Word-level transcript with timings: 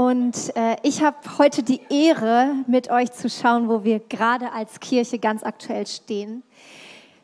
und 0.00 0.56
äh, 0.56 0.76
ich 0.82 1.02
habe 1.02 1.18
heute 1.36 1.62
die 1.62 1.82
Ehre, 1.90 2.54
mit 2.66 2.90
euch 2.90 3.12
zu 3.12 3.28
schauen, 3.28 3.68
wo 3.68 3.84
wir 3.84 3.98
gerade 3.98 4.50
als 4.50 4.80
Kirche 4.80 5.18
ganz 5.18 5.42
aktuell 5.42 5.86
stehen. 5.86 6.42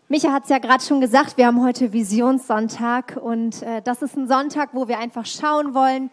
Micha 0.09 0.31
hat 0.31 0.43
es 0.43 0.51
ja 0.51 0.59
gerade 0.59 0.85
schon 0.85 1.01
gesagt, 1.01 1.39
wir 1.39 1.47
haben 1.47 1.65
heute 1.65 1.95
Visionssonntag 1.95 3.17
und 3.17 3.63
äh, 3.63 3.81
das 3.81 4.03
ist 4.03 4.15
ein 4.15 4.29
Sonntag, 4.29 4.75
wo 4.75 4.89
wir 4.89 4.99
einfach 4.99 5.25
schauen 5.25 5.73
wollen, 5.73 6.11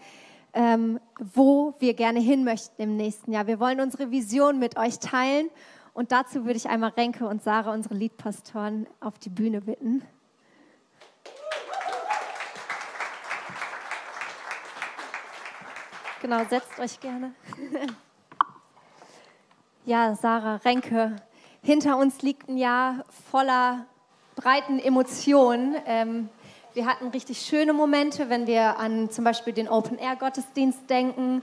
ähm, 0.53 1.01
wo 1.33 1.73
wir 1.79 1.95
gerne 1.95 2.21
hin 2.21 2.45
möchten 2.45 2.81
im 2.81 2.95
nächsten 2.95 3.33
Jahr. 3.33 3.45
Wir 3.45 3.59
wollen 3.59 3.81
unsere 3.81 4.09
Vision 4.09 4.57
mit 4.57 4.77
euch 4.77 4.99
teilen 4.99 5.49
und 5.93 6.13
dazu 6.13 6.45
würde 6.45 6.55
ich 6.55 6.69
einmal 6.69 6.91
Renke 6.91 7.27
und 7.27 7.43
Sarah, 7.43 7.73
unsere 7.73 7.95
Liedpastoren, 7.95 8.87
auf 9.01 9.19
die 9.19 9.29
Bühne 9.29 9.59
bitten. 9.59 10.01
Genau, 16.23 16.41
setzt 16.49 16.79
euch 16.79 17.01
gerne. 17.01 17.33
ja, 19.85 20.15
Sarah 20.15 20.55
Renke, 20.55 21.17
hinter 21.61 21.97
uns 21.97 22.21
liegt 22.21 22.47
ein 22.47 22.55
Jahr 22.55 23.03
voller 23.29 23.85
breiten 24.37 24.79
Emotionen. 24.79 25.75
Ähm, 25.85 26.29
wir 26.75 26.85
hatten 26.85 27.09
richtig 27.09 27.41
schöne 27.41 27.73
Momente, 27.73 28.29
wenn 28.29 28.47
wir 28.47 28.79
an 28.79 29.11
zum 29.11 29.25
Beispiel 29.25 29.51
den 29.51 29.67
Open-Air-Gottesdienst 29.67 30.89
denken, 30.89 31.41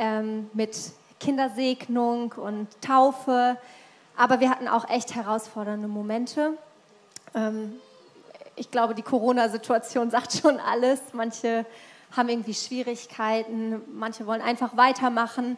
ähm, 0.00 0.50
mit 0.54 0.76
Kindersegnung 1.20 2.32
und 2.32 2.66
Taufe. 2.80 3.56
Aber 4.16 4.40
wir 4.40 4.50
hatten 4.50 4.66
auch 4.66 4.90
echt 4.90 5.14
herausfordernde 5.14 5.86
Momente. 5.86 6.58
Ähm, 7.32 7.74
ich 8.56 8.72
glaube, 8.72 8.96
die 8.96 9.02
Corona-Situation 9.02 10.10
sagt 10.10 10.32
schon 10.32 10.58
alles. 10.58 11.00
Manche 11.12 11.64
haben 12.12 12.28
irgendwie 12.28 12.54
Schwierigkeiten, 12.54 13.82
manche 13.94 14.26
wollen 14.26 14.42
einfach 14.42 14.76
weitermachen. 14.76 15.56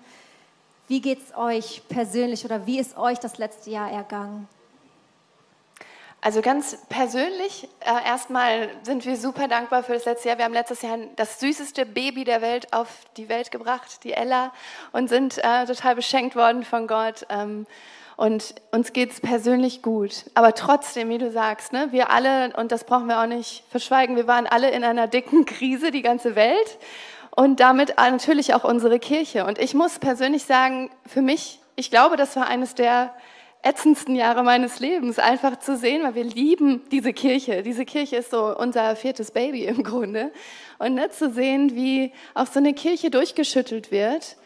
Wie 0.87 1.01
geht 1.01 1.23
es 1.23 1.37
euch 1.37 1.83
persönlich 1.89 2.45
oder 2.45 2.67
wie 2.67 2.79
ist 2.79 2.97
euch 2.97 3.19
das 3.19 3.39
letzte 3.39 3.71
Jahr 3.71 3.91
ergangen? 3.91 4.49
Also 6.21 6.43
ganz 6.43 6.77
persönlich, 6.89 7.69
äh, 7.81 8.07
erstmal 8.07 8.71
sind 8.83 9.05
wir 9.05 9.17
super 9.17 9.47
dankbar 9.47 9.85
für 9.85 9.93
das 9.93 10.05
letzte 10.05 10.29
Jahr. 10.29 10.39
Wir 10.39 10.47
haben 10.47 10.53
letztes 10.53 10.83
Jahr 10.83 10.99
das 11.15 11.39
süßeste 11.39 11.87
Baby 11.87 12.25
der 12.25 12.43
Welt 12.43 12.73
auf 12.73 12.89
die 13.17 13.29
Welt 13.29 13.53
gebracht, 13.53 14.03
die 14.03 14.15
Ella, 14.15 14.53
und 14.91 15.09
sind 15.09 15.39
äh, 15.39 15.65
total 15.65 15.95
beschenkt 15.95 16.35
worden 16.35 16.65
von 16.65 16.89
Gott. 16.89 17.25
Ähm, 17.29 17.67
und 18.19 18.57
uns 18.73 18.93
geht 18.93 19.13
es 19.13 19.21
persönlich 19.21 19.81
gut. 19.81 20.25
Aber 20.35 20.53
trotzdem, 20.53 21.09
wie 21.09 21.19
du 21.19 21.31
sagst, 21.31 21.73
ne, 21.73 21.87
wir 21.93 22.11
alle, 22.11 22.53
und 22.57 22.73
das 22.73 22.83
brauchen 22.83 23.07
wir 23.07 23.21
auch 23.21 23.29
nicht 23.29 23.63
verschweigen, 23.71 24.17
wir 24.17 24.27
waren 24.27 24.49
alle 24.49 24.73
in 24.73 24.83
einer 24.83 25.07
dicken 25.07 25.45
Krise, 25.47 25.93
die 25.93 26.03
ganze 26.03 26.35
Welt. 26.35 26.79
Und 27.31 27.61
damit 27.61 27.95
natürlich 27.97 28.55
auch 28.55 28.65
unsere 28.65 28.99
Kirche. 28.99 29.45
Und 29.45 29.61
ich 29.61 29.73
muss 29.73 30.01
persönlich 30.01 30.43
sagen, 30.43 30.91
für 31.07 31.23
mich, 31.23 31.61
ich 31.77 31.93
glaube, 31.93 32.17
das 32.17 32.35
war 32.35 32.49
eines 32.49 32.75
der 32.75 33.15
ätzendsten 33.63 34.17
Jahre 34.17 34.43
meines 34.43 34.81
Lebens, 34.81 35.21
einfach 35.21 35.61
zu 35.61 35.77
sehen, 35.77 36.03
weil 36.03 36.17
wir 36.17 36.25
lieben 36.25 36.83
diese 36.91 37.13
Kirche. 37.13 37.63
Diese 37.63 37.85
Kirche 37.85 38.17
ist 38.17 38.33
so 38.33 38.53
unser 38.59 38.97
viertes 38.97 39.31
Baby 39.31 39.67
im 39.67 39.85
Grunde. 39.85 40.33
Und 40.81 40.95
ne, 40.95 41.09
zu 41.11 41.31
sehen, 41.31 41.77
wie 41.77 42.13
auch 42.35 42.49
so 42.49 42.59
eine 42.59 42.75
Kirche 42.75 43.11
durchgeschüttelt 43.11 43.93
wird 43.93 44.37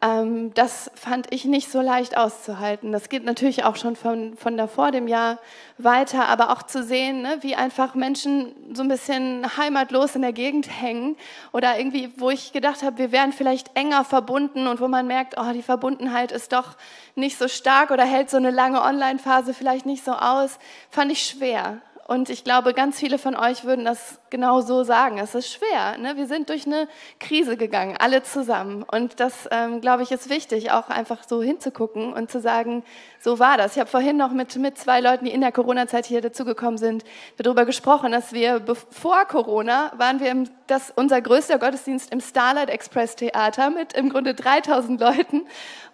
ähm, 0.00 0.52
das 0.54 0.90
fand 0.94 1.32
ich 1.32 1.44
nicht 1.44 1.70
so 1.70 1.80
leicht 1.80 2.16
auszuhalten. 2.16 2.90
Das 2.90 3.08
geht 3.08 3.24
natürlich 3.24 3.64
auch 3.64 3.76
schon 3.76 3.94
von, 3.94 4.36
von 4.36 4.56
davor 4.56 4.90
dem 4.90 5.06
Jahr 5.06 5.38
weiter, 5.78 6.28
aber 6.28 6.50
auch 6.50 6.62
zu 6.62 6.82
sehen, 6.82 7.22
ne, 7.22 7.38
wie 7.42 7.54
einfach 7.54 7.94
Menschen 7.94 8.52
so 8.74 8.82
ein 8.82 8.88
bisschen 8.88 9.56
heimatlos 9.56 10.16
in 10.16 10.22
der 10.22 10.32
Gegend 10.32 10.68
hängen 10.68 11.16
oder 11.52 11.78
irgendwie, 11.78 12.10
wo 12.16 12.30
ich 12.30 12.52
gedacht 12.52 12.82
habe, 12.82 12.98
wir 12.98 13.12
wären 13.12 13.32
vielleicht 13.32 13.76
enger 13.76 14.04
verbunden 14.04 14.66
und 14.66 14.80
wo 14.80 14.88
man 14.88 15.06
merkt, 15.06 15.34
oh, 15.38 15.52
die 15.52 15.62
Verbundenheit 15.62 16.32
ist 16.32 16.52
doch 16.52 16.76
nicht 17.14 17.38
so 17.38 17.46
stark 17.46 17.90
oder 17.90 18.04
hält 18.04 18.30
so 18.30 18.38
eine 18.38 18.50
lange 18.50 18.82
Online-Phase 18.82 19.54
vielleicht 19.54 19.86
nicht 19.86 20.04
so 20.04 20.12
aus, 20.12 20.58
fand 20.90 21.12
ich 21.12 21.24
schwer. 21.24 21.80
Und 22.08 22.28
ich 22.28 22.42
glaube, 22.42 22.74
ganz 22.74 22.98
viele 22.98 23.18
von 23.18 23.36
euch 23.36 23.64
würden 23.64 23.84
das 23.84 24.18
genau 24.32 24.62
so 24.62 24.82
sagen. 24.82 25.18
Es 25.18 25.36
ist 25.36 25.52
schwer. 25.52 25.96
Ne? 25.98 26.16
Wir 26.16 26.26
sind 26.26 26.48
durch 26.48 26.66
eine 26.66 26.88
Krise 27.20 27.56
gegangen, 27.56 27.96
alle 28.00 28.24
zusammen. 28.24 28.82
Und 28.82 29.20
das, 29.20 29.48
ähm, 29.52 29.80
glaube 29.80 30.02
ich, 30.02 30.10
ist 30.10 30.28
wichtig, 30.28 30.72
auch 30.72 30.88
einfach 30.88 31.22
so 31.28 31.42
hinzugucken 31.42 32.12
und 32.12 32.30
zu 32.30 32.40
sagen, 32.40 32.82
so 33.20 33.38
war 33.38 33.56
das. 33.56 33.74
Ich 33.74 33.78
habe 33.78 33.88
vorhin 33.88 34.16
noch 34.16 34.32
mit, 34.32 34.56
mit 34.56 34.76
zwei 34.76 35.00
Leuten, 35.00 35.26
die 35.26 35.30
in 35.30 35.42
der 35.42 35.52
Corona-Zeit 35.52 36.06
hier 36.06 36.20
dazugekommen 36.20 36.78
sind, 36.78 37.04
darüber 37.36 37.64
gesprochen, 37.64 38.10
dass 38.10 38.32
wir 38.32 38.64
vor 38.90 39.26
Corona 39.26 39.92
waren 39.96 40.18
wir 40.18 40.30
im, 40.30 40.48
das, 40.66 40.92
unser 40.96 41.20
größter 41.20 41.58
Gottesdienst 41.58 42.10
im 42.12 42.20
Starlight 42.20 42.70
Express 42.70 43.14
Theater 43.14 43.70
mit 43.70 43.92
im 43.92 44.08
Grunde 44.08 44.34
3000 44.34 44.98
Leuten. 44.98 45.42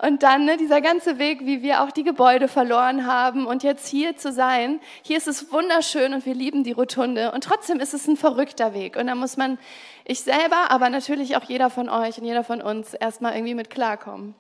Und 0.01 0.23
dann 0.23 0.45
ne, 0.45 0.57
dieser 0.57 0.81
ganze 0.81 1.19
Weg, 1.19 1.45
wie 1.45 1.61
wir 1.63 1.83
auch 1.83 1.91
die 1.91 2.05
Gebäude 2.05 2.47
verloren 2.47 3.05
haben 3.05 3.47
und 3.47 3.65
jetzt 3.65 3.89
hier 3.89 4.17
zu 4.17 4.33
sein. 4.33 4.81
Hier 5.03 5.17
ist 5.17 5.27
es 5.27 5.53
wunderschön 5.53 6.15
und 6.15 6.25
wir 6.25 6.35
lieben 6.35 6.63
die 6.63 6.73
Rotunde. 6.73 7.33
Und 7.33 7.43
trotzdem 7.43 7.81
ist 7.81 7.95
es 7.95 8.07
ein 8.07 8.17
verrückter 8.29 8.75
Weg. 8.75 8.97
Und 8.97 9.07
da 9.07 9.15
muss 9.15 9.37
man, 9.37 9.59
ich 10.05 10.21
selber, 10.21 10.71
aber 10.71 10.91
natürlich 10.91 11.37
auch 11.37 11.45
jeder 11.45 11.71
von 11.71 11.89
euch 11.89 12.19
und 12.19 12.25
jeder 12.25 12.45
von 12.45 12.61
uns 12.61 12.95
erstmal 12.95 13.35
irgendwie 13.35 13.55
mit 13.55 13.71
klarkommen. 13.71 14.35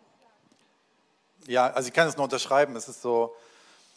Ja, 1.46 1.68
also 1.68 1.88
ich 1.88 1.94
kann 1.94 2.08
es 2.08 2.16
nur 2.16 2.24
unterschreiben. 2.24 2.76
Es 2.76 2.88
ist 2.88 3.00
so, 3.00 3.34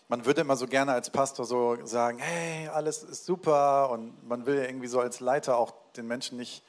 man 0.08 0.26
würde 0.26 0.42
immer 0.42 0.56
so 0.56 0.68
gerne 0.68 0.94
als 0.94 1.10
Pastor 1.10 1.46
so 1.46 1.78
sagen, 1.86 2.20
hey, 2.20 2.70
alles 2.70 3.04
ist 3.04 3.26
super 3.26 3.90
und 3.92 4.28
man 4.28 4.46
will 4.46 4.58
ja 4.58 4.64
irgendwie 4.64 4.88
so 4.88 5.00
als 5.00 5.20
Leiter 5.20 5.58
auch 5.58 5.74
den 5.98 6.08
Menschen 6.08 6.38
nicht, 6.38 6.64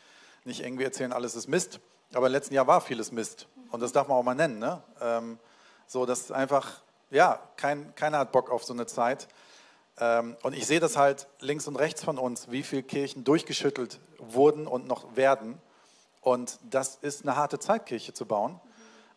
nicht 0.44 0.64
irgendwie 0.64 0.84
erzählen, 0.84 1.12
alles 1.12 1.36
ist 1.36 1.48
Mist. 1.48 1.78
Aber 2.14 2.26
im 2.26 2.32
letzten 2.32 2.54
Jahr 2.54 2.66
war 2.66 2.80
vieles 2.80 3.12
Mist 3.12 3.46
und 3.70 3.80
das 3.80 3.92
darf 3.92 4.08
man 4.08 4.16
auch 4.16 4.22
mal 4.22 4.34
nennen. 4.34 4.58
Ne? 4.58 4.82
Ähm, 5.00 5.38
so, 5.86 6.06
dass 6.06 6.32
einfach, 6.32 6.82
ja, 7.10 7.40
kein, 7.56 7.94
keiner 7.94 8.18
hat 8.18 8.32
Bock 8.32 8.50
auf 8.50 8.64
so 8.64 8.72
eine 8.72 8.86
Zeit. 8.86 9.28
Ähm, 10.02 10.36
und 10.42 10.56
ich 10.56 10.66
sehe 10.66 10.80
das 10.80 10.96
halt 10.96 11.28
links 11.38 11.68
und 11.68 11.76
rechts 11.76 12.02
von 12.02 12.18
uns, 12.18 12.50
wie 12.50 12.64
viele 12.64 12.82
Kirchen 12.82 13.22
durchgeschüttelt 13.22 14.00
wurden 14.18 14.66
und 14.66 14.88
noch 14.88 15.14
werden. 15.14 15.58
Und 16.20 16.58
das 16.68 16.96
ist 16.96 17.22
eine 17.22 17.36
harte 17.36 17.60
Zeit, 17.60 17.86
Kirche 17.86 18.12
zu 18.12 18.26
bauen. 18.26 18.60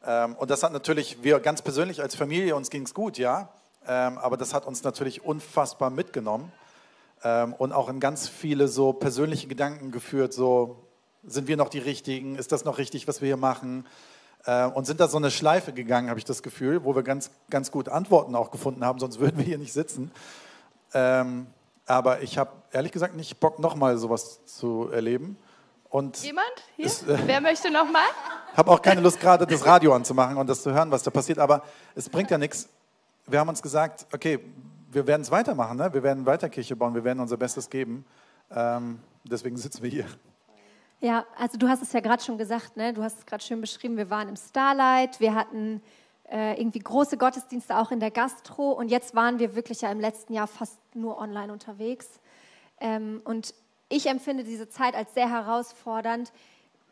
Ähm, 0.06 0.35
und 0.35 0.51
das 0.51 0.62
hat 0.62 0.73
natürlich, 0.73 1.23
wir 1.23 1.40
ganz 1.40 1.63
persönlich 1.63 2.03
als 2.03 2.13
Familie, 2.13 2.56
uns 2.56 2.69
ging 2.69 2.84
es 2.84 2.94
gut, 2.94 3.18
ja, 3.18 3.50
ähm, 3.88 4.19
aber 4.19 4.38
das 4.38 4.53
hat 4.53 4.68
uns 4.68 4.84
natürlich 4.84 5.23
unfassbar 5.23 5.90
mitgenommen 5.90 6.51
und 7.57 7.72
auch 7.72 7.90
in 7.90 8.00
ganz 8.00 8.28
viele 8.28 8.67
so 8.67 8.94
persönliche 8.94 9.47
Gedanken 9.47 9.90
geführt, 9.90 10.31
so 10.31 10.84
sind 11.23 11.47
wir 11.47 11.57
noch 11.57 11.69
die 11.69 11.79
Richtigen, 11.79 12.35
ist 12.35 12.52
das 12.52 12.66
noch 12.66 12.78
richtig, 12.78 13.07
was 13.07 13.19
wir 13.22 13.28
hier 13.28 13.38
machen? 13.38 13.88
Und 14.75 14.85
sind 14.85 15.00
da 15.00 15.07
so 15.07 15.17
eine 15.17 15.31
Schleife 15.31 15.73
gegangen, 15.73 16.09
habe 16.09 16.19
ich 16.19 16.25
das 16.25 16.44
Gefühl, 16.44 16.84
wo 16.84 16.94
wir 16.94 17.02
ganz, 17.02 17.31
ganz 17.50 17.72
gut 17.72 17.90
Antworten 17.90 18.35
auch 18.35 18.52
gefunden 18.52 18.85
haben, 18.85 19.00
sonst 19.00 19.19
würden 19.19 19.38
wir 19.38 19.46
hier 19.46 19.57
nicht 19.57 19.73
sitzen. 19.73 20.12
Aber 20.97 22.22
ich 22.22 22.38
habe 22.38 22.51
ehrlich 22.72 22.91
gesagt 22.91 23.16
nicht 23.16 23.39
Bock, 23.39 23.59
nochmal 23.59 23.97
sowas 23.97 24.46
zu 24.46 24.90
erleben. 24.91 25.37
Und 25.90 26.17
Jemand 26.23 26.46
hier? 26.75 26.85
Ist, 26.85 27.08
äh, 27.08 27.17
Wer 27.25 27.41
möchte 27.41 27.72
noch 27.72 27.90
mal? 27.90 28.02
habe 28.55 28.72
auch 28.72 28.81
keine 28.81 29.02
Lust, 29.02 29.19
gerade 29.19 29.46
das 29.46 29.66
Radio 29.66 29.93
anzumachen 29.93 30.37
und 30.37 30.49
das 30.49 30.61
zu 30.61 30.73
hören, 30.73 30.91
was 30.91 31.03
da 31.03 31.11
passiert. 31.11 31.40
Aber 31.40 31.64
es 31.96 32.09
bringt 32.09 32.31
ja 32.31 32.37
nichts. 32.37 32.67
Wir 33.28 33.40
haben 33.40 33.49
uns 33.49 33.61
gesagt, 33.61 34.05
okay, 34.14 34.40
wir 34.91 35.08
werden 35.08 35.22
es 35.22 35.31
weitermachen. 35.31 35.78
Ne? 35.78 35.93
Wir 35.93 36.03
werden 36.03 36.25
weiter 36.25 36.49
Kirche 36.49 36.75
bauen. 36.75 36.93
Wir 36.96 37.03
werden 37.03 37.19
unser 37.19 37.37
Bestes 37.37 37.69
geben. 37.69 38.05
Ähm, 38.52 38.99
deswegen 39.23 39.58
sitzen 39.58 39.84
wir 39.84 39.90
hier. 39.90 40.05
Ja, 41.02 41.25
also 41.37 41.58
du 41.58 41.67
hast 41.67 41.81
es 41.81 41.91
ja 41.93 41.99
gerade 41.99 42.23
schon 42.23 42.37
gesagt. 42.37 42.78
Ne? 42.78 42.93
Du 42.93 43.03
hast 43.03 43.19
es 43.19 43.25
gerade 43.25 43.43
schön 43.43 43.61
beschrieben. 43.61 43.97
Wir 43.97 44.09
waren 44.09 44.29
im 44.29 44.35
Starlight. 44.35 45.19
Wir 45.19 45.35
hatten 45.35 45.81
äh, 46.29 46.59
irgendwie 46.59 46.79
große 46.79 47.17
Gottesdienste 47.17 47.77
auch 47.77 47.91
in 47.91 47.99
der 47.99 48.11
Gastro. 48.11 48.72
Und 48.72 48.89
jetzt 48.89 49.16
waren 49.16 49.39
wir 49.39 49.55
wirklich 49.55 49.81
ja 49.81 49.91
im 49.91 49.99
letzten 49.99 50.33
Jahr 50.33 50.47
fast 50.47 50.77
nur 50.93 51.17
online 51.17 51.51
unterwegs. 51.51 52.07
Ähm, 52.79 53.22
und 53.23 53.53
ich 53.89 54.07
empfinde 54.07 54.43
diese 54.43 54.69
Zeit 54.69 54.95
als 54.95 55.13
sehr 55.13 55.29
herausfordernd. 55.29 56.31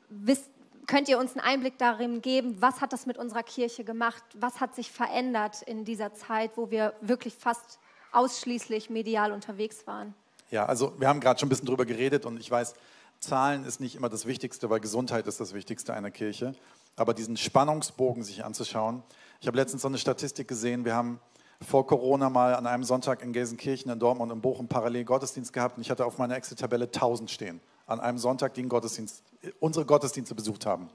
Wisst, 0.10 0.50
könnt 0.88 1.10
ihr 1.10 1.18
uns 1.18 1.32
einen 1.32 1.42
Einblick 1.42 1.78
darin 1.78 2.22
geben, 2.22 2.58
was 2.60 2.82
hat 2.82 2.94
das 2.94 3.06
mit 3.06 3.18
unserer 3.18 3.44
Kirche 3.44 3.84
gemacht? 3.84 4.24
Was 4.36 4.60
hat 4.60 4.76
sich 4.76 4.92
verändert 4.92 5.62
in 5.64 5.86
dieser 5.86 6.14
Zeit, 6.14 6.52
wo 6.56 6.70
wir 6.70 6.94
wirklich 7.02 7.34
fast 7.34 7.80
ausschließlich 8.12 8.90
medial 8.90 9.32
unterwegs 9.32 9.88
waren? 9.88 10.14
Ja, 10.52 10.66
also 10.66 10.94
wir 11.00 11.08
haben 11.08 11.20
gerade 11.20 11.40
schon 11.40 11.48
ein 11.48 11.50
bisschen 11.50 11.66
drüber 11.66 11.86
geredet 11.86 12.26
und 12.26 12.40
ich 12.40 12.52
weiß, 12.52 12.76
Zahlen 13.20 13.66
ist 13.66 13.80
nicht 13.80 13.96
immer 13.96 14.10
das 14.10 14.26
Wichtigste, 14.26 14.70
weil 14.70 14.82
Gesundheit 14.82 15.26
ist 15.28 15.40
das 15.40 15.54
Wichtigste 15.54 15.94
einer 15.94 16.12
Kirche. 16.12 16.54
Aber 16.96 17.14
diesen 17.14 17.38
Spannungsbogen 17.38 18.24
sich 18.24 18.46
anzuschauen. 18.46 19.04
Ich 19.42 19.48
habe 19.48 19.58
letztens 19.58 19.82
so 19.82 19.88
eine 19.88 19.98
Statistik 19.98 20.48
gesehen, 20.48 20.86
wir 20.86 20.96
haben 20.96 21.20
vor 21.62 21.88
Corona 21.88 22.30
mal 22.30 22.56
an 22.56 22.68
einem 22.68 22.84
Sonntag 22.84 23.22
in 23.22 23.34
Gelsenkirchen, 23.34 23.92
in 23.92 24.00
Dortmund 24.00 24.32
und 24.32 24.38
in 24.38 24.42
Bochum 24.42 24.68
parallel 24.68 25.06
Gottesdienst 25.06 25.54
gehabt 25.54 25.78
und 25.78 25.82
ich 25.82 25.90
hatte 25.90 26.06
auf 26.06 26.18
meiner 26.18 26.36
Excel-Tabelle 26.36 26.86
1000 26.86 27.32
stehen. 27.32 27.62
An 27.88 28.00
einem 28.00 28.18
Sonntag, 28.18 28.54
die 28.54 28.64
Gottesdienst, 28.64 29.24
unsere 29.60 29.86
Gottesdienste 29.86 30.36
besucht 30.36 30.66
haben. 30.66 30.90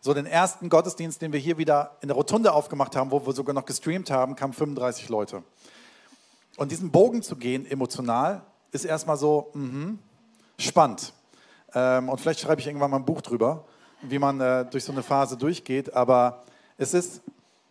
So 0.00 0.14
den 0.14 0.26
ersten 0.26 0.68
Gottesdienst, 0.68 1.22
den 1.22 1.32
wir 1.32 1.40
hier 1.40 1.58
wieder 1.58 1.96
in 2.00 2.08
der 2.08 2.16
Rotunde 2.16 2.52
aufgemacht 2.52 2.96
haben, 2.96 3.10
wo 3.10 3.24
wir 3.26 3.32
sogar 3.32 3.54
noch 3.54 3.64
gestreamt 3.64 4.10
haben, 4.10 4.36
kamen 4.36 4.52
35 4.52 5.08
Leute. 5.08 5.42
Und 6.56 6.70
diesen 6.70 6.90
Bogen 6.90 7.22
zu 7.22 7.36
gehen, 7.36 7.66
emotional, 7.66 8.42
ist 8.72 8.84
erstmal 8.84 9.16
so 9.16 9.50
mh, 9.54 9.94
spannend. 10.58 11.12
Ähm, 11.74 12.08
und 12.08 12.20
vielleicht 12.20 12.40
schreibe 12.40 12.60
ich 12.60 12.66
irgendwann 12.66 12.90
mal 12.90 12.98
ein 12.98 13.04
Buch 13.04 13.20
drüber, 13.20 13.64
wie 14.02 14.18
man 14.18 14.40
äh, 14.40 14.64
durch 14.64 14.84
so 14.84 14.92
eine 14.92 15.02
Phase 15.02 15.36
durchgeht. 15.36 15.94
Aber 15.94 16.44
es, 16.76 16.94
ist, 16.94 17.22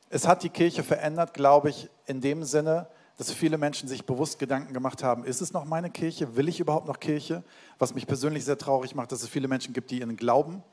es 0.10 0.28
hat 0.28 0.44
die 0.44 0.50
Kirche 0.50 0.84
verändert, 0.84 1.34
glaube 1.34 1.70
ich, 1.70 1.90
in 2.06 2.22
dem 2.22 2.44
Sinne, 2.44 2.88
dass 3.18 3.32
viele 3.32 3.58
Menschen 3.58 3.88
sich 3.88 4.06
bewusst 4.06 4.40
Gedanken 4.40 4.74
gemacht 4.74 5.02
haben, 5.02 5.24
ist 5.24 5.42
es 5.42 5.54
noch 5.54 5.66
meine 5.66 5.90
Kirche? 5.90 6.36
Will 6.36 6.50
ich 6.50 6.60
überhaupt 6.60 6.88
noch 6.88 7.00
Kirche? 7.00 7.44
Was 7.80 7.96
mich 7.96 8.08
persönlich 8.08 8.44
sehr 8.44 8.58
traurig 8.58 8.94
macht, 8.94 9.12
dass 9.12 9.24
es 9.24 9.30
viele 9.30 9.48
Menschen 9.48 9.74
gibt, 9.74 9.92
die 9.92 10.00
ihren 10.00 10.18
Glauben 10.18 10.64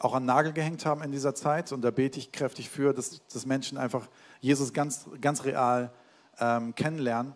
auch 0.00 0.14
an 0.14 0.24
Nagel 0.24 0.52
gehängt 0.52 0.84
haben 0.84 1.02
in 1.02 1.12
dieser 1.12 1.34
Zeit. 1.34 1.70
Und 1.72 1.82
da 1.82 1.90
bete 1.90 2.18
ich 2.18 2.32
kräftig 2.32 2.68
für, 2.68 2.92
dass, 2.92 3.20
dass 3.32 3.46
Menschen 3.46 3.78
einfach 3.78 4.08
Jesus 4.40 4.72
ganz, 4.72 5.06
ganz 5.20 5.44
real 5.44 5.92
ähm, 6.40 6.74
kennenlernen. 6.74 7.34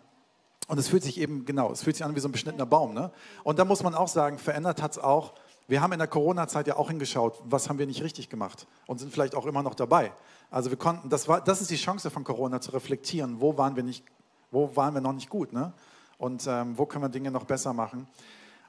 Und 0.67 0.77
es 0.77 0.89
fühlt 0.89 1.03
sich 1.03 1.17
eben, 1.17 1.45
genau, 1.45 1.71
es 1.71 1.81
fühlt 1.81 1.95
sich 1.95 2.03
an 2.03 2.13
wie 2.15 2.19
so 2.19 2.27
ein 2.27 2.33
beschnittener 2.33 2.65
Baum. 2.65 2.93
Ne? 2.93 3.11
Und 3.43 3.57
da 3.57 3.63
muss 3.63 3.83
man 3.83 3.95
auch 3.95 4.09
sagen, 4.09 4.37
verändert 4.37 4.81
hat 4.81 4.91
es 4.91 4.99
auch. 4.99 5.33
Wir 5.67 5.81
haben 5.81 5.91
in 5.91 5.99
der 5.99 6.07
Corona-Zeit 6.07 6.67
ja 6.67 6.77
auch 6.77 6.89
hingeschaut, 6.89 7.41
was 7.43 7.67
haben 7.67 7.77
wir 7.77 7.87
nicht 7.87 8.01
richtig 8.01 8.29
gemacht 8.29 8.67
und 8.85 8.99
sind 8.99 9.11
vielleicht 9.11 9.35
auch 9.35 9.45
immer 9.45 9.63
noch 9.63 9.75
dabei. 9.75 10.13
Also 10.49 10.69
wir 10.69 10.77
konnten, 10.77 11.09
das, 11.09 11.27
war, 11.27 11.41
das 11.41 11.61
ist 11.61 11.69
die 11.69 11.75
Chance 11.75 12.09
von 12.09 12.23
Corona, 12.23 12.61
zu 12.61 12.71
reflektieren, 12.71 13.41
wo 13.41 13.57
waren 13.57 13.75
wir, 13.75 13.83
nicht, 13.83 14.05
wo 14.49 14.75
waren 14.77 14.93
wir 14.93 15.01
noch 15.01 15.11
nicht 15.11 15.29
gut 15.29 15.51
ne? 15.51 15.73
und 16.17 16.47
ähm, 16.47 16.77
wo 16.77 16.85
können 16.85 17.03
wir 17.03 17.09
Dinge 17.09 17.31
noch 17.31 17.43
besser 17.43 17.73
machen. 17.73 18.07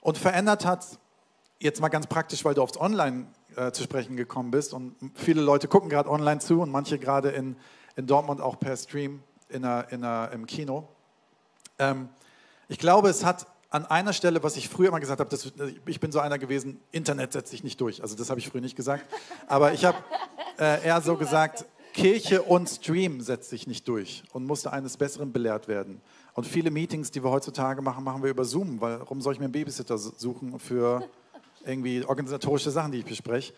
Und 0.00 0.18
verändert 0.18 0.64
hat, 0.64 0.98
jetzt 1.60 1.80
mal 1.80 1.88
ganz 1.88 2.08
praktisch, 2.08 2.44
weil 2.44 2.54
du 2.54 2.62
aufs 2.62 2.80
Online 2.80 3.26
äh, 3.54 3.70
zu 3.70 3.84
sprechen 3.84 4.16
gekommen 4.16 4.50
bist 4.50 4.74
und 4.74 4.96
viele 5.14 5.40
Leute 5.40 5.68
gucken 5.68 5.88
gerade 5.88 6.10
online 6.10 6.40
zu 6.40 6.60
und 6.60 6.70
manche 6.70 6.98
gerade 6.98 7.30
in, 7.30 7.56
in 7.94 8.08
Dortmund 8.08 8.40
auch 8.40 8.58
per 8.58 8.76
Stream 8.76 9.22
in 9.48 9.62
der, 9.62 9.86
in 9.92 10.02
der, 10.02 10.30
im 10.32 10.46
Kino. 10.46 10.88
Ähm, 11.78 12.08
ich 12.68 12.78
glaube, 12.78 13.08
es 13.08 13.24
hat 13.24 13.46
an 13.70 13.84
einer 13.86 14.12
Stelle, 14.12 14.42
was 14.42 14.56
ich 14.56 14.68
früher 14.68 14.88
immer 14.88 15.00
gesagt 15.00 15.20
habe, 15.20 15.30
das, 15.30 15.52
ich 15.86 16.00
bin 16.00 16.10
so 16.10 16.20
einer 16.20 16.38
gewesen, 16.38 16.80
Internet 16.90 17.32
setzt 17.32 17.50
sich 17.50 17.64
nicht 17.64 17.80
durch. 17.80 18.02
Also 18.02 18.16
das 18.16 18.30
habe 18.30 18.40
ich 18.40 18.48
früher 18.48 18.60
nicht 18.60 18.76
gesagt. 18.76 19.04
Aber 19.46 19.72
ich 19.72 19.84
habe 19.84 19.98
äh, 20.58 20.84
eher 20.84 21.00
so 21.02 21.16
gesagt, 21.16 21.66
Kirche 21.92 22.42
und 22.42 22.68
Stream 22.68 23.20
setzt 23.20 23.50
sich 23.50 23.66
nicht 23.66 23.86
durch 23.88 24.22
und 24.32 24.46
musste 24.46 24.72
eines 24.72 24.96
Besseren 24.96 25.32
belehrt 25.32 25.68
werden. 25.68 26.00
Und 26.34 26.46
viele 26.46 26.70
Meetings, 26.70 27.10
die 27.10 27.22
wir 27.22 27.30
heutzutage 27.30 27.82
machen, 27.82 28.04
machen 28.04 28.22
wir 28.22 28.30
über 28.30 28.44
Zoom. 28.44 28.80
Warum 28.80 29.20
soll 29.20 29.34
ich 29.34 29.38
mir 29.38 29.46
einen 29.46 29.52
Babysitter 29.52 29.98
suchen 29.98 30.58
für 30.58 31.02
irgendwie 31.64 32.04
organisatorische 32.04 32.70
Sachen, 32.70 32.92
die 32.92 32.98
ich 32.98 33.04
bespreche? 33.04 33.52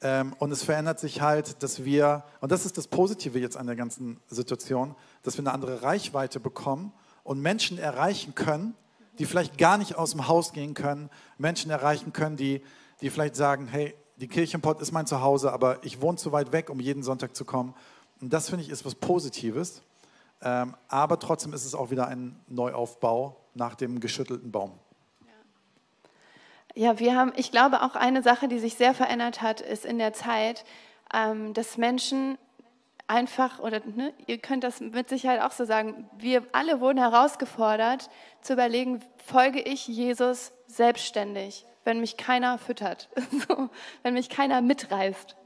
Ähm, 0.00 0.34
und 0.38 0.52
es 0.52 0.62
verändert 0.62 0.98
sich 0.98 1.20
halt, 1.20 1.62
dass 1.62 1.84
wir, 1.84 2.24
und 2.40 2.52
das 2.52 2.64
ist 2.64 2.78
das 2.78 2.86
Positive 2.86 3.38
jetzt 3.38 3.56
an 3.56 3.66
der 3.66 3.76
ganzen 3.76 4.20
Situation, 4.28 4.94
dass 5.22 5.36
wir 5.36 5.42
eine 5.42 5.52
andere 5.52 5.82
Reichweite 5.82 6.40
bekommen 6.40 6.92
und 7.22 7.40
Menschen 7.40 7.76
erreichen 7.78 8.34
können, 8.34 8.74
die 9.20 9.26
vielleicht 9.26 9.58
gar 9.58 9.76
nicht 9.76 9.96
aus 9.96 10.12
dem 10.12 10.28
Haus 10.28 10.54
gehen 10.54 10.72
können, 10.72 11.10
Menschen 11.36 11.70
erreichen 11.70 12.14
können, 12.14 12.36
die, 12.36 12.62
die 13.02 13.10
vielleicht 13.10 13.36
sagen, 13.36 13.68
hey, 13.68 13.94
die 14.16 14.28
Kirchenpott 14.28 14.80
ist 14.80 14.92
mein 14.92 15.06
Zuhause, 15.06 15.52
aber 15.52 15.84
ich 15.84 16.00
wohne 16.00 16.16
zu 16.16 16.32
weit 16.32 16.52
weg, 16.52 16.70
um 16.70 16.80
jeden 16.80 17.02
Sonntag 17.02 17.36
zu 17.36 17.44
kommen. 17.44 17.74
Und 18.22 18.32
das 18.32 18.48
finde 18.48 18.64
ich 18.64 18.70
ist 18.70 18.86
was 18.86 18.94
Positives. 18.94 19.82
Ähm, 20.40 20.74
aber 20.88 21.18
trotzdem 21.18 21.52
ist 21.52 21.66
es 21.66 21.74
auch 21.74 21.90
wieder 21.90 22.08
ein 22.08 22.40
Neuaufbau 22.48 23.36
nach 23.52 23.74
dem 23.74 24.00
geschüttelten 24.00 24.50
Baum. 24.50 24.72
Ja, 26.74 26.98
wir 26.98 27.14
haben, 27.14 27.32
ich 27.36 27.50
glaube, 27.50 27.82
auch 27.82 27.96
eine 27.96 28.22
Sache, 28.22 28.48
die 28.48 28.58
sich 28.58 28.76
sehr 28.76 28.94
verändert 28.94 29.42
hat, 29.42 29.60
ist 29.60 29.84
in 29.84 29.98
der 29.98 30.14
Zeit, 30.14 30.64
ähm, 31.12 31.52
dass 31.52 31.76
Menschen 31.76 32.38
einfach, 33.10 33.58
oder 33.58 33.80
ne, 33.84 34.14
ihr 34.26 34.38
könnt 34.38 34.62
das 34.62 34.80
mit 34.80 35.08
Sicherheit 35.08 35.42
auch 35.42 35.50
so 35.50 35.64
sagen, 35.64 36.08
wir 36.16 36.44
alle 36.52 36.80
wurden 36.80 36.98
herausgefordert 36.98 38.08
zu 38.40 38.52
überlegen, 38.52 39.00
folge 39.26 39.60
ich 39.60 39.88
Jesus 39.88 40.52
selbstständig, 40.66 41.66
wenn 41.84 42.00
mich 42.00 42.16
keiner 42.16 42.56
füttert, 42.56 43.10
wenn 44.02 44.14
mich 44.14 44.28
keiner 44.28 44.60
mitreißt. 44.62 45.36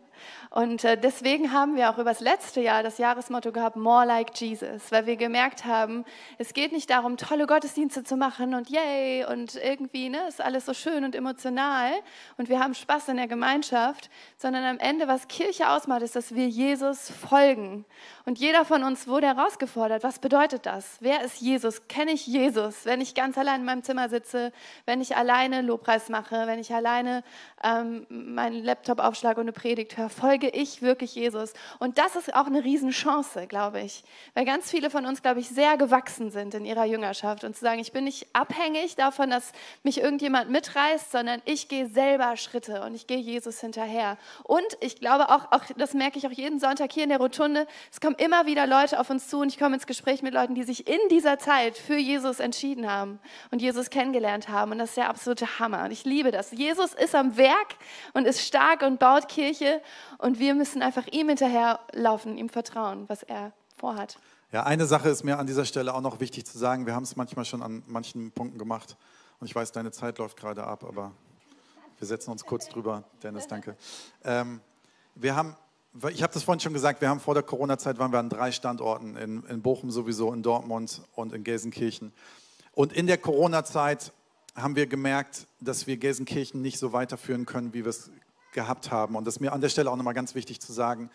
Und 0.51 0.85
äh, 0.85 0.97
deswegen 0.97 1.53
haben 1.53 1.77
wir 1.77 1.91
auch 1.91 1.99
über 1.99 2.11
das 2.11 2.21
letzte 2.21 2.61
Jahr 2.61 2.83
das 2.83 2.99
Jahresmotto 2.99 3.53
gehabt, 3.53 3.77
More 3.77 4.07
Like 4.07 4.39
Jesus, 4.41 4.91
weil 4.91 5.07
wir 5.07 5.17
gemerkt 5.17 5.65
haben, 5.65 6.05
es 6.39 6.55
geht 6.55 6.73
nicht 6.73 6.91
darum, 6.91 7.17
tolle 7.17 7.47
Gottesdienste 7.47 8.05
zu 8.05 8.17
machen 8.17 8.55
und 8.55 8.71
yay 8.71 9.25
und 9.25 9.57
irgendwie 9.57 10.09
ne, 10.09 10.27
ist 10.29 10.41
alles 10.41 10.67
so 10.67 10.75
schön 10.75 11.05
und 11.05 11.15
emotional 11.15 11.93
und 12.37 12.49
wir 12.49 12.61
haben 12.61 12.75
Spaß 12.75 13.09
in 13.09 13.17
der 13.17 13.29
Gemeinschaft, 13.29 14.11
sondern 14.37 14.65
am 14.65 14.79
Ende, 14.79 15.09
was 15.09 15.29
Kirche 15.29 15.69
ausmacht, 15.71 16.03
ist, 16.03 16.17
dass 16.17 16.35
wir 16.35 16.49
Jesus 16.49 17.11
folgen. 17.11 17.85
Und 18.25 18.39
jeder 18.39 18.65
von 18.65 18.85
uns 18.85 19.07
wurde 19.07 19.27
herausgefordert, 19.27 20.03
was 20.03 20.19
bedeutet 20.19 20.67
das? 20.67 20.97
Wer 21.01 21.23
ist 21.23 21.41
Jesus? 21.41 21.89
Kenne 21.89 22.13
ich 22.13 22.27
Jesus? 22.27 22.87
Wenn 22.87 23.01
ich 23.01 23.15
ganz 23.15 23.37
allein 23.37 23.61
in 23.61 23.67
meinem 23.67 23.83
Zimmer 23.83 24.09
sitze, 24.09 24.53
wenn 24.87 25.01
ich 25.01 25.17
alleine 25.17 25.63
Lobpreis 25.63 26.09
mache, 26.09 26.47
wenn 26.47 26.59
ich 26.59 26.75
alleine 26.75 27.23
ähm, 27.63 28.07
meinen 28.09 28.65
Laptop 28.65 29.01
aufschlage 29.01 29.41
und 29.41 29.45
eine 29.45 29.53
Predigt 29.53 29.97
höre, 29.97 30.09
folge 30.09 30.44
ich 30.49 30.83
wirklich 30.83 31.15
Jesus? 31.15 31.53
Und 31.79 31.99
das 31.99 32.17
ist 32.17 32.35
auch 32.35 32.47
eine 32.47 32.65
Riesenchance, 32.65 33.47
glaube 33.47 33.81
ich. 33.81 34.05
Weil 34.35 34.45
ganz 34.45 34.71
viele 34.71 34.91
von 34.91 35.07
uns, 35.07 35.23
glaube 35.23 35.41
ich, 35.41 35.49
sehr 35.49 35.77
gewachsen 35.77 36.31
sind 36.31 36.55
in 36.55 36.65
ihrer 36.65 36.85
Jüngerschaft 36.85 37.45
und 37.45 37.55
zu 37.55 37.61
sagen, 37.61 37.81
ich 37.81 37.93
bin 37.93 38.05
nicht 38.05 38.27
abhängig 38.33 38.97
davon, 38.97 39.31
dass 39.31 39.53
mich 39.83 40.01
irgendjemand 40.01 40.51
mitreißt, 40.51 41.13
sondern 41.13 41.43
ich 41.45 41.69
gehe 41.69 41.87
selber 41.87 42.37
Schritte 42.37 42.83
und 42.83 42.95
ich 42.95 43.07
gehe 43.07 43.19
Jesus 43.19 43.61
hinterher. 43.61 44.17
Und 44.43 44.67
ich 44.81 45.01
glaube 45.01 45.31
auch, 45.31 45.53
auch 45.53 45.65
das 45.77 45.95
merke 45.95 46.19
ich 46.19 46.27
auch 46.27 46.33
jeden 46.33 46.59
Sonntag 46.59 46.93
hier 46.93 47.05
in 47.05 47.11
der 47.11 47.19
Rotunde, 47.19 47.67
es 47.91 48.01
kommen 48.01 48.17
immer 48.17 48.47
wieder 48.47 48.67
Leute 48.67 48.99
auf 48.99 49.11
uns 49.11 49.29
zu 49.29 49.41
und 49.41 49.49
ich 49.49 49.59
komme 49.59 49.75
ins 49.75 49.87
Gespräch 49.87 50.23
mit 50.23 50.35
Leuten, 50.35 50.55
die 50.55 50.63
sich 50.63 50.89
in 50.89 51.01
dieser 51.11 51.39
Zeit 51.39 51.77
für 51.77 51.97
Jesus 51.97 52.41
entschieden 52.41 52.91
haben 52.91 53.21
und 53.51 53.63
Jesus 53.63 53.91
kennengelernt 53.91 54.49
haben. 54.49 54.73
Und 54.73 54.79
das 54.79 54.91
ist 54.91 54.97
der 54.97 55.09
absolute 55.09 55.59
Hammer. 55.59 55.85
Und 55.85 55.91
ich 55.91 56.05
liebe 56.05 56.31
das. 56.31 56.51
Jesus 56.53 56.95
ist 56.95 57.15
am 57.15 57.37
Werk 57.37 57.77
und 58.13 58.27
ist 58.27 58.41
stark 58.41 58.83
und 58.83 58.99
baut 58.99 59.29
Kirche 59.29 59.81
und 60.25 60.39
wir 60.39 60.55
müssen 60.55 60.81
einfach 60.81 61.07
ihm 61.09 61.29
hinterherlaufen, 61.29 62.39
ihm 62.39 62.49
vertrauen, 62.49 63.05
was 63.09 63.23
er 63.23 63.53
vorhat. 63.77 64.19
Ja, 64.53 64.63
eine 64.63 64.87
Sache 64.87 65.11
ist 65.11 65.23
mir 65.23 65.39
an 65.39 65.47
dieser 65.47 65.67
Stelle 65.67 65.93
auch 65.93 66.01
noch 66.01 66.19
wichtig 66.19 66.47
zu 66.47 66.57
sagen. 66.57 66.87
Wir 66.87 66.95
haben 66.95 67.03
es 67.03 67.15
manchmal 67.15 67.45
schon 67.45 67.63
an 67.63 67.83
manchen 67.87 68.33
Punkten 68.33 68.57
gemacht. 68.57 68.97
Und 69.39 69.49
ich 69.49 69.55
weiß, 69.55 69.73
deine 69.73 69.93
Zeit 69.93 70.17
läuft 70.17 70.39
gerade 70.39 70.65
ab, 70.65 70.83
aber 70.83 71.13
wir 71.99 72.07
setzen 72.07 72.31
uns 72.31 72.47
kurz 72.47 72.71
drüber. 72.71 73.05
Dennis, 73.23 73.49
danke. 73.49 73.77
Ähm, 74.25 74.61
wir 75.15 75.37
haben 75.37 75.57
ich 76.09 76.25
habe 76.25 76.33
das 76.33 76.43
vorhin 76.43 76.59
schon 76.59 76.73
gesagt, 76.73 77.03
wir 77.03 77.09
haben 77.09 77.21
vor 77.21 77.35
der 77.35 77.45
Corona-Zeit 77.45 77.99
waren 77.99 78.11
wir 78.11 78.19
an 78.19 78.29
drei 78.29 78.51
Standorten, 78.51 79.17
in, 79.17 79.45
in 79.45 79.63
Bochum 79.63 79.93
sowieso, 79.93 80.33
in 80.33 80.43
Dortmund 80.43 81.03
und 81.15 81.33
in 81.33 81.45
Gelsenkirchen. 81.45 82.13
Und 82.73 82.93
in 82.93 83.07
der 83.07 83.19
Corona-Zeit 83.19 84.13
haben 84.57 84.75
wir 84.75 84.87
gemerkt, 84.87 85.47
dass 85.61 85.87
wir 85.87 85.97
Gelsenkirchen 85.97 86.63
nicht 86.63 86.79
so 86.79 86.93
weiterführen 86.93 87.47
können, 87.47 87.75
wie 87.75 87.85
wir 87.85 87.91
es 87.91 88.11
gehabt 88.55 88.91
haben. 88.91 89.17
Und 89.17 89.27
das 89.27 89.35
ist 89.35 89.41
mir 89.41 89.53
an 89.53 89.61
der 89.61 89.69
Stelle 89.69 89.91
auch 89.91 89.97
nochmal 89.97 90.15
ganz 90.15 90.35
wichtig 90.35 90.61
zu 90.61 90.73
sagen, 90.73 91.11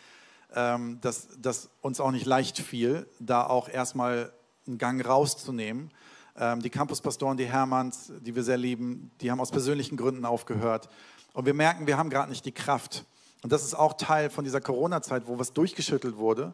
ähm, 0.53 0.99
dass, 1.01 1.29
dass 1.39 1.69
uns 1.81 1.99
auch 1.99 2.11
nicht 2.11 2.25
leicht 2.25 2.59
fiel, 2.59 3.07
da 3.19 3.45
auch 3.45 3.67
erstmal 3.67 4.31
einen 4.67 4.77
Gang 4.77 5.03
rauszunehmen. 5.03 5.91
Ähm, 6.37 6.61
die 6.61 6.69
Campuspastoren, 6.69 7.37
die 7.37 7.45
Hermanns, 7.45 8.11
die 8.21 8.35
wir 8.35 8.43
sehr 8.43 8.57
lieben, 8.57 9.11
die 9.21 9.31
haben 9.31 9.39
aus 9.39 9.51
persönlichen 9.51 9.97
Gründen 9.97 10.25
aufgehört. 10.25 10.89
Und 11.33 11.45
wir 11.45 11.53
merken, 11.53 11.87
wir 11.87 11.97
haben 11.97 12.09
gerade 12.09 12.29
nicht 12.29 12.45
die 12.45 12.51
Kraft, 12.51 13.05
und 13.41 13.51
das 13.53 13.63
ist 13.63 13.73
auch 13.73 13.93
Teil 13.93 14.29
von 14.29 14.43
dieser 14.43 14.59
Corona-Zeit, 14.59 15.23
wo 15.27 15.39
was 15.39 15.53
durchgeschüttelt 15.53 16.17
wurde, 16.17 16.53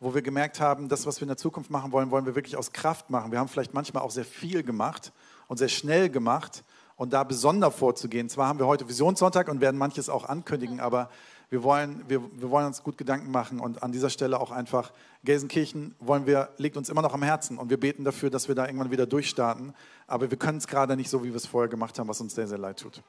wo 0.00 0.14
wir 0.14 0.22
gemerkt 0.22 0.60
haben, 0.60 0.88
das, 0.88 1.06
was 1.06 1.20
wir 1.20 1.22
in 1.22 1.28
der 1.28 1.36
Zukunft 1.36 1.70
machen 1.70 1.92
wollen, 1.92 2.10
wollen 2.10 2.26
wir 2.26 2.34
wirklich 2.34 2.56
aus 2.56 2.72
Kraft 2.72 3.10
machen. 3.10 3.30
Wir 3.30 3.38
haben 3.38 3.48
vielleicht 3.48 3.72
manchmal 3.72 4.02
auch 4.02 4.10
sehr 4.10 4.24
viel 4.24 4.62
gemacht 4.64 5.12
und 5.46 5.58
sehr 5.58 5.68
schnell 5.68 6.10
gemacht 6.10 6.64
und 6.96 7.12
da 7.12 7.24
besonders 7.24 7.74
vorzugehen. 7.74 8.28
Zwar 8.28 8.48
haben 8.48 8.58
wir 8.58 8.66
heute 8.66 8.88
Visionssonntag 8.88 9.48
und 9.48 9.60
werden 9.60 9.76
manches 9.76 10.08
auch 10.08 10.24
ankündigen, 10.24 10.80
aber 10.80 11.10
wir 11.50 11.62
wollen, 11.62 12.04
wir, 12.08 12.20
wir 12.40 12.50
wollen 12.50 12.66
uns 12.66 12.82
gut 12.82 12.98
Gedanken 12.98 13.30
machen 13.30 13.60
und 13.60 13.82
an 13.82 13.92
dieser 13.92 14.10
Stelle 14.10 14.40
auch 14.40 14.50
einfach, 14.50 14.92
Gelsenkirchen 15.24 15.94
wollen 16.00 16.26
wir, 16.26 16.50
liegt 16.56 16.76
uns 16.76 16.88
immer 16.88 17.02
noch 17.02 17.14
am 17.14 17.22
Herzen 17.22 17.58
und 17.58 17.70
wir 17.70 17.78
beten 17.78 18.04
dafür, 18.04 18.30
dass 18.30 18.48
wir 18.48 18.54
da 18.54 18.66
irgendwann 18.66 18.90
wieder 18.90 19.06
durchstarten. 19.06 19.74
Aber 20.06 20.30
wir 20.30 20.38
können 20.38 20.58
es 20.58 20.66
gerade 20.66 20.96
nicht 20.96 21.10
so, 21.10 21.22
wie 21.22 21.28
wir 21.28 21.36
es 21.36 21.46
vorher 21.46 21.68
gemacht 21.68 21.98
haben, 21.98 22.08
was 22.08 22.20
uns 22.20 22.34
sehr, 22.34 22.46
sehr 22.46 22.58
leid 22.58 22.80
tut. 22.80 23.02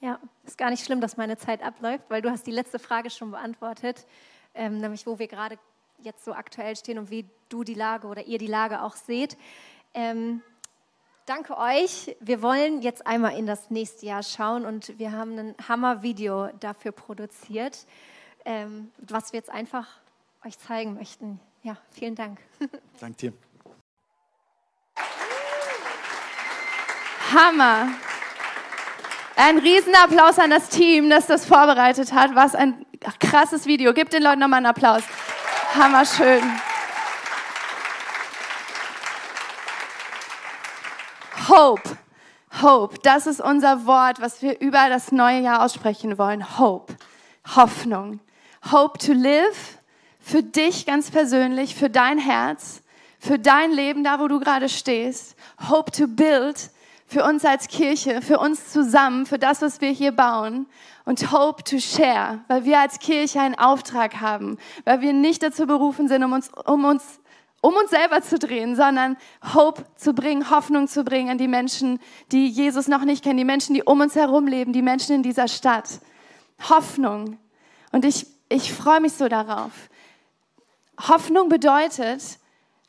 Ja, 0.00 0.18
ist 0.44 0.58
gar 0.58 0.70
nicht 0.70 0.84
schlimm, 0.84 1.00
dass 1.00 1.16
meine 1.16 1.38
Zeit 1.38 1.62
abläuft, 1.62 2.04
weil 2.08 2.22
du 2.22 2.30
hast 2.30 2.46
die 2.46 2.50
letzte 2.50 2.78
Frage 2.78 3.08
schon 3.10 3.30
beantwortet, 3.30 4.06
ähm, 4.54 4.78
nämlich 4.78 5.06
wo 5.06 5.18
wir 5.18 5.26
gerade 5.26 5.58
jetzt 6.02 6.24
so 6.24 6.32
aktuell 6.32 6.76
stehen 6.76 6.98
und 6.98 7.10
wie 7.10 7.24
du 7.48 7.64
die 7.64 7.74
Lage 7.74 8.06
oder 8.06 8.26
ihr 8.26 8.38
die 8.38 8.46
Lage 8.46 8.82
auch 8.82 8.96
seht. 8.96 9.38
Ähm, 9.94 10.42
danke 11.26 11.58
euch. 11.58 12.16
Wir 12.20 12.40
wollen 12.40 12.80
jetzt 12.80 13.06
einmal 13.06 13.36
in 13.36 13.46
das 13.46 13.70
nächste 13.70 14.06
Jahr 14.06 14.22
schauen 14.22 14.64
und 14.64 14.98
wir 14.98 15.12
haben 15.12 15.38
ein 15.38 15.54
Hammer-Video 15.68 16.48
dafür 16.60 16.92
produziert, 16.92 17.86
ähm, 18.44 18.90
was 18.98 19.32
wir 19.32 19.38
jetzt 19.38 19.50
einfach 19.50 19.86
euch 20.44 20.58
zeigen 20.58 20.94
möchten. 20.94 21.40
ja, 21.62 21.76
vielen 21.90 22.14
Dank. 22.14 22.38
Dank 23.00 23.18
dir. 23.18 23.32
Hammer. 27.32 27.88
Ein 29.34 29.58
Riesenapplaus 29.58 30.38
an 30.38 30.50
das 30.50 30.70
Team, 30.70 31.10
das 31.10 31.26
das 31.26 31.44
vorbereitet 31.44 32.12
hat. 32.12 32.34
Was 32.34 32.54
ein 32.54 32.86
krasses 33.20 33.66
Video. 33.66 33.92
Gebt 33.92 34.12
den 34.12 34.22
Leuten 34.22 34.38
nochmal 34.38 34.58
einen 34.58 34.66
Applaus. 34.66 35.02
Hammer 35.74 36.06
schön. 36.06 36.42
Hope. 41.48 41.96
Hope. 42.62 42.98
Das 43.02 43.26
ist 43.26 43.40
unser 43.40 43.86
Wort, 43.86 44.20
was 44.20 44.42
wir 44.42 44.60
über 44.60 44.88
das 44.88 45.12
neue 45.12 45.40
Jahr 45.40 45.64
aussprechen 45.64 46.18
wollen. 46.18 46.58
Hope. 46.58 46.94
Hoffnung. 47.54 48.20
Hope 48.72 48.98
to 48.98 49.12
live. 49.12 49.78
Für 50.20 50.42
dich 50.42 50.86
ganz 50.86 51.10
persönlich, 51.10 51.76
für 51.76 51.88
dein 51.88 52.18
Herz, 52.18 52.82
für 53.20 53.38
dein 53.38 53.70
Leben, 53.70 54.02
da 54.02 54.18
wo 54.18 54.26
du 54.26 54.40
gerade 54.40 54.68
stehst. 54.68 55.36
Hope 55.68 55.92
to 55.92 56.08
build 56.08 56.70
für 57.06 57.24
uns 57.24 57.44
als 57.44 57.68
Kirche, 57.68 58.20
für 58.20 58.38
uns 58.38 58.72
zusammen, 58.72 59.26
für 59.26 59.38
das, 59.38 59.62
was 59.62 59.80
wir 59.80 59.90
hier 59.90 60.10
bauen. 60.12 60.66
Und 61.04 61.30
Hope 61.30 61.62
to 61.62 61.78
Share, 61.78 62.40
weil 62.48 62.64
wir 62.64 62.80
als 62.80 62.98
Kirche 62.98 63.40
einen 63.40 63.54
Auftrag 63.54 64.20
haben, 64.20 64.58
weil 64.84 65.00
wir 65.00 65.12
nicht 65.12 65.44
dazu 65.44 65.66
berufen 65.66 66.08
sind, 66.08 66.24
um 66.24 66.32
uns, 66.32 66.50
um 66.64 66.84
uns, 66.84 67.20
um 67.66 67.74
uns 67.74 67.90
selber 67.90 68.22
zu 68.22 68.38
drehen, 68.38 68.76
sondern 68.76 69.16
Hope 69.52 69.84
zu 69.96 70.12
bringen, 70.12 70.50
Hoffnung 70.50 70.86
zu 70.86 71.02
bringen 71.02 71.30
an 71.30 71.38
die 71.38 71.48
Menschen, 71.48 71.98
die 72.30 72.46
Jesus 72.46 72.86
noch 72.86 73.04
nicht 73.04 73.24
kennen, 73.24 73.38
die 73.38 73.44
Menschen, 73.44 73.74
die 73.74 73.82
um 73.82 74.00
uns 74.00 74.14
herum 74.14 74.46
leben, 74.46 74.72
die 74.72 74.82
Menschen 74.82 75.16
in 75.16 75.24
dieser 75.24 75.48
Stadt. 75.48 75.98
Hoffnung. 76.68 77.38
Und 77.90 78.04
ich, 78.04 78.28
ich 78.48 78.72
freue 78.72 79.00
mich 79.00 79.14
so 79.14 79.26
darauf. 79.26 79.72
Hoffnung 81.08 81.48
bedeutet, 81.48 82.38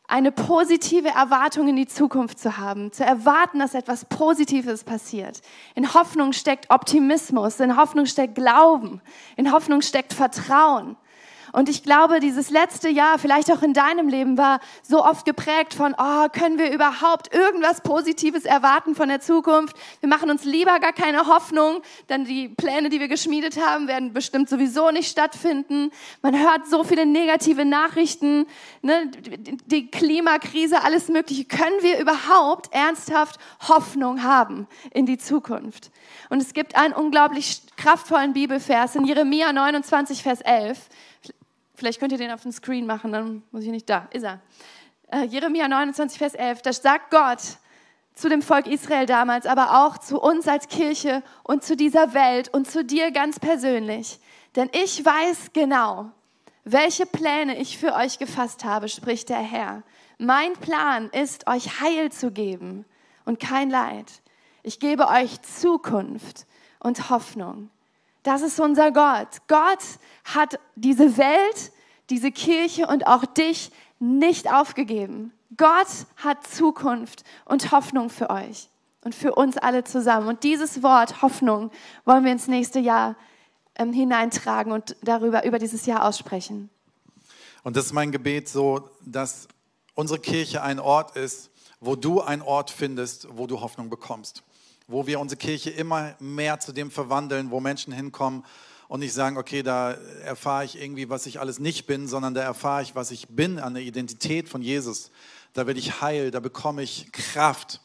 eine 0.07 0.31
positive 0.31 1.09
Erwartung 1.09 1.67
in 1.69 1.75
die 1.75 1.87
Zukunft 1.87 2.37
zu 2.37 2.57
haben, 2.57 2.91
zu 2.91 3.03
erwarten, 3.03 3.57
dass 3.57 3.73
etwas 3.73 4.05
Positives 4.05 4.83
passiert. 4.83 5.41
In 5.73 5.95
Hoffnung 5.95 6.33
steckt 6.33 6.69
Optimismus, 6.69 7.59
in 7.59 7.77
Hoffnung 7.77 8.05
steckt 8.05 8.35
Glauben, 8.35 9.01
in 9.37 9.51
Hoffnung 9.51 9.81
steckt 9.81 10.13
Vertrauen. 10.13 10.97
Und 11.53 11.69
ich 11.69 11.83
glaube, 11.83 12.19
dieses 12.19 12.49
letzte 12.49 12.89
Jahr, 12.89 13.19
vielleicht 13.19 13.51
auch 13.51 13.61
in 13.61 13.73
deinem 13.73 14.09
Leben, 14.09 14.37
war 14.37 14.59
so 14.83 15.03
oft 15.05 15.25
geprägt 15.25 15.73
von, 15.73 15.95
oh, 15.97 16.27
können 16.29 16.57
wir 16.57 16.71
überhaupt 16.71 17.33
irgendwas 17.33 17.81
Positives 17.81 18.45
erwarten 18.45 18.95
von 18.95 19.09
der 19.09 19.21
Zukunft? 19.21 19.75
Wir 19.99 20.09
machen 20.09 20.29
uns 20.29 20.43
lieber 20.43 20.79
gar 20.79 20.93
keine 20.93 21.27
Hoffnung, 21.27 21.81
denn 22.09 22.25
die 22.25 22.49
Pläne, 22.49 22.89
die 22.89 22.99
wir 22.99 23.07
geschmiedet 23.07 23.59
haben, 23.63 23.87
werden 23.87 24.13
bestimmt 24.13 24.49
sowieso 24.49 24.91
nicht 24.91 25.09
stattfinden. 25.09 25.91
Man 26.21 26.37
hört 26.37 26.67
so 26.67 26.83
viele 26.83 27.05
negative 27.05 27.65
Nachrichten, 27.65 28.45
ne? 28.81 29.09
die 29.65 29.89
Klimakrise, 29.89 30.83
alles 30.83 31.07
Mögliche. 31.07 31.45
Können 31.45 31.81
wir 31.81 31.99
überhaupt 31.99 32.73
ernsthaft 32.73 33.39
Hoffnung 33.67 34.23
haben 34.23 34.67
in 34.91 35.05
die 35.05 35.17
Zukunft? 35.17 35.91
Und 36.29 36.41
es 36.41 36.53
gibt 36.53 36.75
einen 36.75 36.93
unglaublich 36.93 37.61
kraftvollen 37.77 38.33
Bibelvers 38.33 38.95
in 38.95 39.05
Jeremia 39.05 39.53
29, 39.53 40.23
Vers 40.23 40.41
11. 40.41 40.77
Vielleicht 41.77 41.99
könnt 41.99 42.11
ihr 42.11 42.17
den 42.17 42.31
auf 42.31 42.41
den 42.41 42.51
Screen 42.51 42.87
machen, 42.87 43.11
dann 43.11 43.43
muss 43.51 43.63
ich 43.63 43.69
nicht 43.69 43.87
da. 43.87 44.07
Ist 44.11 44.23
er. 44.23 44.39
Äh, 45.11 45.25
Jeremia 45.25 45.67
29, 45.67 46.17
Vers 46.17 46.33
11. 46.33 46.63
Da 46.63 46.73
sagt 46.73 47.11
Gott 47.11 47.39
zu 48.15 48.29
dem 48.29 48.41
Volk 48.41 48.65
Israel 48.65 49.05
damals, 49.05 49.45
aber 49.45 49.85
auch 49.85 49.99
zu 49.99 50.19
uns 50.19 50.47
als 50.47 50.67
Kirche 50.69 51.21
und 51.43 51.63
zu 51.63 51.77
dieser 51.77 52.15
Welt 52.15 52.49
und 52.51 52.67
zu 52.69 52.83
dir 52.83 53.11
ganz 53.11 53.39
persönlich. 53.39 54.19
Denn 54.55 54.71
ich 54.73 55.05
weiß 55.05 55.51
genau, 55.53 56.09
welche 56.63 57.05
Pläne 57.05 57.59
ich 57.59 57.77
für 57.77 57.93
euch 57.93 58.17
gefasst 58.17 58.65
habe, 58.65 58.89
spricht 58.89 59.29
der 59.29 59.37
Herr. 59.37 59.83
Mein 60.17 60.53
Plan 60.53 61.11
ist, 61.11 61.47
euch 61.47 61.79
Heil 61.79 62.11
zu 62.11 62.31
geben 62.31 62.85
und 63.23 63.39
kein 63.39 63.69
Leid. 63.69 64.23
Ich 64.63 64.79
gebe 64.79 65.09
euch 65.09 65.43
Zukunft 65.43 66.47
und 66.79 67.11
Hoffnung. 67.11 67.69
Das 68.27 68.41
ist 68.41 68.59
unser 68.59 68.91
Gott. 68.91 69.29
Gott 69.47 69.79
hat 70.25 70.59
diese 70.75 71.17
Welt, 71.17 71.71
diese 72.09 72.29
Kirche 72.29 72.85
und 72.85 73.07
auch 73.07 73.23
dich 73.23 73.71
nicht 73.99 74.51
aufgegeben. 74.51 75.31
Gott 75.55 75.87
hat 76.17 76.45
Zukunft 76.45 77.23
und 77.45 77.71
Hoffnung 77.71 78.09
für 78.09 78.29
euch 78.29 78.67
und 79.01 79.15
für 79.15 79.33
uns 79.33 79.55
alle 79.55 79.85
zusammen. 79.85 80.27
Und 80.27 80.43
dieses 80.43 80.83
Wort 80.83 81.21
Hoffnung 81.21 81.71
wollen 82.03 82.25
wir 82.25 82.33
ins 82.33 82.49
nächste 82.49 82.79
Jahr 82.79 83.15
ähm, 83.75 83.93
hineintragen 83.93 84.73
und 84.73 84.97
darüber 85.01 85.45
über 85.45 85.57
dieses 85.57 85.85
Jahr 85.85 86.03
aussprechen. 86.03 86.69
Und 87.63 87.77
das 87.77 87.85
ist 87.85 87.93
mein 87.93 88.11
Gebet 88.11 88.49
so, 88.49 88.89
dass 89.05 89.47
unsere 89.95 90.19
Kirche 90.19 90.61
ein 90.61 90.81
Ort 90.81 91.15
ist, 91.15 91.49
wo 91.79 91.95
du 91.95 92.19
einen 92.19 92.41
Ort 92.41 92.71
findest, 92.71 93.29
wo 93.37 93.47
du 93.47 93.61
Hoffnung 93.61 93.89
bekommst 93.89 94.43
wo 94.87 95.05
wir 95.05 95.19
unsere 95.19 95.37
Kirche 95.37 95.69
immer 95.69 96.15
mehr 96.19 96.59
zu 96.61 96.71
dem 96.71 96.91
verwandeln, 96.91 97.51
wo 97.51 97.59
Menschen 97.59 97.91
hinkommen 97.91 98.45
und 98.87 99.01
nicht 99.01 99.13
sagen, 99.13 99.37
okay, 99.37 99.61
da 99.61 99.91
erfahre 100.23 100.63
ich 100.63 100.81
irgendwie, 100.81 101.09
was 101.09 101.25
ich 101.25 101.41
alles 101.41 101.59
nicht 101.59 101.87
bin, 101.87 102.07
sondern 102.07 102.33
da 102.33 102.41
erfahre 102.41 102.83
ich, 102.83 102.95
was 102.95 103.11
ich 103.11 103.27
bin 103.27 103.59
an 103.59 103.73
der 103.73 103.83
Identität 103.83 104.47
von 104.47 104.61
Jesus. 104.61 105.11
Da 105.51 105.67
werde 105.67 105.79
ich 105.79 106.01
heil, 106.01 106.31
da 106.31 106.39
bekomme 106.39 106.83
ich 106.83 107.11
Kraft. 107.11 107.81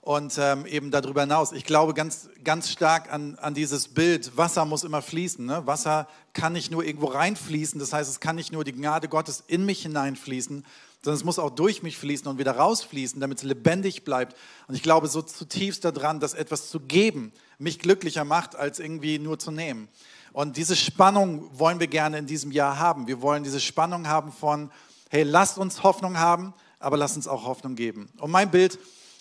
Und 0.00 0.36
ähm, 0.38 0.66
eben 0.66 0.90
darüber 0.90 1.20
hinaus, 1.20 1.52
ich 1.52 1.64
glaube 1.64 1.94
ganz, 1.94 2.28
ganz 2.42 2.70
stark 2.70 3.12
an, 3.12 3.36
an 3.36 3.54
dieses 3.54 3.88
Bild, 3.88 4.36
Wasser 4.36 4.64
muss 4.64 4.82
immer 4.82 5.02
fließen. 5.02 5.44
Ne? 5.44 5.64
Wasser 5.66 6.08
kann 6.32 6.52
nicht 6.54 6.72
nur 6.72 6.84
irgendwo 6.84 7.06
reinfließen, 7.06 7.78
das 7.78 7.92
heißt, 7.92 8.10
es 8.10 8.20
kann 8.20 8.36
nicht 8.36 8.52
nur 8.52 8.64
die 8.64 8.72
Gnade 8.72 9.08
Gottes 9.08 9.44
in 9.46 9.64
mich 9.64 9.82
hineinfließen, 9.82 10.64
sondern 11.06 11.18
es 11.20 11.24
muss 11.24 11.38
auch 11.38 11.50
durch 11.50 11.84
mich 11.84 11.96
fließen 11.98 12.26
und 12.26 12.38
wieder 12.38 12.56
rausfließen, 12.56 13.20
damit 13.20 13.38
es 13.38 13.44
lebendig 13.44 14.02
bleibt. 14.02 14.36
Und 14.66 14.74
ich 14.74 14.82
glaube 14.82 15.06
so 15.06 15.22
zutiefst 15.22 15.84
daran, 15.84 16.18
dass 16.18 16.34
etwas 16.34 16.68
zu 16.68 16.80
geben 16.80 17.32
mich 17.60 17.78
glücklicher 17.78 18.24
macht, 18.24 18.56
als 18.56 18.80
irgendwie 18.80 19.20
nur 19.20 19.38
zu 19.38 19.52
nehmen. 19.52 19.86
Und 20.32 20.56
diese 20.56 20.74
Spannung 20.74 21.48
wollen 21.56 21.78
wir 21.78 21.86
gerne 21.86 22.18
in 22.18 22.26
diesem 22.26 22.50
Jahr 22.50 22.80
haben. 22.80 23.06
Wir 23.06 23.22
wollen 23.22 23.44
diese 23.44 23.60
Spannung 23.60 24.08
haben 24.08 24.32
von, 24.32 24.68
hey, 25.08 25.22
lasst 25.22 25.58
uns 25.58 25.84
Hoffnung 25.84 26.18
haben, 26.18 26.52
aber 26.80 26.96
lasst 26.96 27.14
uns 27.14 27.28
auch 27.28 27.44
Hoffnung 27.44 27.76
geben. 27.76 28.08
Und 28.18 28.32
mein 28.32 28.50
Bild 28.50 28.76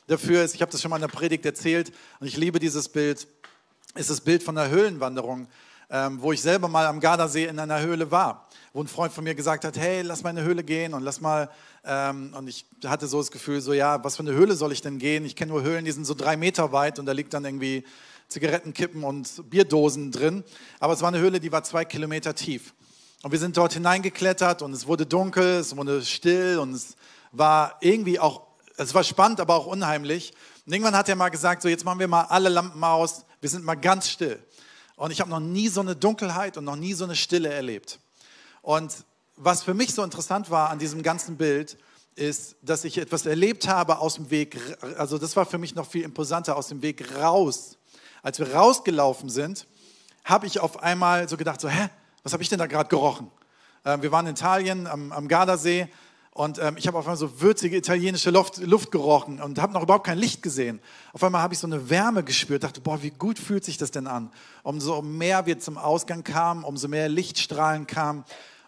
dafür 0.08 0.44
ist, 0.44 0.56
ich 0.56 0.64
habe 0.64 0.72
das 0.72 0.82
schon 0.82 0.90
mal 0.90 0.98
in 0.98 1.04
der 1.04 1.08
Predigt 1.10 1.46
erzählt 1.46 1.94
und 2.20 2.26
ich 2.26 2.36
liebe 2.36 2.58
dieses 2.58 2.90
Bild, 2.90 3.28
ist 3.94 4.10
das 4.10 4.22
Bild 4.22 4.42
von 4.42 4.56
der 4.56 4.70
Höhlenwanderung, 4.70 5.48
ähm, 5.90 6.20
wo 6.22 6.32
ich 6.32 6.42
selber 6.42 6.68
mal 6.68 6.88
am 6.88 7.00
Gardasee 7.00 7.46
in 7.46 7.60
einer 7.60 7.80
Höhle 7.80 8.10
war, 8.10 8.48
wo 8.74 8.82
ein 8.82 8.88
Freund 8.88 9.14
von 9.14 9.24
mir 9.24 9.36
gesagt 9.36 9.66
hat, 9.66 9.78
hey, 9.78 10.02
lass 10.02 10.24
mal 10.24 10.32
in 10.32 10.38
eine 10.38 10.48
Höhle 10.48 10.64
gehen 10.64 10.94
und 10.94 11.04
lass 11.04 11.22
mal 11.22 11.50
ähm, 11.86 12.34
und 12.36 12.48
ich 12.48 12.66
hatte 12.86 13.08
so 13.08 13.20
das 13.20 13.32
Gefühl, 13.32 13.62
so 13.62 13.74
ja, 13.74 14.04
was 14.04 14.16
für 14.16 14.24
eine 14.24 14.34
Höhle 14.34 14.56
soll 14.56 14.72
ich 14.72 14.82
denn 14.82 14.98
gehen? 14.98 15.26
Ich 15.26 15.36
kenne 15.36 15.52
nur 15.52 15.62
Höhlen, 15.62 15.86
die 15.86 15.92
sind 15.92 16.06
so 16.06 16.14
drei 16.14 16.36
Meter 16.36 16.72
weit 16.72 17.00
und 17.00 17.06
da 17.06 17.12
liegt 17.12 17.34
dann 17.34 17.46
irgendwie 17.46 17.84
Zigarettenkippen 18.28 19.04
und 19.04 19.50
Bierdosen 19.50 20.12
drin. 20.12 20.44
Aber 20.80 20.94
es 20.94 21.02
war 21.02 21.10
eine 21.10 21.20
Höhle, 21.20 21.40
die 21.40 21.52
war 21.52 21.64
zwei 21.64 21.86
Kilometer 21.86 22.34
tief. 22.34 22.74
Und 23.22 23.32
wir 23.32 23.40
sind 23.40 23.58
dort 23.58 23.74
hineingeklettert 23.74 24.62
und 24.62 24.74
es 24.74 24.88
wurde 24.88 25.06
dunkel, 25.06 25.60
es 25.60 25.76
wurde 25.76 26.04
still 26.04 26.60
und 26.60 26.74
es 26.74 26.96
war 27.32 27.78
irgendwie 27.82 28.20
auch, 28.20 28.42
es 28.78 28.94
war 28.94 29.04
spannend, 29.04 29.40
aber 29.40 29.56
auch 29.56 29.68
unheimlich. 29.68 30.34
Und 30.66 30.74
irgendwann 30.74 30.96
hat 30.96 31.08
er 31.10 31.16
mal 31.16 31.30
gesagt, 31.30 31.62
so 31.62 31.70
jetzt 31.70 31.86
machen 31.86 32.00
wir 32.00 32.08
mal 32.08 32.24
alle 32.24 32.50
Lampen 32.50 32.84
aus, 32.84 33.26
wir 33.42 33.50
sind 33.50 33.64
mal 33.64 33.76
ganz 33.76 34.10
still. 34.10 34.40
Und 34.96 35.12
ich 35.12 35.22
habe 35.22 35.30
noch 35.30 35.40
nie 35.40 35.68
so 35.68 35.82
eine 35.82 35.96
Dunkelheit 35.96 36.58
und 36.58 36.66
noch 36.66 36.76
nie 36.76 36.94
so 36.94 37.04
eine 37.04 37.16
Stille 37.16 37.50
erlebt. 37.50 38.00
Und 38.62 38.92
was 39.36 39.64
für 39.64 39.74
mich 39.74 39.94
so 39.94 40.04
interessant 40.04 40.50
war 40.50 40.70
an 40.70 40.80
diesem 40.80 41.04
ganzen 41.04 41.38
Bild, 41.38 41.78
ist, 42.16 42.56
dass 42.62 42.86
ich 42.86 42.98
etwas 42.98 43.26
erlebt 43.26 43.68
habe 43.68 44.00
aus 44.00 44.16
dem 44.16 44.30
Weg, 44.30 44.58
also 44.98 45.18
das 45.18 45.36
war 45.36 45.46
für 45.46 45.58
mich 45.58 45.76
noch 45.76 45.88
viel 45.88 46.04
imposanter, 46.04 46.56
aus 46.56 46.70
dem 46.70 46.82
Weg 46.82 47.16
raus. 47.18 47.78
Als 48.24 48.40
wir 48.40 48.54
rausgelaufen 48.54 49.30
sind, 49.30 49.68
habe 50.24 50.48
ich 50.48 50.60
auf 50.60 50.82
einmal 50.82 51.28
so 51.28 51.38
gedacht, 51.38 51.60
so, 51.60 51.68
hä, 51.68 51.90
was 52.24 52.34
habe 52.34 52.42
ich 52.42 52.50
denn 52.50 52.60
da 52.60 52.68
gerade 52.68 52.90
gerochen? 52.90 53.30
Ähm, 53.84 54.02
wir 54.02 54.12
waren 54.12 54.26
in 54.26 54.32
Italien 54.32 54.88
am, 54.88 55.12
am 55.12 55.28
Gardasee 55.28 55.90
und 56.32 56.58
ähm, 56.58 56.76
ich 56.78 56.88
habe 56.88 56.98
auf 56.98 57.06
einmal 57.06 57.18
so 57.18 57.42
würzige 57.42 57.78
italienische 57.78 58.32
Luft, 58.32 58.58
Luft 58.58 58.92
gerochen 58.92 59.42
und 59.42 59.62
habe 59.62 59.74
noch 59.74 59.84
überhaupt 59.84 60.06
kein 60.06 60.18
Licht 60.18 60.42
gesehen. 60.42 60.82
Auf 61.14 61.24
einmal 61.24 61.42
habe 61.42 61.54
ich 61.54 61.60
so 61.60 61.68
eine 61.68 61.90
Wärme 61.90 62.24
gespürt, 62.24 62.64
dachte, 62.64 62.82
boah, 62.82 63.04
wie 63.04 63.12
gut 63.12 63.38
fühlt 63.38 63.64
sich 63.66 63.78
das 63.78 63.92
denn 63.92 64.08
an? 64.08 64.32
Umso 64.64 65.02
mehr 65.02 65.46
wir 65.46 65.60
zum 65.60 65.78
Ausgang 65.78 66.24
kamen, 66.24 66.64
umso 66.64 66.88
mehr 66.88 67.10
Lichtstrahlen 67.10 67.88
kamen, 67.88 68.24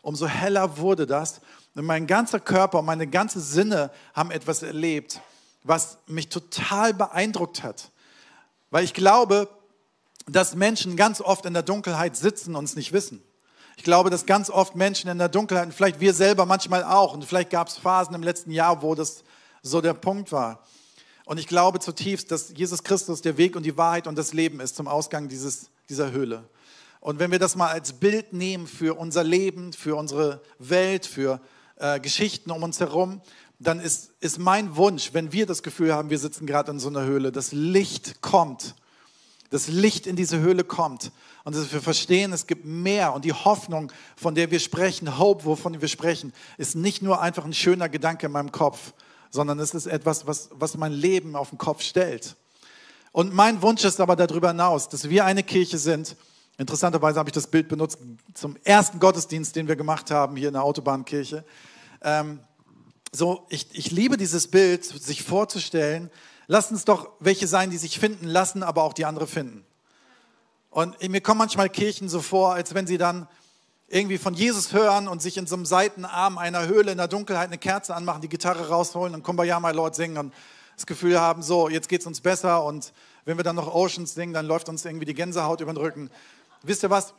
umso 0.07 0.25
heller 0.25 0.77
wurde 0.77 1.05
das. 1.05 1.41
Und 1.75 1.83
mein 1.83 2.07
ganzer 2.07 2.39
Körper 2.39 2.79
und 2.79 2.85
meine 2.85 3.07
ganze 3.07 3.41
Sinne 3.41 3.91
haben 4.13 4.31
etwas 4.31 4.63
erlebt, 4.63 5.19
was 5.63 5.97
mich 6.07 6.29
total 6.29 6.93
beeindruckt 6.93 7.61
hat. 7.61 7.91
Weil 8.71 8.85
ich 8.85 8.93
glaube, 8.93 9.49
dass 10.25 10.55
Menschen 10.55 10.95
ganz 10.95 11.19
oft 11.19 11.45
in 11.45 11.53
der 11.53 11.61
Dunkelheit 11.61 12.15
sitzen 12.15 12.55
und 12.55 12.63
es 12.63 12.77
nicht 12.77 12.93
wissen. 12.93 13.21
Ich 13.75 13.83
glaube, 13.83 14.09
dass 14.09 14.25
ganz 14.25 14.49
oft 14.49 14.77
Menschen 14.77 15.09
in 15.09 15.17
der 15.17 15.27
Dunkelheit, 15.27 15.65
und 15.65 15.73
vielleicht 15.73 15.99
wir 15.99 16.13
selber 16.13 16.45
manchmal 16.45 16.85
auch, 16.85 17.13
und 17.13 17.25
vielleicht 17.25 17.49
gab 17.49 17.67
es 17.67 17.77
Phasen 17.77 18.15
im 18.15 18.23
letzten 18.23 18.51
Jahr, 18.51 18.81
wo 18.81 18.95
das 18.95 19.25
so 19.61 19.81
der 19.81 19.93
Punkt 19.93 20.31
war. 20.31 20.63
Und 21.25 21.37
ich 21.37 21.47
glaube 21.47 21.81
zutiefst, 21.81 22.31
dass 22.31 22.53
Jesus 22.55 22.81
Christus 22.81 23.21
der 23.21 23.35
Weg 23.35 23.57
und 23.57 23.63
die 23.63 23.75
Wahrheit 23.75 24.07
und 24.07 24.17
das 24.17 24.31
Leben 24.31 24.61
ist 24.61 24.77
zum 24.77 24.87
Ausgang 24.87 25.27
dieses, 25.27 25.69
dieser 25.89 26.11
Höhle. 26.11 26.45
Und 27.07 27.19
wenn 27.19 27.31
wir 27.31 27.39
das 27.39 27.55
mal 27.55 27.69
als 27.69 27.93
Bild 27.93 28.33
nehmen 28.33 28.67
für 28.67 28.99
unser 28.99 29.23
Leben, 29.23 29.71
für 29.71 29.95
unsere 29.95 30.41
Welt, 30.59 31.05
für 31.05 31.39
äh, 31.77 32.01
Geschichten 32.01 32.51
um 32.51 32.63
uns 32.63 32.81
herum, 32.81 33.21
dann 33.59 33.79
ist, 33.79 34.11
ist 34.19 34.39
mein 34.39 34.75
Wunsch, 34.75 35.13
wenn 35.13 35.31
wir 35.31 35.45
das 35.45 35.63
Gefühl 35.63 35.93
haben, 35.93 36.09
wir 36.09 36.19
sitzen 36.19 36.45
gerade 36.45 36.69
in 36.69 36.81
so 36.81 36.89
einer 36.89 37.05
Höhle, 37.05 37.31
das 37.31 37.53
Licht 37.53 38.21
kommt, 38.21 38.75
das 39.51 39.69
Licht 39.69 40.05
in 40.05 40.17
diese 40.17 40.39
Höhle 40.39 40.65
kommt 40.65 41.13
und 41.45 41.55
dass 41.55 41.71
wir 41.71 41.81
verstehen, 41.81 42.33
es 42.33 42.45
gibt 42.45 42.65
mehr 42.65 43.13
und 43.13 43.23
die 43.23 43.31
Hoffnung, 43.31 43.89
von 44.17 44.35
der 44.35 44.51
wir 44.51 44.59
sprechen, 44.59 45.17
Hope, 45.17 45.45
wovon 45.45 45.79
wir 45.79 45.87
sprechen, 45.87 46.33
ist 46.57 46.75
nicht 46.75 47.01
nur 47.01 47.21
einfach 47.21 47.45
ein 47.45 47.53
schöner 47.53 47.87
Gedanke 47.87 48.25
in 48.25 48.33
meinem 48.33 48.51
Kopf, 48.51 48.91
sondern 49.29 49.59
es 49.59 49.73
ist 49.73 49.85
etwas, 49.85 50.27
was, 50.27 50.49
was 50.51 50.75
mein 50.75 50.91
Leben 50.91 51.37
auf 51.37 51.51
den 51.51 51.57
Kopf 51.57 51.83
stellt. 51.83 52.35
Und 53.13 53.33
mein 53.33 53.61
Wunsch 53.61 53.85
ist 53.85 54.01
aber 54.01 54.17
darüber 54.17 54.49
hinaus, 54.49 54.89
dass 54.89 55.07
wir 55.07 55.23
eine 55.23 55.43
Kirche 55.43 55.77
sind. 55.77 56.17
Interessanterweise 56.57 57.19
habe 57.19 57.29
ich 57.29 57.33
das 57.33 57.47
Bild 57.47 57.67
benutzt 57.67 57.99
zum 58.33 58.57
ersten 58.63 58.99
Gottesdienst, 58.99 59.55
den 59.55 59.67
wir 59.67 59.75
gemacht 59.75 60.09
haben 60.09 60.35
hier 60.35 60.47
in 60.47 60.55
der 60.55 60.63
Autobahnkirche. 60.63 61.45
Ähm, 62.01 62.39
so, 63.11 63.45
ich, 63.49 63.67
ich 63.73 63.91
liebe 63.91 64.17
dieses 64.17 64.47
Bild, 64.47 64.83
sich 64.83 65.21
vorzustellen. 65.23 66.09
Lasst 66.47 66.71
uns 66.71 66.83
doch 66.83 67.09
welche 67.19 67.47
sein, 67.47 67.69
die 67.69 67.77
sich 67.77 67.99
finden 67.99 68.25
lassen, 68.25 68.63
aber 68.63 68.83
auch 68.83 68.93
die 68.93 69.05
andere 69.05 69.27
finden. 69.27 69.65
Und 70.71 71.01
mir 71.07 71.21
kommen 71.21 71.37
manchmal 71.37 71.69
Kirchen 71.69 72.09
so 72.09 72.21
vor, 72.21 72.53
als 72.53 72.73
wenn 72.73 72.87
sie 72.87 72.97
dann 72.97 73.27
irgendwie 73.87 74.17
von 74.17 74.33
Jesus 74.33 74.73
hören 74.73 75.07
und 75.07 75.21
sich 75.21 75.37
in 75.37 75.47
so 75.47 75.55
einem 75.55 75.65
Seitenarm 75.65 76.37
einer 76.37 76.67
Höhle 76.67 76.91
in 76.91 76.97
der 76.97 77.07
Dunkelheit 77.07 77.47
eine 77.47 77.57
Kerze 77.57 77.95
anmachen, 77.95 78.21
die 78.21 78.29
Gitarre 78.29 78.67
rausholen 78.67 79.13
und 79.13 79.23
Kumbaya, 79.23 79.59
my 79.59 79.71
Lord 79.71 79.95
singen 79.95 80.17
und 80.17 80.33
das 80.75 80.85
Gefühl 80.85 81.19
haben, 81.19 81.41
so, 81.41 81.69
jetzt 81.69 81.87
geht 81.87 82.01
es 82.01 82.07
uns 82.07 82.21
besser 82.21 82.63
und 82.63 82.93
wenn 83.25 83.37
wir 83.37 83.43
dann 83.43 83.55
noch 83.55 83.73
Oceans 83.73 84.13
singen, 84.13 84.33
dann 84.33 84.45
läuft 84.45 84.69
uns 84.69 84.85
irgendwie 84.85 85.05
die 85.05 85.13
Gänsehaut 85.13 85.61
über 85.61 85.73
den 85.73 85.77
Rücken. 85.77 86.09
Wisst 86.63 86.83
ihr 86.83 86.89
was? 86.89 87.13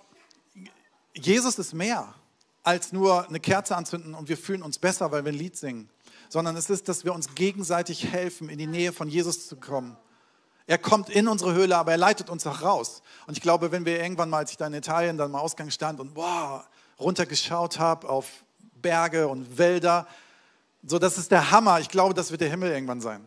Jesus 1.14 1.58
ist 1.58 1.74
mehr 1.74 2.14
als 2.62 2.92
nur 2.92 3.26
eine 3.26 3.40
Kerze 3.40 3.76
anzünden 3.76 4.14
und 4.14 4.28
wir 4.28 4.36
fühlen 4.36 4.62
uns 4.62 4.78
besser, 4.78 5.10
weil 5.10 5.24
wir 5.24 5.32
ein 5.32 5.38
Lied 5.38 5.56
singen, 5.56 5.88
sondern 6.28 6.56
es 6.56 6.68
ist, 6.68 6.88
dass 6.88 7.04
wir 7.04 7.14
uns 7.14 7.34
gegenseitig 7.34 8.06
helfen, 8.06 8.48
in 8.48 8.58
die 8.58 8.66
Nähe 8.66 8.92
von 8.92 9.08
Jesus 9.08 9.48
zu 9.48 9.56
kommen. 9.56 9.96
Er 10.66 10.76
kommt 10.76 11.08
in 11.08 11.28
unsere 11.28 11.54
Höhle, 11.54 11.78
aber 11.78 11.92
er 11.92 11.96
leitet 11.96 12.28
uns 12.28 12.46
auch 12.46 12.60
raus. 12.60 13.02
Und 13.26 13.38
ich 13.38 13.42
glaube, 13.42 13.72
wenn 13.72 13.86
wir 13.86 14.02
irgendwann 14.02 14.28
mal, 14.28 14.38
als 14.38 14.50
ich 14.50 14.58
da 14.58 14.66
in 14.66 14.74
Italien 14.74 15.16
dann 15.16 15.30
mal 15.30 15.40
Ausgang 15.40 15.70
stand 15.70 15.98
und 15.98 16.14
wow, 16.14 16.62
runtergeschaut 17.00 17.78
habe 17.78 18.06
auf 18.06 18.26
Berge 18.74 19.28
und 19.28 19.56
Wälder, 19.56 20.06
so 20.86 20.98
das 20.98 21.16
ist 21.16 21.30
der 21.30 21.50
Hammer. 21.50 21.80
Ich 21.80 21.88
glaube, 21.88 22.12
das 22.12 22.30
wird 22.30 22.42
der 22.42 22.50
Himmel 22.50 22.70
irgendwann 22.70 23.00
sein, 23.00 23.24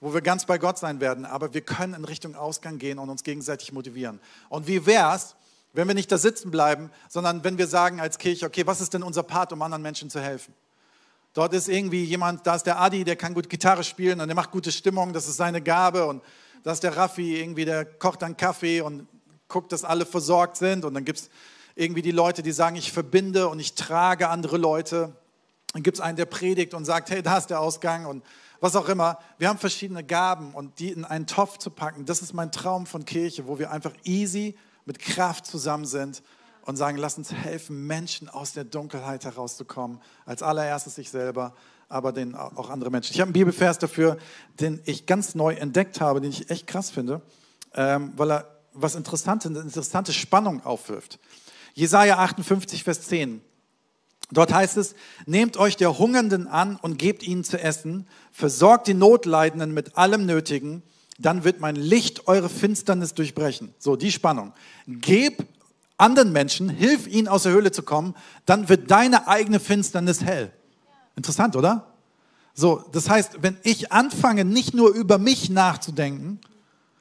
wo 0.00 0.12
wir 0.12 0.20
ganz 0.20 0.46
bei 0.46 0.58
Gott 0.58 0.78
sein 0.78 1.00
werden. 1.00 1.24
Aber 1.26 1.54
wir 1.54 1.60
können 1.60 1.94
in 1.94 2.04
Richtung 2.04 2.34
Ausgang 2.34 2.78
gehen 2.78 2.98
und 2.98 3.08
uns 3.08 3.22
gegenseitig 3.22 3.72
motivieren. 3.72 4.18
Und 4.48 4.66
wie 4.66 4.84
wäre 4.84 5.14
es, 5.14 5.36
wenn 5.72 5.86
wir 5.86 5.94
nicht 5.94 6.10
da 6.10 6.18
sitzen 6.18 6.50
bleiben, 6.50 6.90
sondern 7.08 7.44
wenn 7.44 7.58
wir 7.58 7.66
sagen 7.66 8.00
als 8.00 8.18
Kirche, 8.18 8.46
okay, 8.46 8.66
was 8.66 8.80
ist 8.80 8.94
denn 8.94 9.02
unser 9.02 9.22
Part, 9.22 9.52
um 9.52 9.62
anderen 9.62 9.82
Menschen 9.82 10.10
zu 10.10 10.20
helfen? 10.20 10.54
Dort 11.32 11.54
ist 11.54 11.68
irgendwie 11.68 12.02
jemand, 12.02 12.46
da 12.46 12.56
ist 12.56 12.64
der 12.64 12.80
Adi, 12.80 13.04
der 13.04 13.14
kann 13.14 13.34
gut 13.34 13.48
Gitarre 13.48 13.84
spielen 13.84 14.20
und 14.20 14.26
der 14.26 14.34
macht 14.34 14.50
gute 14.50 14.72
Stimmung, 14.72 15.12
das 15.12 15.28
ist 15.28 15.36
seine 15.36 15.62
Gabe. 15.62 16.06
Und 16.06 16.22
da 16.64 16.72
ist 16.72 16.82
der 16.82 16.96
Raffi, 16.96 17.40
irgendwie, 17.40 17.64
der 17.64 17.84
kocht 17.84 18.22
dann 18.22 18.36
Kaffee 18.36 18.80
und 18.80 19.06
guckt, 19.46 19.70
dass 19.70 19.84
alle 19.84 20.06
versorgt 20.06 20.56
sind. 20.56 20.84
Und 20.84 20.94
dann 20.94 21.04
gibt 21.04 21.20
es 21.20 21.30
irgendwie 21.76 22.02
die 22.02 22.10
Leute, 22.10 22.42
die 22.42 22.50
sagen, 22.50 22.74
ich 22.74 22.90
verbinde 22.90 23.48
und 23.48 23.60
ich 23.60 23.74
trage 23.74 24.28
andere 24.28 24.56
Leute. 24.56 25.14
Dann 25.72 25.84
gibt 25.84 25.98
es 25.98 26.00
einen, 26.00 26.16
der 26.16 26.26
predigt 26.26 26.74
und 26.74 26.84
sagt, 26.84 27.10
hey, 27.10 27.22
da 27.22 27.38
ist 27.38 27.46
der 27.46 27.60
Ausgang 27.60 28.06
und 28.06 28.24
was 28.58 28.74
auch 28.74 28.88
immer. 28.88 29.18
Wir 29.38 29.48
haben 29.48 29.58
verschiedene 29.58 30.02
Gaben 30.02 30.52
und 30.52 30.80
die 30.80 30.90
in 30.90 31.04
einen 31.04 31.28
Topf 31.28 31.58
zu 31.58 31.70
packen, 31.70 32.06
das 32.06 32.22
ist 32.22 32.34
mein 32.34 32.50
Traum 32.50 32.86
von 32.86 33.04
Kirche, 33.04 33.46
wo 33.46 33.58
wir 33.58 33.70
einfach 33.70 33.92
easy 34.04 34.56
mit 34.84 34.98
Kraft 34.98 35.46
zusammen 35.46 35.84
sind 35.84 36.22
und 36.62 36.76
sagen, 36.76 36.98
lass 36.98 37.18
uns 37.18 37.32
helfen, 37.32 37.86
Menschen 37.86 38.28
aus 38.28 38.52
der 38.52 38.64
Dunkelheit 38.64 39.24
herauszukommen. 39.24 40.00
Als 40.26 40.42
allererstes 40.42 40.94
sich 40.94 41.10
selber, 41.10 41.54
aber 41.88 42.12
den, 42.12 42.34
auch 42.34 42.70
andere 42.70 42.90
Menschen. 42.90 43.12
Ich 43.12 43.20
habe 43.20 43.28
einen 43.28 43.32
Bibelvers 43.32 43.78
dafür, 43.78 44.16
den 44.60 44.80
ich 44.84 45.06
ganz 45.06 45.34
neu 45.34 45.54
entdeckt 45.54 46.00
habe, 46.00 46.20
den 46.20 46.30
ich 46.30 46.50
echt 46.50 46.66
krass 46.66 46.90
finde, 46.90 47.22
ähm, 47.74 48.12
weil 48.16 48.30
er 48.30 48.60
was 48.72 48.94
Interessantes, 48.94 49.50
eine 49.50 49.60
interessante 49.60 50.12
Spannung 50.12 50.64
aufwirft. 50.64 51.18
Jesaja 51.74 52.18
58, 52.18 52.84
Vers 52.84 53.02
10. 53.02 53.42
Dort 54.32 54.52
heißt 54.52 54.76
es, 54.76 54.94
nehmt 55.26 55.56
euch 55.56 55.76
der 55.76 55.98
Hungernden 55.98 56.46
an 56.46 56.76
und 56.76 56.98
gebt 56.98 57.24
ihnen 57.24 57.42
zu 57.42 57.60
essen, 57.60 58.06
versorgt 58.30 58.86
die 58.86 58.94
Notleidenden 58.94 59.74
mit 59.74 59.96
allem 59.96 60.24
Nötigen, 60.24 60.84
dann 61.20 61.44
wird 61.44 61.60
mein 61.60 61.76
Licht 61.76 62.26
eure 62.26 62.48
Finsternis 62.48 63.14
durchbrechen. 63.14 63.74
So, 63.78 63.96
die 63.96 64.12
Spannung. 64.12 64.52
Geb 64.86 65.46
anderen 65.96 66.32
Menschen, 66.32 66.68
hilf 66.68 67.06
ihnen 67.06 67.28
aus 67.28 67.42
der 67.42 67.52
Höhle 67.52 67.72
zu 67.72 67.82
kommen, 67.82 68.14
dann 68.46 68.68
wird 68.68 68.90
deine 68.90 69.28
eigene 69.28 69.60
Finsternis 69.60 70.24
hell. 70.24 70.50
Interessant, 71.14 71.56
oder? 71.56 71.94
So, 72.54 72.84
das 72.92 73.08
heißt, 73.08 73.42
wenn 73.42 73.58
ich 73.62 73.92
anfange, 73.92 74.44
nicht 74.44 74.74
nur 74.74 74.90
über 74.94 75.18
mich 75.18 75.50
nachzudenken, 75.50 76.40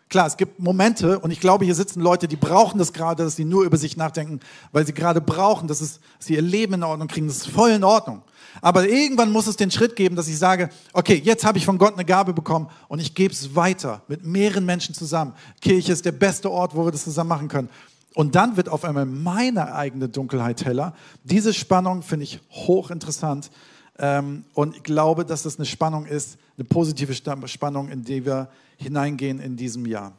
klar, 0.09 0.27
es 0.27 0.37
gibt 0.37 0.59
Momente, 0.59 1.19
und 1.19 1.31
ich 1.31 1.39
glaube, 1.39 1.65
hier 1.65 1.75
sitzen 1.75 2.01
Leute, 2.01 2.27
die 2.27 2.35
brauchen 2.35 2.79
das 2.79 2.91
gerade, 2.91 3.23
dass 3.23 3.35
sie 3.35 3.45
nur 3.45 3.63
über 3.63 3.77
sich 3.77 3.95
nachdenken, 3.95 4.39
weil 4.71 4.85
sie 4.85 4.93
gerade 4.93 5.21
brauchen, 5.21 5.67
dass, 5.67 5.81
es, 5.81 5.99
dass 6.17 6.27
sie 6.27 6.35
ihr 6.35 6.41
Leben 6.41 6.73
in 6.73 6.83
Ordnung 6.83 7.07
kriegen. 7.07 7.27
Das 7.27 7.37
ist 7.37 7.47
voll 7.47 7.71
in 7.71 7.83
Ordnung. 7.83 8.23
Aber 8.61 8.87
irgendwann 8.89 9.31
muss 9.31 9.47
es 9.47 9.55
den 9.55 9.71
Schritt 9.71 9.95
geben, 9.95 10.15
dass 10.15 10.27
ich 10.27 10.37
sage, 10.37 10.69
okay, 10.93 11.21
jetzt 11.23 11.45
habe 11.45 11.57
ich 11.57 11.65
von 11.65 11.77
Gott 11.77 11.93
eine 11.93 12.03
Gabe 12.03 12.33
bekommen 12.33 12.67
und 12.87 12.99
ich 12.99 13.13
gebe 13.13 13.33
es 13.33 13.55
weiter 13.55 14.01
mit 14.07 14.25
mehreren 14.25 14.65
Menschen 14.65 14.95
zusammen. 14.95 15.33
Kirche 15.61 15.93
ist 15.93 16.03
der 16.05 16.11
beste 16.11 16.51
Ort, 16.51 16.75
wo 16.75 16.85
wir 16.85 16.91
das 16.91 17.03
zusammen 17.03 17.29
machen 17.29 17.47
können. 17.47 17.69
Und 18.15 18.35
dann 18.35 18.57
wird 18.57 18.67
auf 18.67 18.83
einmal 18.83 19.05
meine 19.05 19.75
eigene 19.75 20.09
Dunkelheit 20.09 20.65
heller. 20.65 20.95
Diese 21.23 21.53
Spannung 21.53 22.01
finde 22.01 22.23
ich 22.23 22.39
hochinteressant. 22.51 23.51
Ähm, 23.99 24.43
und 24.55 24.75
ich 24.75 24.83
glaube, 24.83 25.25
dass 25.25 25.43
das 25.43 25.57
eine 25.57 25.65
Spannung 25.65 26.05
ist, 26.05 26.37
eine 26.57 26.65
positive 26.65 27.13
Spannung, 27.13 27.89
in 27.89 28.03
die 28.03 28.25
wir 28.25 28.49
hineingehen 28.79 29.39
in 29.39 29.55
diesem 29.57 29.85
Jahr. 29.85 30.13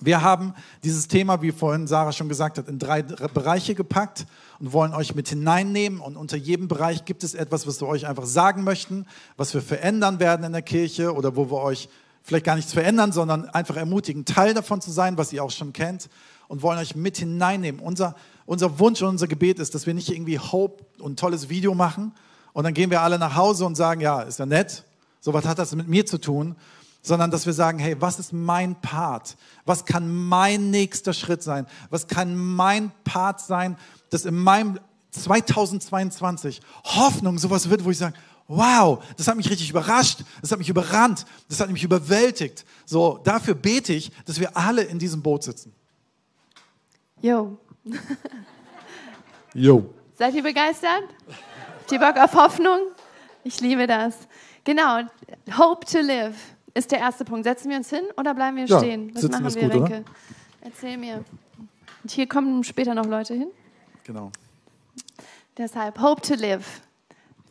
Wir 0.00 0.22
haben 0.22 0.54
dieses 0.82 1.06
Thema, 1.06 1.42
wie 1.42 1.52
vorhin 1.52 1.86
Sarah 1.86 2.12
schon 2.12 2.28
gesagt 2.28 2.58
hat, 2.58 2.68
in 2.68 2.80
drei 2.80 3.02
Bereiche 3.02 3.74
gepackt 3.74 4.26
und 4.58 4.72
wollen 4.72 4.94
euch 4.94 5.14
mit 5.14 5.28
hineinnehmen. 5.28 6.00
Und 6.00 6.16
unter 6.16 6.36
jedem 6.36 6.66
Bereich 6.66 7.04
gibt 7.04 7.22
es 7.22 7.34
etwas, 7.34 7.68
was 7.68 7.80
wir 7.80 7.86
euch 7.86 8.08
einfach 8.08 8.26
sagen 8.26 8.64
möchten, 8.64 9.06
was 9.36 9.54
wir 9.54 9.62
verändern 9.62 10.18
werden 10.18 10.44
in 10.44 10.52
der 10.52 10.62
Kirche 10.62 11.14
oder 11.14 11.36
wo 11.36 11.50
wir 11.50 11.58
euch 11.58 11.88
vielleicht 12.24 12.44
gar 12.44 12.56
nichts 12.56 12.72
verändern, 12.72 13.12
sondern 13.12 13.48
einfach 13.50 13.76
ermutigen, 13.76 14.24
Teil 14.24 14.54
davon 14.54 14.80
zu 14.80 14.90
sein, 14.90 15.18
was 15.18 15.32
ihr 15.32 15.42
auch 15.42 15.50
schon 15.50 15.72
kennt 15.72 16.08
und 16.48 16.62
wollen 16.62 16.78
euch 16.78 16.96
mit 16.96 17.16
hineinnehmen. 17.16 17.80
Unser, 17.80 18.16
unser 18.44 18.78
Wunsch 18.78 19.02
und 19.02 19.08
unser 19.08 19.28
Gebet 19.28 19.58
ist, 19.58 19.74
dass 19.74 19.86
wir 19.86 19.94
nicht 19.94 20.10
irgendwie 20.10 20.38
Hope 20.38 20.84
und 20.98 21.18
tolles 21.18 21.48
Video 21.48 21.74
machen 21.74 22.12
und 22.52 22.64
dann 22.64 22.74
gehen 22.74 22.90
wir 22.90 23.02
alle 23.02 23.18
nach 23.18 23.36
Hause 23.36 23.64
und 23.64 23.74
sagen, 23.76 24.00
ja, 24.00 24.22
ist 24.22 24.38
ja 24.38 24.46
nett, 24.46 24.84
so 25.20 25.32
was 25.32 25.44
hat 25.46 25.58
das 25.58 25.74
mit 25.74 25.88
mir 25.88 26.06
zu 26.06 26.18
tun, 26.18 26.56
sondern 27.02 27.30
dass 27.32 27.46
wir 27.46 27.52
sagen, 27.52 27.78
hey, 27.80 28.00
was 28.00 28.18
ist 28.18 28.32
mein 28.32 28.80
Part? 28.80 29.36
Was 29.64 29.84
kann 29.84 30.14
mein 30.14 30.70
nächster 30.70 31.12
Schritt 31.12 31.42
sein? 31.42 31.66
Was 31.90 32.06
kann 32.06 32.36
mein 32.36 32.92
Part 33.04 33.40
sein, 33.40 33.76
dass 34.10 34.24
in 34.24 34.36
meinem 34.36 34.78
2022 35.10 36.60
Hoffnung 36.84 37.38
sowas 37.38 37.68
wird, 37.68 37.84
wo 37.84 37.90
ich 37.90 37.98
sage, 37.98 38.16
wow, 38.46 39.02
das 39.16 39.28
hat 39.28 39.36
mich 39.36 39.50
richtig 39.50 39.68
überrascht, 39.70 40.20
das 40.40 40.52
hat 40.52 40.58
mich 40.58 40.68
überrannt, 40.68 41.26
das 41.48 41.60
hat 41.60 41.70
mich 41.70 41.82
überwältigt. 41.82 42.64
So, 42.86 43.18
dafür 43.24 43.54
bete 43.54 43.92
ich, 43.92 44.12
dass 44.24 44.38
wir 44.38 44.56
alle 44.56 44.82
in 44.82 44.98
diesem 44.98 45.22
Boot 45.22 45.42
sitzen. 45.42 45.74
Jo. 47.20 47.58
Jo. 49.54 49.92
Seid 50.14 50.34
ihr 50.34 50.42
begeistert? 50.42 51.04
Habt 51.80 51.92
ihr 51.92 51.98
Bock 51.98 52.16
auf 52.16 52.34
Hoffnung? 52.34 52.78
Ich 53.44 53.60
liebe 53.60 53.86
das. 53.86 54.14
Genau, 54.64 55.00
Hope 55.58 55.84
to 55.86 55.98
Live 55.98 56.36
ist 56.74 56.90
der 56.90 56.98
erste 56.98 57.24
Punkt. 57.24 57.44
Setzen 57.44 57.70
wir 57.70 57.76
uns 57.76 57.90
hin 57.90 58.04
oder 58.16 58.34
bleiben 58.34 58.56
wir 58.56 58.64
ja, 58.64 58.78
stehen? 58.78 59.10
Was 59.14 59.28
machen 59.28 59.54
wir, 59.54 59.62
gut, 59.62 59.72
Renke? 59.72 59.94
Oder? 59.94 60.04
Erzähl 60.62 60.96
mir. 60.96 61.24
Und 62.02 62.10
hier 62.10 62.26
kommen 62.26 62.64
später 62.64 62.94
noch 62.94 63.06
Leute 63.06 63.34
hin. 63.34 63.48
Genau. 64.04 64.30
Deshalb, 65.56 66.00
Hope 66.00 66.22
to 66.22 66.34
Live. 66.34 66.80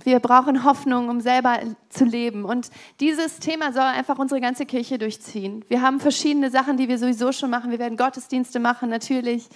Wir 0.03 0.19
brauchen 0.19 0.63
Hoffnung, 0.63 1.09
um 1.09 1.21
selber 1.21 1.59
zu 1.89 2.05
leben. 2.05 2.45
Und 2.45 2.71
dieses 2.99 3.37
Thema 3.37 3.71
soll 3.71 3.83
einfach 3.83 4.17
unsere 4.17 4.41
ganze 4.41 4.65
Kirche 4.65 4.97
durchziehen. 4.97 5.63
Wir 5.67 5.81
haben 5.81 5.99
verschiedene 5.99 6.49
Sachen, 6.49 6.77
die 6.77 6.87
wir 6.87 6.97
sowieso 6.97 7.31
schon 7.31 7.51
machen. 7.51 7.69
Wir 7.69 7.77
werden 7.77 7.97
Gottesdienste 7.97 8.59
machen, 8.59 8.89
natürlich. 8.89 9.47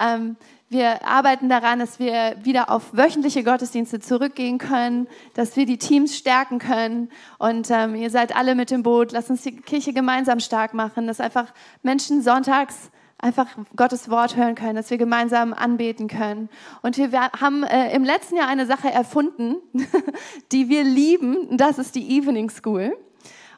Ähm, 0.00 0.36
wir 0.70 1.06
arbeiten 1.06 1.48
daran, 1.48 1.78
dass 1.78 1.98
wir 1.98 2.36
wieder 2.42 2.70
auf 2.70 2.94
wöchentliche 2.96 3.42
Gottesdienste 3.42 4.00
zurückgehen 4.00 4.58
können, 4.58 5.08
dass 5.32 5.56
wir 5.56 5.64
die 5.64 5.78
Teams 5.78 6.16
stärken 6.16 6.58
können. 6.58 7.10
Und 7.38 7.70
ähm, 7.70 7.94
ihr 7.94 8.10
seid 8.10 8.36
alle 8.36 8.54
mit 8.54 8.70
dem 8.70 8.82
Boot. 8.82 9.12
Lasst 9.12 9.30
uns 9.30 9.42
die 9.42 9.56
Kirche 9.56 9.94
gemeinsam 9.94 10.40
stark 10.40 10.74
machen, 10.74 11.06
dass 11.06 11.20
einfach 11.20 11.54
Menschen 11.82 12.20
sonntags 12.20 12.90
einfach 13.16 13.46
Gottes 13.76 14.10
Wort 14.10 14.36
hören 14.36 14.54
können, 14.54 14.76
dass 14.76 14.90
wir 14.90 14.98
gemeinsam 14.98 15.54
anbeten 15.54 16.06
können. 16.06 16.50
Und 16.82 16.98
wir 16.98 17.10
haben 17.12 17.64
äh, 17.64 17.94
im 17.94 18.04
letzten 18.04 18.36
Jahr 18.36 18.48
eine 18.48 18.66
Sache 18.66 18.90
erfunden, 18.90 19.56
die 20.52 20.68
wir 20.68 20.84
lieben. 20.84 21.56
Das 21.56 21.78
ist 21.78 21.94
die 21.94 22.16
Evening 22.16 22.50
School. 22.50 22.96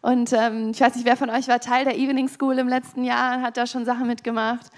Und 0.00 0.32
ähm, 0.32 0.70
ich 0.70 0.80
weiß 0.80 0.94
nicht, 0.94 1.04
wer 1.04 1.16
von 1.16 1.28
euch 1.28 1.48
war 1.48 1.60
Teil 1.60 1.84
der 1.84 1.98
Evening 1.98 2.28
School 2.28 2.58
im 2.58 2.68
letzten 2.68 3.04
Jahr 3.04 3.36
und 3.36 3.42
hat 3.42 3.56
da 3.56 3.66
schon 3.66 3.84
Sachen 3.84 4.06
mitgemacht. 4.06 4.70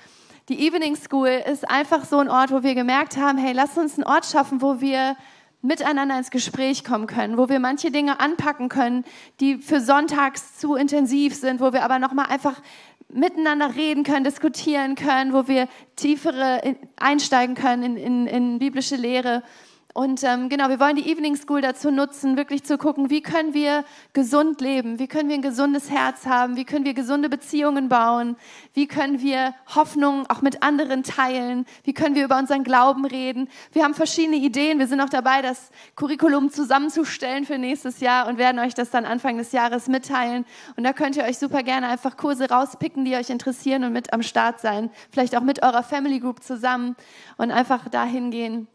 Die 0.52 0.66
Evening 0.66 0.96
School 0.96 1.28
ist 1.50 1.66
einfach 1.70 2.04
so 2.04 2.18
ein 2.18 2.28
Ort, 2.28 2.50
wo 2.50 2.62
wir 2.62 2.74
gemerkt 2.74 3.16
haben, 3.16 3.38
hey, 3.38 3.54
lass 3.54 3.78
uns 3.78 3.94
einen 3.94 4.04
Ort 4.04 4.26
schaffen, 4.26 4.60
wo 4.60 4.82
wir 4.82 5.16
miteinander 5.62 6.18
ins 6.18 6.30
Gespräch 6.30 6.84
kommen 6.84 7.06
können, 7.06 7.38
wo 7.38 7.48
wir 7.48 7.58
manche 7.58 7.90
Dinge 7.90 8.20
anpacken 8.20 8.68
können, 8.68 9.06
die 9.40 9.56
für 9.56 9.80
sonntags 9.80 10.58
zu 10.58 10.74
intensiv 10.74 11.34
sind, 11.34 11.58
wo 11.62 11.72
wir 11.72 11.82
aber 11.82 11.98
nochmal 11.98 12.26
einfach 12.28 12.60
miteinander 13.08 13.74
reden 13.76 14.04
können, 14.04 14.24
diskutieren 14.24 14.94
können, 14.94 15.32
wo 15.32 15.48
wir 15.48 15.68
tiefere 15.96 16.76
einsteigen 16.96 17.54
können 17.54 17.82
in, 17.82 17.96
in, 17.96 18.26
in 18.26 18.58
biblische 18.58 18.96
Lehre. 18.96 19.42
Und 19.94 20.24
ähm, 20.24 20.48
genau, 20.48 20.70
wir 20.70 20.80
wollen 20.80 20.96
die 20.96 21.10
Evening 21.10 21.36
School 21.36 21.60
dazu 21.60 21.90
nutzen, 21.90 22.38
wirklich 22.38 22.64
zu 22.64 22.78
gucken, 22.78 23.10
wie 23.10 23.20
können 23.20 23.52
wir 23.52 23.84
gesund 24.14 24.62
leben, 24.62 24.98
wie 24.98 25.06
können 25.06 25.28
wir 25.28 25.34
ein 25.34 25.42
gesundes 25.42 25.90
Herz 25.90 26.24
haben, 26.24 26.56
wie 26.56 26.64
können 26.64 26.86
wir 26.86 26.94
gesunde 26.94 27.28
Beziehungen 27.28 27.90
bauen, 27.90 28.36
wie 28.72 28.86
können 28.86 29.20
wir 29.20 29.54
Hoffnung 29.74 30.24
auch 30.30 30.40
mit 30.40 30.62
anderen 30.62 31.02
teilen, 31.02 31.66
wie 31.84 31.92
können 31.92 32.14
wir 32.14 32.24
über 32.24 32.38
unseren 32.38 32.64
Glauben 32.64 33.04
reden. 33.04 33.50
Wir 33.72 33.84
haben 33.84 33.92
verschiedene 33.92 34.38
Ideen, 34.38 34.78
wir 34.78 34.86
sind 34.86 35.02
auch 35.02 35.10
dabei, 35.10 35.42
das 35.42 35.70
Curriculum 35.94 36.50
zusammenzustellen 36.50 37.44
für 37.44 37.58
nächstes 37.58 38.00
Jahr 38.00 38.28
und 38.28 38.38
werden 38.38 38.60
euch 38.60 38.72
das 38.72 38.88
dann 38.88 39.04
Anfang 39.04 39.36
des 39.36 39.52
Jahres 39.52 39.88
mitteilen. 39.88 40.46
Und 40.76 40.84
da 40.84 40.94
könnt 40.94 41.16
ihr 41.16 41.24
euch 41.24 41.36
super 41.36 41.62
gerne 41.62 41.88
einfach 41.88 42.16
Kurse 42.16 42.48
rauspicken, 42.48 43.04
die 43.04 43.14
euch 43.14 43.28
interessieren 43.28 43.84
und 43.84 43.92
mit 43.92 44.14
am 44.14 44.22
Start 44.22 44.58
sein, 44.58 44.88
vielleicht 45.10 45.36
auch 45.36 45.42
mit 45.42 45.62
eurer 45.62 45.82
Family 45.82 46.18
Group 46.18 46.42
zusammen 46.42 46.96
und 47.36 47.50
einfach 47.50 47.90
dahin 47.90 48.30
gehen. 48.30 48.68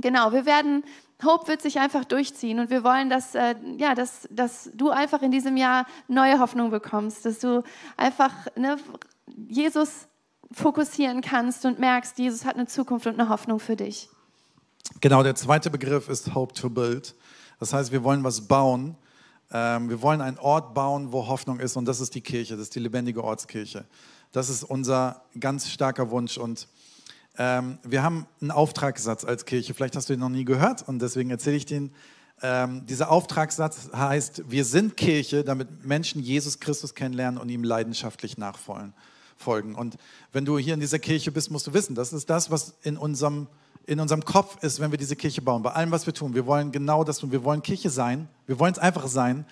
Genau, 0.00 0.32
wir 0.32 0.46
werden, 0.46 0.84
Hope 1.24 1.48
wird 1.48 1.62
sich 1.62 1.80
einfach 1.80 2.04
durchziehen 2.04 2.60
und 2.60 2.70
wir 2.70 2.84
wollen, 2.84 3.10
dass, 3.10 3.34
äh, 3.34 3.54
ja, 3.76 3.94
dass, 3.94 4.28
dass 4.30 4.70
du 4.74 4.90
einfach 4.90 5.22
in 5.22 5.30
diesem 5.30 5.56
Jahr 5.56 5.86
neue 6.06 6.38
Hoffnung 6.38 6.70
bekommst, 6.70 7.24
dass 7.24 7.40
du 7.40 7.62
einfach 7.96 8.32
ne, 8.56 8.76
Jesus 9.48 10.06
fokussieren 10.52 11.20
kannst 11.20 11.64
und 11.64 11.78
merkst, 11.78 12.18
Jesus 12.18 12.44
hat 12.44 12.54
eine 12.54 12.66
Zukunft 12.66 13.06
und 13.06 13.18
eine 13.18 13.28
Hoffnung 13.28 13.60
für 13.60 13.76
dich. 13.76 14.08
Genau, 15.00 15.22
der 15.22 15.34
zweite 15.34 15.70
Begriff 15.70 16.08
ist 16.08 16.34
Hope 16.34 16.54
to 16.54 16.70
Build. 16.70 17.14
Das 17.60 17.72
heißt, 17.72 17.92
wir 17.92 18.04
wollen 18.04 18.24
was 18.24 18.46
bauen. 18.46 18.96
Ähm, 19.50 19.88
wir 19.88 20.00
wollen 20.02 20.20
einen 20.20 20.38
Ort 20.38 20.74
bauen, 20.74 21.12
wo 21.12 21.26
Hoffnung 21.26 21.58
ist 21.60 21.76
und 21.76 21.86
das 21.86 22.00
ist 22.00 22.14
die 22.14 22.20
Kirche, 22.20 22.54
das 22.54 22.64
ist 22.64 22.74
die 22.74 22.80
lebendige 22.80 23.24
Ortskirche. 23.24 23.86
Das 24.32 24.50
ist 24.50 24.62
unser 24.62 25.22
ganz 25.40 25.68
starker 25.68 26.10
Wunsch 26.10 26.36
und 26.36 26.68
ähm, 27.38 27.78
wir 27.84 28.02
haben 28.02 28.26
einen 28.40 28.50
Auftragssatz 28.50 29.24
als 29.24 29.44
Kirche, 29.44 29.72
vielleicht 29.72 29.94
hast 29.94 30.08
du 30.08 30.12
ihn 30.12 30.18
noch 30.18 30.28
nie 30.28 30.44
gehört 30.44 30.86
und 30.86 31.00
deswegen 31.00 31.30
erzähle 31.30 31.56
ich 31.56 31.66
den. 31.66 31.92
Ähm, 32.42 32.84
dieser 32.86 33.10
Auftragssatz 33.10 33.90
heißt, 33.94 34.50
wir 34.50 34.64
sind 34.64 34.96
Kirche, 34.96 35.44
damit 35.44 35.84
Menschen 35.84 36.20
Jesus 36.22 36.60
Christus 36.60 36.94
kennenlernen 36.94 37.40
und 37.40 37.48
ihm 37.48 37.64
leidenschaftlich 37.64 38.38
nachfolgen. 38.38 39.74
Und 39.74 39.96
wenn 40.32 40.44
du 40.44 40.58
hier 40.58 40.74
in 40.74 40.80
dieser 40.80 40.98
Kirche 40.98 41.32
bist, 41.32 41.50
musst 41.50 41.66
du 41.66 41.72
wissen, 41.72 41.94
das 41.94 42.12
ist 42.12 42.28
das, 42.30 42.50
was 42.50 42.74
in 42.82 42.96
unserem, 42.96 43.48
in 43.86 43.98
unserem 43.98 44.24
Kopf 44.24 44.62
ist, 44.62 44.78
wenn 44.80 44.90
wir 44.90 44.98
diese 44.98 45.16
Kirche 45.16 45.42
bauen. 45.42 45.62
Bei 45.62 45.72
allem, 45.72 45.90
was 45.90 46.06
wir 46.06 46.14
tun. 46.14 46.34
Wir 46.34 46.46
wollen 46.46 46.70
genau 46.70 47.02
das 47.02 47.18
tun. 47.18 47.32
Wir 47.32 47.42
wollen 47.42 47.62
Kirche 47.62 47.90
sein. 47.90 48.28
Wir 48.46 48.58
wollen 48.58 48.72
es 48.72 48.78
einfach 48.78 49.08
sein. 49.08 49.44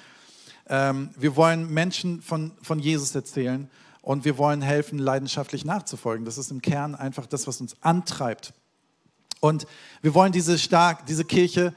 Ähm, 0.69 1.11
wir 1.17 1.35
wollen 1.35 1.73
Menschen 1.73 2.21
von, 2.21 2.53
von 2.63 2.79
Jesus 2.79 3.15
erzählen 3.15 3.69
und 4.07 4.25
wir 4.25 4.39
wollen 4.39 4.63
helfen, 4.63 5.01
leidenschaftlich 5.01 5.65
nachzufolgen. 5.65 6.25
Das 6.25 6.39
ist 6.39 6.53
im 6.53 6.63
Kern 6.63 6.95
einfach 6.95 7.27
das, 7.27 7.49
was 7.49 7.61
uns 7.61 7.75
antreibt. 7.81 8.53
Und 9.41 9.67
wir 10.01 10.15
wollen 10.15 10.31
diese, 10.31 10.61
stark, 10.61 11.07
diese 11.07 11.25
Kirche 11.25 11.75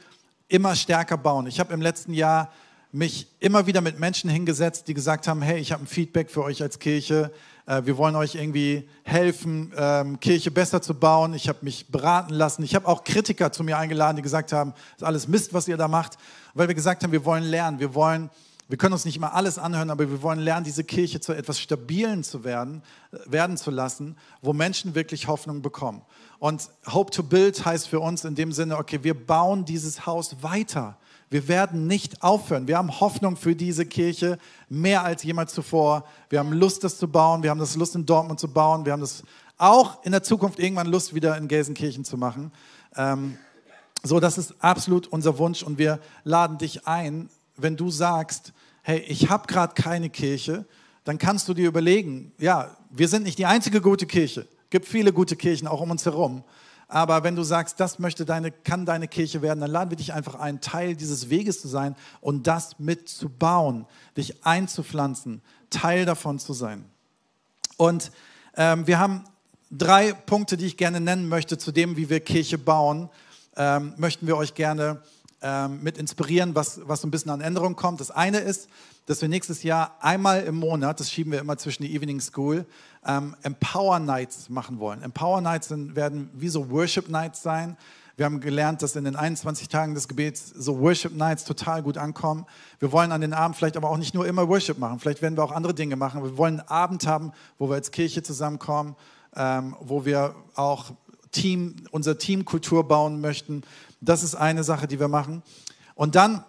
immer 0.48 0.76
stärker 0.76 1.18
bauen. 1.18 1.48
Ich 1.48 1.60
habe 1.60 1.74
im 1.74 1.82
letzten 1.82 2.14
Jahr 2.14 2.52
mich 2.92 3.26
immer 3.40 3.66
wieder 3.66 3.82
mit 3.82 3.98
Menschen 3.98 4.30
hingesetzt, 4.30 4.88
die 4.88 4.94
gesagt 4.94 5.28
haben, 5.28 5.42
hey, 5.42 5.58
ich 5.58 5.72
habe 5.72 5.84
ein 5.84 5.88
Feedback 5.88 6.30
für 6.30 6.44
euch 6.44 6.62
als 6.62 6.78
Kirche. 6.78 7.32
Äh, 7.66 7.82
wir 7.86 7.98
wollen 7.98 8.16
euch 8.16 8.36
irgendwie 8.36 8.88
helfen, 9.02 9.74
ähm, 9.76 10.20
Kirche 10.20 10.52
besser 10.52 10.84
zu 10.84 10.94
bauen. 10.94 11.34
Ich 11.34 11.50
habe 11.50 11.58
mich 11.64 11.88
beraten 11.88 12.36
lassen. 12.36 12.62
Ich 12.62 12.76
habe 12.76 12.88
auch 12.88 13.06
Kritiker 13.06 13.52
zu 13.52 13.64
mir 13.64 13.80
eingeladen, 13.80 14.18
die 14.18 14.22
gesagt 14.22 14.54
haben, 14.54 14.74
das 14.74 14.98
ist 14.98 15.04
alles 15.04 15.28
Mist, 15.28 15.56
was 15.56 15.68
ihr 15.68 15.78
da 15.78 15.88
macht, 15.88 16.20
weil 16.54 16.68
wir 16.68 16.76
gesagt 16.76 17.04
haben, 17.04 17.12
wir 17.12 17.26
wollen 17.26 17.44
lernen, 17.44 17.80
wir 17.80 17.96
wollen 17.96 18.30
wir 18.70 18.78
können 18.78 18.94
uns 18.94 19.04
nicht 19.04 19.18
immer 19.18 19.34
alles 19.34 19.58
anhören, 19.58 19.90
aber 19.90 20.10
wir 20.10 20.22
wollen 20.22 20.40
lernen, 20.40 20.64
diese 20.64 20.84
Kirche 20.84 21.20
zu 21.20 21.34
etwas 21.34 21.60
Stabilen 21.60 22.24
zu 22.24 22.44
werden, 22.44 22.84
äh, 23.12 23.18
werden 23.26 23.58
zu 23.58 23.72
lassen, 23.72 24.16
wo 24.44 24.54
Menschen 24.54 24.94
wirklich 24.94 25.28
Hoffnung 25.28 25.64
bekommen. 25.64 26.04
Und 26.38 26.70
Hope 26.86 27.12
to 27.12 27.24
Build 27.24 27.66
heißt 27.66 27.88
für 27.88 28.00
uns 28.00 28.24
in 28.24 28.36
dem 28.36 28.52
Sinne, 28.52 28.78
okay, 28.78 29.00
wir 29.02 29.16
bauen 29.16 29.66
dieses 29.66 30.06
Haus 30.06 30.42
weiter. 30.42 30.98
Wir 31.32 31.48
werden 31.48 31.88
nicht 31.88 32.22
aufhören. 32.22 32.68
Wir 32.68 32.78
haben 32.78 33.00
Hoffnung 33.00 33.36
für 33.38 33.56
diese 33.56 33.88
Kirche 33.88 34.38
mehr 34.70 35.04
als 35.04 35.24
jemals 35.24 35.54
zuvor. 35.54 36.06
Wir 36.30 36.40
haben 36.40 36.54
Lust, 36.54 36.84
das 36.84 36.98
zu 36.98 37.08
bauen. 37.08 37.42
Wir 37.42 37.50
haben 37.50 37.60
das 37.60 37.76
Lust, 37.76 37.96
in 37.96 38.06
Dortmund 38.06 38.40
zu 38.40 38.48
bauen. 38.48 38.86
Wir 38.86 38.94
haben 38.94 39.02
das 39.02 39.24
auch 39.58 40.04
in 40.04 40.12
der 40.12 40.24
Zukunft 40.24 40.60
irgendwann 40.60 40.88
Lust, 40.88 41.16
wieder 41.16 41.38
in 41.38 41.48
Gelsenkirchen 41.48 42.06
zu 42.06 42.18
machen. 42.18 42.52
Ähm, 42.96 43.38
so, 44.04 44.20
das 44.20 44.38
ist 44.38 44.56
absolut 44.60 45.08
unser 45.08 45.38
Wunsch 45.40 45.64
und 45.64 45.78
wir 45.78 46.00
laden 46.24 46.58
dich 46.58 46.88
ein, 46.88 47.30
wenn 47.62 47.78
du 47.78 47.90
sagst, 47.90 48.54
hey, 48.82 49.00
ich 49.00 49.30
habe 49.30 49.48
gerade 49.48 49.74
keine 49.74 50.10
Kirche, 50.10 50.66
dann 51.04 51.18
kannst 51.18 51.48
du 51.48 51.54
dir 51.54 51.68
überlegen, 51.68 52.32
ja, 52.38 52.76
wir 52.90 53.08
sind 53.08 53.24
nicht 53.24 53.38
die 53.38 53.46
einzige 53.46 53.82
gute 53.82 54.06
Kirche. 54.06 54.42
Es 54.42 54.70
gibt 54.70 54.88
viele 54.88 55.14
gute 55.14 55.36
Kirchen 55.36 55.68
auch 55.68 55.82
um 55.82 55.92
uns 55.92 56.06
herum. 56.06 56.44
Aber 56.88 57.24
wenn 57.24 57.36
du 57.36 57.44
sagst, 57.44 57.80
das 57.80 58.00
möchte 58.00 58.26
deine, 58.26 58.52
kann 58.52 58.86
deine 58.86 59.08
Kirche 59.08 59.44
werden, 59.44 59.60
dann 59.60 59.70
laden 59.70 59.92
wir 59.92 59.98
dich 59.98 60.12
einfach 60.14 60.36
ein, 60.36 60.60
Teil 60.60 60.96
dieses 60.96 61.30
Weges 61.30 61.62
zu 61.62 61.68
sein 61.68 61.96
und 62.20 62.48
das 62.48 62.80
mitzubauen, 62.80 63.86
dich 64.18 64.44
einzupflanzen, 64.44 65.42
Teil 65.70 66.06
davon 66.06 66.40
zu 66.40 66.54
sein. 66.54 66.84
Und 67.78 68.12
ähm, 68.58 68.88
wir 68.88 68.98
haben 68.98 69.24
drei 69.70 70.14
Punkte, 70.14 70.58
die 70.58 70.66
ich 70.66 70.78
gerne 70.78 71.00
nennen 71.00 71.30
möchte, 71.30 71.60
zu 71.60 71.72
dem, 71.72 71.96
wie 71.96 72.10
wir 72.10 72.22
Kirche 72.22 72.58
bauen, 72.58 73.10
ähm, 73.56 73.94
möchten 73.98 74.26
wir 74.26 74.36
euch 74.36 74.56
gerne 74.56 75.04
ähm, 75.42 75.82
mit 75.82 75.98
inspirieren, 75.98 76.56
was, 76.56 76.82
was 76.86 77.02
so 77.02 77.08
ein 77.08 77.12
bisschen 77.12 77.32
an 77.32 77.42
Änderungen 77.42 77.76
kommt. 77.76 78.00
Das 78.00 78.12
eine 78.12 78.40
ist, 78.40 78.70
dass 79.06 79.22
wir 79.22 79.30
nächstes 79.30 79.64
Jahr 79.64 79.96
einmal 80.02 80.44
im 80.44 80.56
Monat, 80.56 81.00
das 81.00 81.12
schieben 81.12 81.32
wir 81.32 81.40
immer 81.40 81.58
zwischen 81.58 81.84
die 81.84 81.96
Evening 81.96 82.22
School, 82.22 82.66
ähm, 83.06 83.36
Empower 83.42 84.00
Nights 84.00 84.50
machen 84.50 84.80
wollen. 84.80 85.02
Empower 85.02 85.42
Nights 85.42 85.70
sind, 85.70 85.96
werden 85.96 86.30
wie 86.34 86.50
so 86.50 86.70
Worship 86.70 87.10
Nights 87.10 87.42
sein. 87.42 87.78
Wir 88.18 88.26
haben 88.26 88.42
gelernt, 88.42 88.82
dass 88.82 88.98
in 88.98 89.06
den 89.06 89.16
21 89.16 89.70
Tagen 89.70 89.96
des 89.96 90.10
Gebets 90.10 90.50
so 90.50 90.80
Worship 90.82 91.16
Nights 91.16 91.46
total 91.46 91.82
gut 91.82 91.98
ankommen. 91.98 92.46
Wir 92.80 92.92
wollen 92.92 93.14
an 93.14 93.22
den 93.22 93.32
Abend 93.32 93.56
vielleicht 93.56 93.78
aber 93.78 93.90
auch 93.90 93.98
nicht 93.98 94.14
nur 94.14 94.28
immer 94.28 94.50
Worship 94.50 94.78
machen. 94.78 95.00
Vielleicht 95.00 95.22
werden 95.22 95.38
wir 95.38 95.44
auch 95.46 95.54
andere 95.54 95.74
Dinge 95.74 95.96
machen. 95.96 96.22
Wir 96.22 96.38
wollen 96.38 96.60
einen 96.60 96.68
Abend 96.68 97.08
haben, 97.08 97.32
wo 97.58 97.70
wir 97.70 97.76
als 97.76 97.92
Kirche 97.92 98.22
zusammenkommen, 98.22 98.98
ähm, 99.38 99.74
wo 99.80 100.04
wir 100.04 100.36
auch 100.56 100.92
Team, 101.32 101.78
unser 101.92 102.18
Teamkultur 102.18 102.88
bauen 102.88 103.22
möchten, 103.22 103.64
das 104.02 104.24
ist 104.24 104.36
eine 104.36 104.64
Sache, 104.64 104.88
die 104.88 105.00
wir 105.00 105.08
machen. 105.08 105.44
Und 105.96 106.16
dann 106.16 106.44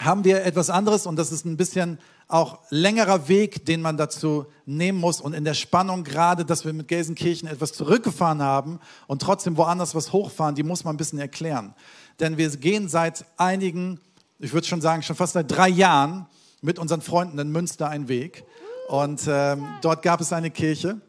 haben 0.00 0.24
wir 0.24 0.44
etwas 0.44 0.70
anderes 0.70 1.06
und 1.06 1.16
das 1.16 1.30
ist 1.30 1.44
ein 1.44 1.56
bisschen 1.56 1.98
auch 2.26 2.60
längerer 2.70 3.28
Weg, 3.28 3.66
den 3.66 3.82
man 3.82 3.96
dazu 3.96 4.46
nehmen 4.64 4.98
muss. 4.98 5.20
Und 5.20 5.34
in 5.34 5.44
der 5.44 5.54
Spannung 5.54 6.04
gerade, 6.04 6.44
dass 6.44 6.64
wir 6.64 6.72
mit 6.72 6.88
Gelsenkirchen 6.88 7.48
etwas 7.48 7.72
zurückgefahren 7.72 8.42
haben 8.42 8.80
und 9.08 9.20
trotzdem 9.20 9.56
woanders 9.56 9.94
was 9.94 10.12
hochfahren, 10.12 10.54
die 10.54 10.62
muss 10.62 10.84
man 10.84 10.94
ein 10.94 10.96
bisschen 10.96 11.18
erklären. 11.18 11.74
Denn 12.20 12.38
wir 12.38 12.48
gehen 12.50 12.88
seit 12.88 13.24
einigen, 13.36 14.00
ich 14.38 14.52
würde 14.52 14.66
schon 14.66 14.80
sagen, 14.80 15.02
schon 15.02 15.16
fast 15.16 15.34
seit 15.34 15.50
drei 15.50 15.68
Jahren 15.68 16.26
mit 16.62 16.78
unseren 16.78 17.00
Freunden 17.00 17.38
in 17.38 17.50
Münster 17.50 17.88
einen 17.88 18.08
Weg. 18.08 18.44
Und 18.88 19.22
ähm, 19.28 19.66
dort 19.82 20.02
gab 20.02 20.20
es 20.20 20.32
eine 20.32 20.50
Kirche, 20.50 21.00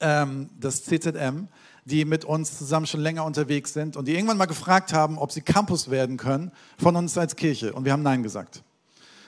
ähm, 0.00 0.50
das 0.58 0.84
CZM 0.84 1.48
die 1.84 2.04
mit 2.04 2.24
uns 2.24 2.58
zusammen 2.58 2.86
schon 2.86 3.00
länger 3.00 3.24
unterwegs 3.24 3.72
sind 3.72 3.96
und 3.96 4.06
die 4.06 4.14
irgendwann 4.14 4.36
mal 4.36 4.46
gefragt 4.46 4.92
haben, 4.92 5.18
ob 5.18 5.32
sie 5.32 5.40
Campus 5.40 5.90
werden 5.90 6.16
können 6.16 6.52
von 6.78 6.94
uns 6.96 7.18
als 7.18 7.36
Kirche. 7.36 7.72
Und 7.72 7.84
wir 7.84 7.92
haben 7.92 8.02
Nein 8.02 8.22
gesagt. 8.22 8.62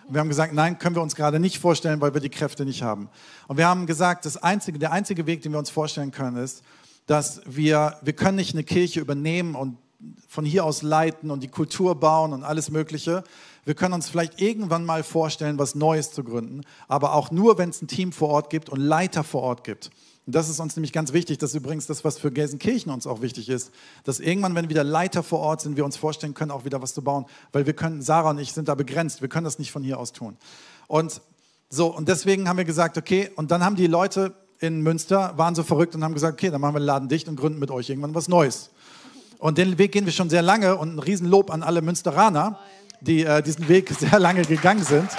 Und 0.07 0.15
wir 0.15 0.21
haben 0.21 0.29
gesagt, 0.29 0.53
nein, 0.53 0.79
können 0.79 0.95
wir 0.97 1.03
uns 1.03 1.17
gerade 1.17 1.41
nicht 1.41 1.59
vorstellen, 1.59 2.01
weil 2.01 2.13
wir 2.13 2.21
die 2.21 2.29
Kräfte 2.29 2.65
nicht 2.67 2.83
haben. 2.83 3.09
Und 3.49 3.57
wir 3.57 3.67
haben 3.67 3.87
gesagt, 3.87 4.27
das 4.27 4.37
einzige, 4.37 4.79
der 4.79 4.93
einzige 4.93 5.27
Weg, 5.27 5.41
den 5.43 5.53
wir 5.53 5.59
uns 5.59 5.71
vorstellen 5.71 6.11
können, 6.11 6.37
ist, 6.37 6.63
dass 7.07 7.41
wir, 7.47 7.97
wir 8.03 8.13
können 8.13 8.37
nicht 8.37 8.55
eine 8.55 8.65
Kirche 8.65 9.01
übernehmen 9.01 9.55
und 9.55 9.79
von 10.29 10.45
hier 10.45 10.65
aus 10.65 10.83
leiten 10.83 11.31
und 11.31 11.43
die 11.43 11.49
Kultur 11.49 11.99
bauen 11.99 12.35
und 12.35 12.45
alles 12.45 12.71
Mögliche. 12.71 13.25
Wir 13.65 13.75
können 13.75 13.95
uns 13.95 14.11
vielleicht 14.11 14.41
irgendwann 14.43 14.85
mal 14.85 15.03
vorstellen, 15.03 15.59
was 15.59 15.75
Neues 15.75 16.13
zu 16.13 16.23
gründen, 16.23 16.63
aber 16.89 17.15
auch 17.15 17.31
nur, 17.31 17.57
wenn 17.57 17.71
es 17.71 17.81
ein 17.81 17.89
Team 17.89 18.13
vor 18.13 18.29
Ort 18.29 18.51
gibt 18.51 18.69
und 18.69 18.81
Leiter 18.81 19.25
vor 19.25 19.43
Ort 19.43 19.65
gibt. 19.65 19.91
Und 20.27 20.35
das 20.35 20.49
ist 20.49 20.59
uns 20.59 20.75
nämlich 20.75 20.93
ganz 20.93 21.13
wichtig. 21.13 21.39
Das 21.39 21.51
ist 21.51 21.57
übrigens 21.57 21.87
das, 21.87 22.05
was 22.05 22.19
für 22.19 22.31
Gelsenkirchen 22.31 22.91
uns 22.91 23.07
auch 23.07 23.21
wichtig 23.21 23.49
ist. 23.49 23.71
Dass 24.05 24.21
irgendwann, 24.21 24.55
wenn 24.55 24.71
wieder 24.71 24.85
Leiter 24.85 25.23
vor 25.23 25.41
Ort 25.41 25.61
sind, 25.61 25.77
wir 25.77 25.85
uns 25.85 25.97
vorstellen 25.97 26.33
können, 26.33 26.51
auch 26.51 26.65
wieder 26.65 26.81
was 26.81 26.95
zu 26.95 27.03
bauen. 27.03 27.27
Weil 27.53 27.67
wir 27.67 27.75
können, 27.75 28.01
Sarah 28.01 28.31
und 28.31 28.39
ich 28.39 28.53
sind 28.53 28.69
da 28.69 28.75
begrenzt. 28.75 29.21
Wir 29.21 29.29
können 29.29 29.45
das 29.45 29.59
nicht 29.59 29.71
von 29.71 29.83
hier 29.83 29.99
aus 29.99 30.13
tun. 30.13 30.37
Und 30.87 31.21
so, 31.69 31.95
und 31.95 32.09
deswegen 32.09 32.49
haben 32.49 32.57
wir 32.57 32.65
gesagt, 32.65 32.97
okay, 32.97 33.31
und 33.37 33.51
dann 33.51 33.63
haben 33.63 33.77
die 33.77 33.87
Leute 33.87 34.33
in 34.61 34.81
Münster, 34.81 35.37
waren 35.37 35.55
so 35.55 35.63
verrückt 35.63 35.95
und 35.95 36.05
haben 36.05 36.15
gesagt, 36.15 36.35
okay, 36.35 36.51
dann 36.51 36.61
machen 36.61 36.75
wir 36.75 36.81
den 36.81 36.87
Laden 36.87 37.09
dicht 37.09 37.29
und 37.29 37.37
gründen 37.37 37.59
mit 37.59 37.71
euch 37.71 37.91
irgendwann 37.91 38.15
was 38.15 38.29
Neues. 38.29 38.71
Und 39.39 39.59
den 39.59 39.77
Weg 39.77 39.93
gehen 39.93 40.07
wir 40.07 40.13
schon 40.13 40.31
sehr 40.31 40.43
lange 40.43 40.77
und 40.77 40.95
ein 40.95 40.99
Riesenlob 40.99 41.51
an 41.51 41.63
alle 41.63 41.83
Münsteraner, 41.83 42.59
die 43.01 43.25
äh, 43.25 43.43
diesen 43.43 43.69
Weg 43.69 43.91
sehr 43.99 44.19
lange 44.19 44.43
gegangen 44.43 44.85
sind. 44.85 45.11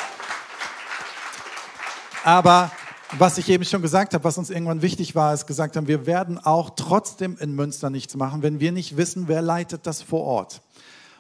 Aber 2.24 2.72
was 3.12 3.38
ich 3.38 3.50
eben 3.50 3.64
schon 3.64 3.82
gesagt 3.82 4.14
habe, 4.14 4.24
was 4.24 4.38
uns 4.38 4.50
irgendwann 4.50 4.82
wichtig 4.82 5.16
war, 5.16 5.34
ist 5.34 5.46
gesagt 5.46 5.78
haben, 5.78 5.88
wir 5.88 6.06
werden 6.06 6.38
auch 6.38 6.72
trotzdem 6.72 7.38
in 7.40 7.54
Münster 7.54 7.90
nichts 7.90 8.16
machen, 8.16 8.42
wenn 8.42 8.60
wir 8.60 8.72
nicht 8.72 8.98
wissen, 8.98 9.28
wer 9.28 9.42
leitet 9.42 9.86
das 9.86 10.02
vor 10.02 10.22
Ort. 10.22 10.62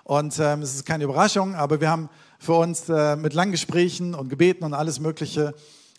Und 0.03 0.39
ähm, 0.39 0.61
es 0.61 0.75
ist 0.75 0.85
keine 0.85 1.03
Überraschung, 1.03 1.55
aber 1.55 1.81
wir 1.81 1.89
haben 1.89 2.09
für 2.39 2.53
uns 2.53 2.89
äh, 2.89 3.15
mit 3.15 3.33
langen 3.33 3.51
Gesprächen 3.51 4.13
und 4.13 4.29
Gebeten 4.29 4.63
und 4.63 4.73
alles 4.73 4.99
Mögliche, 4.99 5.53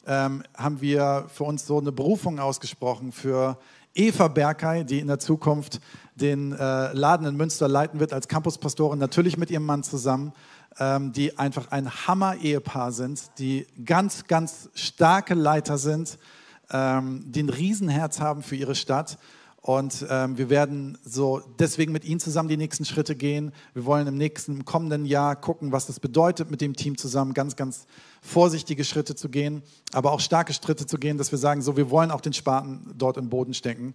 ähm, 0.07 0.43
haben 0.57 0.81
wir 0.81 1.27
für 1.33 1.45
uns 1.45 1.67
so 1.67 1.79
eine 1.79 1.93
Berufung 1.93 2.39
ausgesprochen 2.39 3.13
für 3.13 3.59
Eva 3.95 4.29
Berkay, 4.29 4.85
die 4.85 4.99
in 5.01 5.07
der 5.07 5.19
Zukunft 5.19 5.81
den 6.15 6.53
äh, 6.53 6.93
Laden 6.93 7.27
in 7.27 7.37
Münster 7.37 7.69
leiten 7.69 7.99
wird 7.99 8.13
als 8.13 8.29
Campuspastorin, 8.29 8.99
natürlich 8.99 9.37
mit 9.37 9.51
ihrem 9.51 9.65
Mann 9.65 9.83
zusammen, 9.83 10.33
ähm, 10.79 11.13
die 11.13 11.39
einfach 11.39 11.71
ein 11.71 11.91
Hammer-Ehepaar 11.91 12.93
sind, 12.93 13.31
die 13.39 13.67
ganz, 13.85 14.27
ganz 14.27 14.71
starke 14.75 15.35
Leiter 15.35 15.79
sind, 15.79 16.19
ähm, 16.71 17.25
die 17.27 17.43
ein 17.43 17.49
Riesenherz 17.49 18.21
haben 18.21 18.43
für 18.43 18.57
ihre 18.57 18.75
Stadt 18.75 19.19
und 19.67 20.07
ähm, 20.09 20.39
wir 20.39 20.49
werden 20.49 20.97
so 21.05 21.43
deswegen 21.59 21.91
mit 21.91 22.05
Ihnen 22.05 22.21
zusammen 22.21 22.49
die 22.49 22.57
nächsten 22.57 22.85
Schritte 22.85 23.17
gehen. 23.17 23.51
Wir 23.75 23.85
wollen 23.85 24.07
im 24.07 24.17
nächsten, 24.17 24.59
im 24.59 24.65
kommenden 24.65 25.05
Jahr 25.05 25.35
gucken, 25.35 25.73
was 25.73 25.87
das 25.87 25.99
bedeutet, 25.99 26.53
mit 26.53 26.61
dem 26.61 26.77
Team 26.77 26.97
zusammen 26.97 27.35
ganz, 27.35 27.57
ganz 27.57 27.89
vorsichtige 28.23 28.85
Schritte 28.85 29.17
zu 29.17 29.29
gehen, 29.29 29.65
aber 29.93 30.13
auch 30.13 30.21
starke 30.21 30.53
Schritte 30.53 30.87
zu 30.87 30.99
gehen, 30.99 31.19
dass 31.19 31.33
wir 31.33 31.39
sagen, 31.41 31.63
so, 31.63 31.77
wir 31.77 31.91
wollen 31.91 32.13
auch 32.13 32.21
den 32.21 32.33
Spaten 32.33 32.95
dort 32.97 33.17
im 33.17 33.29
Boden 33.29 33.55
stecken. 33.55 33.95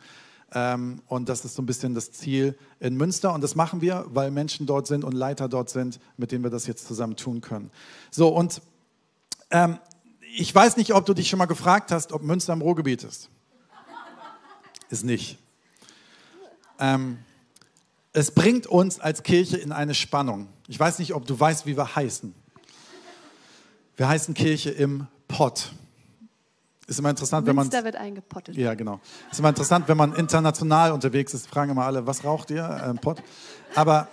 Ähm, 0.53 1.01
und 1.07 1.29
das 1.29 1.45
ist 1.45 1.55
so 1.55 1.61
ein 1.61 1.65
bisschen 1.65 1.95
das 1.95 2.11
Ziel 2.11 2.57
in 2.79 2.95
Münster. 2.95 3.33
Und 3.33 3.41
das 3.41 3.55
machen 3.55 3.81
wir, 3.81 4.05
weil 4.09 4.31
Menschen 4.31 4.65
dort 4.65 4.87
sind 4.87 5.03
und 5.03 5.13
Leiter 5.13 5.47
dort 5.47 5.69
sind, 5.69 5.99
mit 6.17 6.31
denen 6.31 6.43
wir 6.43 6.51
das 6.51 6.67
jetzt 6.67 6.87
zusammen 6.87 7.15
tun 7.15 7.41
können. 7.41 7.71
So, 8.09 8.27
und 8.29 8.61
ähm, 9.49 9.79
ich 10.35 10.53
weiß 10.53 10.77
nicht, 10.77 10.93
ob 10.93 11.05
du 11.05 11.13
dich 11.13 11.29
schon 11.29 11.39
mal 11.39 11.45
gefragt 11.45 11.91
hast, 11.91 12.11
ob 12.11 12.21
Münster 12.21 12.53
im 12.53 12.61
Ruhrgebiet 12.61 13.03
ist. 13.03 13.29
Ist 14.89 15.05
nicht. 15.05 15.37
Ähm, 16.79 17.19
es 18.13 18.31
bringt 18.31 18.67
uns 18.67 18.99
als 18.99 19.23
Kirche 19.23 19.57
in 19.57 19.71
eine 19.71 19.93
Spannung. 19.93 20.49
Ich 20.67 20.77
weiß 20.77 20.99
nicht, 20.99 21.13
ob 21.13 21.25
du 21.25 21.39
weißt, 21.39 21.65
wie 21.65 21.77
wir 21.77 21.95
heißen. 21.95 22.33
Wir 23.95 24.07
heißen 24.07 24.33
Kirche 24.33 24.71
im 24.71 25.07
Pott. 25.27 25.71
Ist 26.91 26.99
immer 26.99 27.11
interessant, 27.11 27.47
wenn 27.47 27.55
man. 27.55 27.67
Münster 27.67 27.85
wird 27.85 27.95
eingepottet. 27.95 28.57
Ja, 28.57 28.73
genau. 28.73 28.99
Ist 29.31 29.39
immer 29.39 29.47
interessant, 29.47 29.87
wenn 29.87 29.95
man 29.95 30.13
international 30.13 30.91
unterwegs 30.91 31.33
ist, 31.33 31.47
fragen 31.47 31.71
immer 31.71 31.85
alle, 31.85 32.05
was 32.05 32.25
raucht 32.25 32.51
ihr? 32.51 32.83
Ähm, 32.85 32.97
Pott. 32.97 33.23
Aber. 33.75 34.09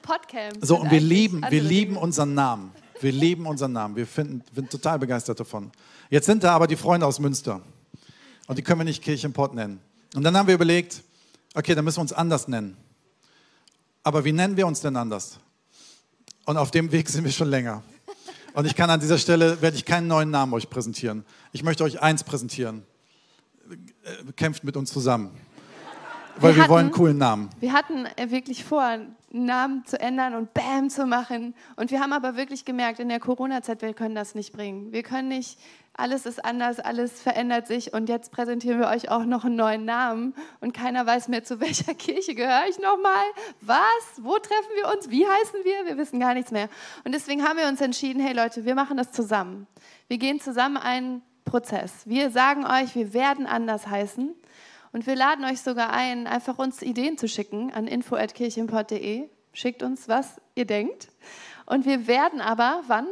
Podcamp. 0.00 0.56
So, 0.62 0.80
und 0.80 0.90
wir 0.90 1.00
lieben, 1.00 1.44
wir 1.46 1.60
lieben 1.60 1.98
unseren 1.98 2.32
Namen. 2.32 2.72
Wir 3.02 3.12
lieben 3.12 3.44
unseren 3.44 3.72
Namen. 3.72 3.96
Wir 3.96 4.06
finden, 4.06 4.42
sind 4.54 4.70
total 4.70 4.98
begeistert 4.98 5.38
davon. 5.38 5.70
Jetzt 6.08 6.24
sind 6.24 6.42
da 6.42 6.54
aber 6.54 6.66
die 6.66 6.76
Freunde 6.76 7.04
aus 7.04 7.18
Münster. 7.18 7.60
Und 8.46 8.56
die 8.56 8.62
können 8.62 8.80
wir 8.80 8.84
nicht 8.84 9.02
Kirche 9.02 9.26
im 9.26 9.34
Pott 9.34 9.52
nennen. 9.52 9.78
Und 10.14 10.22
dann 10.22 10.34
haben 10.38 10.46
wir 10.46 10.54
überlegt, 10.54 11.02
okay, 11.54 11.74
dann 11.74 11.84
müssen 11.84 11.98
wir 11.98 12.02
uns 12.02 12.14
anders 12.14 12.48
nennen. 12.48 12.78
Aber 14.02 14.24
wie 14.24 14.32
nennen 14.32 14.56
wir 14.56 14.66
uns 14.66 14.80
denn 14.80 14.96
anders? 14.96 15.38
Und 16.46 16.56
auf 16.56 16.70
dem 16.70 16.90
Weg 16.92 17.10
sind 17.10 17.24
wir 17.24 17.32
schon 17.32 17.50
länger. 17.50 17.82
Und 18.56 18.64
ich 18.64 18.74
kann 18.74 18.88
an 18.88 18.98
dieser 18.98 19.18
Stelle, 19.18 19.60
werde 19.60 19.76
ich 19.76 19.84
keinen 19.84 20.06
neuen 20.06 20.30
Namen 20.30 20.54
euch 20.54 20.70
präsentieren. 20.70 21.26
Ich 21.52 21.62
möchte 21.62 21.84
euch 21.84 22.00
eins 22.00 22.24
präsentieren. 22.24 22.84
Kämpft 24.34 24.64
mit 24.64 24.78
uns 24.78 24.90
zusammen. 24.90 25.30
Weil 26.36 26.52
wir, 26.52 26.56
wir 26.56 26.62
hatten, 26.62 26.70
wollen 26.72 26.86
einen 26.86 26.94
coolen 26.94 27.18
Namen. 27.18 27.50
Wir 27.60 27.74
hatten 27.74 28.06
wirklich 28.30 28.64
vor, 28.64 28.82
einen 28.82 29.14
Namen 29.30 29.84
zu 29.84 30.00
ändern 30.00 30.34
und 30.34 30.54
Bam 30.54 30.88
zu 30.88 31.04
machen. 31.04 31.54
Und 31.76 31.90
wir 31.90 32.00
haben 32.00 32.14
aber 32.14 32.36
wirklich 32.36 32.64
gemerkt, 32.64 32.98
in 32.98 33.10
der 33.10 33.20
Corona-Zeit, 33.20 33.82
wir 33.82 33.92
können 33.92 34.14
das 34.14 34.34
nicht 34.34 34.54
bringen. 34.54 34.90
Wir 34.90 35.02
können 35.02 35.28
nicht 35.28 35.58
alles 35.98 36.26
ist 36.26 36.44
anders, 36.44 36.78
alles 36.78 37.20
verändert 37.20 37.66
sich 37.66 37.92
und 37.94 38.08
jetzt 38.08 38.30
präsentieren 38.30 38.78
wir 38.78 38.88
euch 38.88 39.10
auch 39.10 39.24
noch 39.24 39.44
einen 39.44 39.56
neuen 39.56 39.84
Namen 39.84 40.34
und 40.60 40.74
keiner 40.74 41.06
weiß 41.06 41.28
mehr, 41.28 41.42
zu 41.42 41.60
welcher 41.60 41.94
Kirche 41.94 42.34
gehöre 42.34 42.64
ich 42.68 42.78
nochmal, 42.78 43.24
was, 43.62 43.78
wo 44.18 44.38
treffen 44.38 44.70
wir 44.76 44.94
uns, 44.94 45.08
wie 45.08 45.26
heißen 45.26 45.60
wir, 45.64 45.86
wir 45.86 45.96
wissen 45.96 46.20
gar 46.20 46.34
nichts 46.34 46.50
mehr. 46.50 46.68
Und 47.04 47.12
deswegen 47.12 47.42
haben 47.44 47.58
wir 47.58 47.66
uns 47.66 47.80
entschieden, 47.80 48.20
hey 48.20 48.34
Leute, 48.34 48.64
wir 48.64 48.74
machen 48.74 48.96
das 48.96 49.10
zusammen. 49.12 49.66
Wir 50.08 50.18
gehen 50.18 50.38
zusammen 50.40 50.76
einen 50.76 51.22
Prozess. 51.44 51.92
Wir 52.04 52.30
sagen 52.30 52.66
euch, 52.66 52.94
wir 52.94 53.14
werden 53.14 53.46
anders 53.46 53.86
heißen 53.86 54.34
und 54.92 55.06
wir 55.06 55.16
laden 55.16 55.44
euch 55.44 55.62
sogar 55.62 55.90
ein, 55.90 56.26
einfach 56.26 56.58
uns 56.58 56.82
Ideen 56.82 57.16
zu 57.16 57.28
schicken 57.28 57.72
an 57.72 57.86
info.kirchenport.de. 57.86 59.28
Schickt 59.52 59.82
uns, 59.82 60.08
was 60.08 60.40
ihr 60.54 60.66
denkt. 60.66 61.08
Und 61.64 61.86
wir 61.86 62.06
werden 62.06 62.42
aber, 62.42 62.82
wann? 62.86 63.06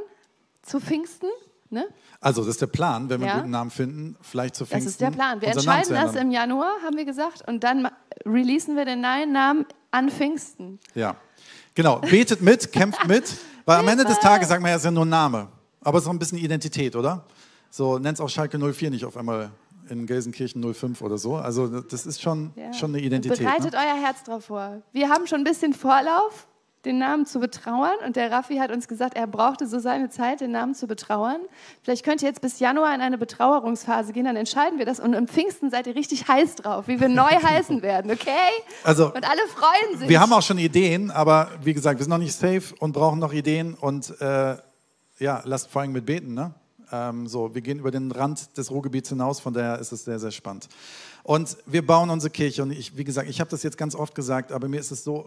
Zu 0.62 0.80
Pfingsten 0.80 1.28
Ne? 1.70 1.86
Also, 2.20 2.42
das 2.42 2.50
ist 2.50 2.60
der 2.60 2.66
Plan, 2.66 3.08
wenn 3.08 3.20
wir 3.20 3.26
ja. 3.26 3.32
einen 3.34 3.42
guten 3.42 3.52
Namen 3.52 3.70
finden, 3.70 4.16
vielleicht 4.20 4.54
zu 4.54 4.66
Pfingsten. 4.66 4.84
Das 4.84 4.92
ist 4.92 5.00
der 5.00 5.10
Plan. 5.10 5.40
Wir 5.40 5.48
entscheiden 5.48 5.94
das 5.94 6.14
im 6.14 6.30
Januar, 6.30 6.70
haben 6.84 6.96
wir 6.96 7.04
gesagt, 7.04 7.46
und 7.48 7.64
dann 7.64 7.88
releasen 8.24 8.76
wir 8.76 8.84
den 8.84 9.00
neuen 9.00 9.32
Namen 9.32 9.66
an 9.90 10.10
Pfingsten. 10.10 10.78
Ja, 10.94 11.16
genau. 11.74 12.00
Betet 12.00 12.42
mit, 12.42 12.72
kämpft 12.72 13.06
mit, 13.06 13.24
weil 13.64 13.78
am 13.78 13.88
Ende 13.88 14.04
des 14.04 14.18
Tages 14.20 14.48
sagen 14.48 14.62
wir 14.62 14.70
ja, 14.70 14.76
es 14.76 14.82
ist 14.82 14.86
ja 14.86 14.90
nur 14.90 15.04
ein 15.04 15.10
Name. 15.10 15.48
Aber 15.80 15.98
es 15.98 16.04
ist 16.04 16.08
auch 16.08 16.12
ein 16.12 16.18
bisschen 16.18 16.38
Identität, 16.38 16.96
oder? 16.96 17.24
So, 17.70 17.98
nennt 17.98 18.18
es 18.18 18.20
auch 18.20 18.28
Schalke 18.28 18.58
04 18.58 18.90
nicht 18.90 19.04
auf 19.04 19.16
einmal 19.16 19.50
in 19.88 20.06
Gelsenkirchen 20.06 20.74
05 20.74 21.02
oder 21.02 21.18
so. 21.18 21.36
Also, 21.36 21.80
das 21.80 22.06
ist 22.06 22.22
schon, 22.22 22.52
ja. 22.56 22.72
schon 22.72 22.94
eine 22.94 23.04
Identität. 23.04 23.38
Bereitet 23.38 23.72
ne? 23.72 23.78
euer 23.78 24.02
Herz 24.02 24.22
drauf 24.24 24.46
vor. 24.46 24.82
Wir 24.92 25.08
haben 25.08 25.26
schon 25.26 25.40
ein 25.40 25.44
bisschen 25.44 25.74
Vorlauf 25.74 26.46
den 26.84 26.98
Namen 26.98 27.26
zu 27.26 27.40
betrauern. 27.40 27.96
Und 28.04 28.16
der 28.16 28.30
Raffi 28.30 28.56
hat 28.56 28.70
uns 28.70 28.88
gesagt, 28.88 29.16
er 29.16 29.26
brauchte 29.26 29.66
so 29.66 29.78
seine 29.78 30.10
Zeit, 30.10 30.40
den 30.40 30.50
Namen 30.52 30.74
zu 30.74 30.86
betrauern. 30.86 31.40
Vielleicht 31.82 32.04
könnt 32.04 32.22
ihr 32.22 32.28
jetzt 32.28 32.40
bis 32.40 32.58
Januar 32.60 32.94
in 32.94 33.00
eine 33.00 33.18
Betrauerungsphase 33.18 34.12
gehen, 34.12 34.24
dann 34.24 34.36
entscheiden 34.36 34.78
wir 34.78 34.86
das. 34.86 35.00
Und 35.00 35.14
im 35.14 35.28
Pfingsten 35.28 35.70
seid 35.70 35.86
ihr 35.86 35.94
richtig 35.94 36.28
heiß 36.28 36.56
drauf, 36.56 36.88
wie 36.88 37.00
wir 37.00 37.08
neu 37.08 37.22
heißen 37.42 37.82
werden, 37.82 38.10
okay? 38.10 38.30
Also, 38.82 39.06
und 39.06 39.28
alle 39.28 39.42
freuen 39.48 39.98
sich. 39.98 40.08
Wir 40.08 40.20
haben 40.20 40.32
auch 40.32 40.42
schon 40.42 40.58
Ideen, 40.58 41.10
aber 41.10 41.50
wie 41.62 41.74
gesagt, 41.74 41.98
wir 41.98 42.04
sind 42.04 42.10
noch 42.10 42.18
nicht 42.18 42.34
safe 42.34 42.74
und 42.78 42.92
brauchen 42.92 43.18
noch 43.18 43.32
Ideen. 43.32 43.74
Und 43.74 44.20
äh, 44.20 44.56
ja, 45.18 45.42
lasst 45.44 45.70
vor 45.70 45.82
allem 45.82 45.92
mit 45.92 46.06
beten, 46.06 46.34
ne? 46.34 46.54
Ähm, 46.92 47.26
so, 47.26 47.54
wir 47.54 47.62
gehen 47.62 47.78
über 47.78 47.90
den 47.90 48.12
Rand 48.12 48.56
des 48.56 48.70
Ruhrgebiets 48.70 49.08
hinaus, 49.08 49.40
von 49.40 49.52
daher 49.52 49.78
ist 49.78 49.92
es 49.92 50.04
sehr, 50.04 50.18
sehr 50.18 50.30
spannend. 50.30 50.68
Und 51.24 51.56
wir 51.64 51.84
bauen 51.84 52.10
unsere 52.10 52.30
Kirche. 52.30 52.62
Und 52.62 52.70
ich, 52.70 52.98
wie 52.98 53.02
gesagt, 53.02 53.30
ich 53.30 53.40
habe 53.40 53.50
das 53.50 53.62
jetzt 53.62 53.78
ganz 53.78 53.94
oft 53.94 54.14
gesagt, 54.14 54.52
aber 54.52 54.68
mir 54.68 54.78
ist 54.78 54.90
es 54.90 55.04
so, 55.04 55.26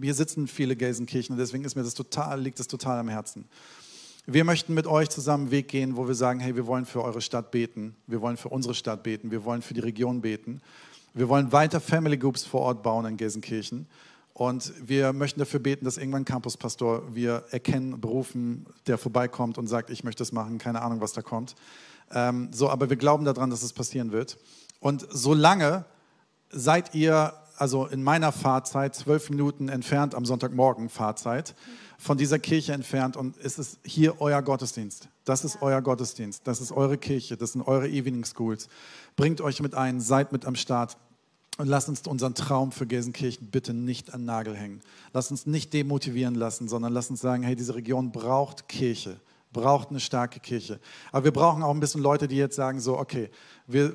hier 0.00 0.14
sitzen 0.14 0.46
viele 0.46 0.76
Gelsenkirchen 0.76 1.32
und 1.32 1.38
deswegen 1.38 1.64
ist 1.64 1.74
mir 1.74 1.82
das 1.82 1.94
total, 1.94 2.40
liegt 2.42 2.60
das 2.60 2.68
total 2.68 2.98
am 2.98 3.08
Herzen. 3.08 3.46
Wir 4.26 4.44
möchten 4.44 4.74
mit 4.74 4.86
euch 4.86 5.08
zusammen 5.08 5.44
einen 5.44 5.50
Weg 5.50 5.68
gehen, 5.68 5.96
wo 5.96 6.06
wir 6.06 6.14
sagen, 6.14 6.40
hey, 6.40 6.54
wir 6.56 6.66
wollen 6.66 6.84
für 6.84 7.02
eure 7.02 7.22
Stadt 7.22 7.50
beten, 7.50 7.96
wir 8.06 8.20
wollen 8.20 8.36
für 8.36 8.50
unsere 8.50 8.74
Stadt 8.74 9.02
beten, 9.02 9.30
wir 9.30 9.42
wollen 9.46 9.62
für 9.62 9.72
die 9.72 9.80
Region 9.80 10.20
beten. 10.20 10.60
Wir 11.14 11.30
wollen 11.30 11.50
weiter 11.52 11.80
Family 11.80 12.18
Groups 12.18 12.44
vor 12.44 12.60
Ort 12.60 12.82
bauen 12.82 13.06
in 13.06 13.16
Gelsenkirchen. 13.16 13.86
Und 14.34 14.74
wir 14.86 15.14
möchten 15.14 15.40
dafür 15.40 15.60
beten, 15.60 15.86
dass 15.86 15.96
irgendwann 15.96 16.26
Campuspastor 16.26 17.14
wir 17.14 17.44
erkennen, 17.50 17.98
berufen, 17.98 18.66
der 18.86 18.98
vorbeikommt 18.98 19.56
und 19.56 19.68
sagt, 19.68 19.88
ich 19.88 20.04
möchte 20.04 20.20
das 20.20 20.32
machen, 20.32 20.58
keine 20.58 20.82
Ahnung, 20.82 21.00
was 21.00 21.14
da 21.14 21.22
kommt. 21.22 21.56
Ähm, 22.12 22.50
so, 22.52 22.68
aber 22.68 22.90
wir 22.90 22.96
glauben 22.96 23.24
daran, 23.24 23.48
dass 23.48 23.62
es 23.62 23.72
passieren 23.72 24.12
wird. 24.12 24.36
Und 24.80 25.06
solange 25.10 25.84
seid 26.50 26.94
ihr, 26.94 27.34
also 27.56 27.86
in 27.86 28.02
meiner 28.02 28.32
Fahrzeit, 28.32 28.94
zwölf 28.94 29.30
Minuten 29.30 29.68
entfernt 29.68 30.14
am 30.14 30.24
Sonntagmorgen 30.24 30.88
Fahrzeit, 30.88 31.54
von 31.98 32.16
dieser 32.16 32.38
Kirche 32.38 32.72
entfernt 32.72 33.16
und 33.16 33.36
es 33.36 33.58
ist 33.58 33.78
hier 33.84 34.22
euer 34.22 34.40
Gottesdienst. 34.40 35.08
Das 35.26 35.44
ist 35.44 35.60
euer 35.60 35.82
Gottesdienst, 35.82 36.46
das 36.46 36.62
ist 36.62 36.72
eure 36.72 36.96
Kirche, 36.96 37.36
das 37.36 37.52
sind 37.52 37.62
eure 37.62 37.88
Evening 37.88 38.24
Schools. 38.24 38.68
Bringt 39.16 39.42
euch 39.42 39.60
mit 39.60 39.74
ein, 39.74 40.00
seid 40.00 40.32
mit 40.32 40.46
am 40.46 40.56
Start. 40.56 40.96
Und 41.58 41.66
lasst 41.66 41.90
uns 41.90 42.00
unseren 42.06 42.34
Traum 42.34 42.72
für 42.72 42.86
Gelsenkirchen 42.86 43.50
bitte 43.50 43.74
nicht 43.74 44.14
an 44.14 44.22
den 44.22 44.26
Nagel 44.26 44.56
hängen. 44.56 44.80
Lasst 45.12 45.30
uns 45.30 45.44
nicht 45.44 45.74
demotivieren 45.74 46.34
lassen, 46.34 46.68
sondern 46.68 46.94
lasst 46.94 47.10
uns 47.10 47.20
sagen, 47.20 47.42
hey, 47.42 47.54
diese 47.54 47.74
Region 47.74 48.12
braucht 48.12 48.66
Kirche, 48.66 49.20
braucht 49.52 49.90
eine 49.90 50.00
starke 50.00 50.40
Kirche. 50.40 50.80
Aber 51.12 51.24
wir 51.24 51.32
brauchen 51.32 51.62
auch 51.62 51.74
ein 51.74 51.80
bisschen 51.80 52.00
Leute, 52.00 52.28
die 52.28 52.36
jetzt 52.36 52.56
sagen, 52.56 52.80
so, 52.80 52.98
okay, 52.98 53.28
wir, 53.66 53.94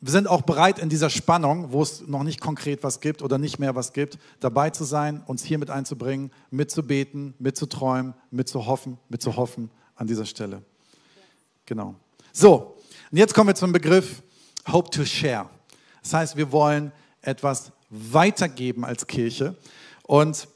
wir 0.00 0.12
sind 0.12 0.28
auch 0.28 0.42
bereit 0.42 0.78
in 0.78 0.88
dieser 0.88 1.10
Spannung, 1.10 1.72
wo 1.72 1.82
es 1.82 2.06
noch 2.06 2.22
nicht 2.22 2.40
konkret 2.40 2.82
was 2.82 3.00
gibt 3.00 3.22
oder 3.22 3.36
nicht 3.36 3.58
mehr 3.58 3.74
was 3.74 3.92
gibt, 3.92 4.18
dabei 4.40 4.70
zu 4.70 4.84
sein, 4.84 5.22
uns 5.26 5.44
hier 5.44 5.58
mit 5.58 5.70
einzubringen, 5.70 6.30
mitzubeten, 6.50 7.34
mitzuträumen, 7.38 8.14
mitzuhoffen, 8.30 8.98
mitzuhoffen 9.08 9.70
an 9.96 10.06
dieser 10.06 10.24
Stelle. 10.24 10.62
Genau. 11.66 11.94
So, 12.32 12.76
und 13.10 13.18
jetzt 13.18 13.34
kommen 13.34 13.48
wir 13.48 13.54
zum 13.54 13.72
Begriff 13.72 14.22
Hope 14.72 14.90
to 14.90 15.04
Share. 15.04 15.50
Das 16.02 16.14
heißt, 16.14 16.36
wir 16.36 16.50
wollen 16.50 16.92
etwas 17.20 17.72
weitergeben 17.90 18.84
als 18.84 19.06
Kirche. 19.06 19.56
Und 20.04 20.48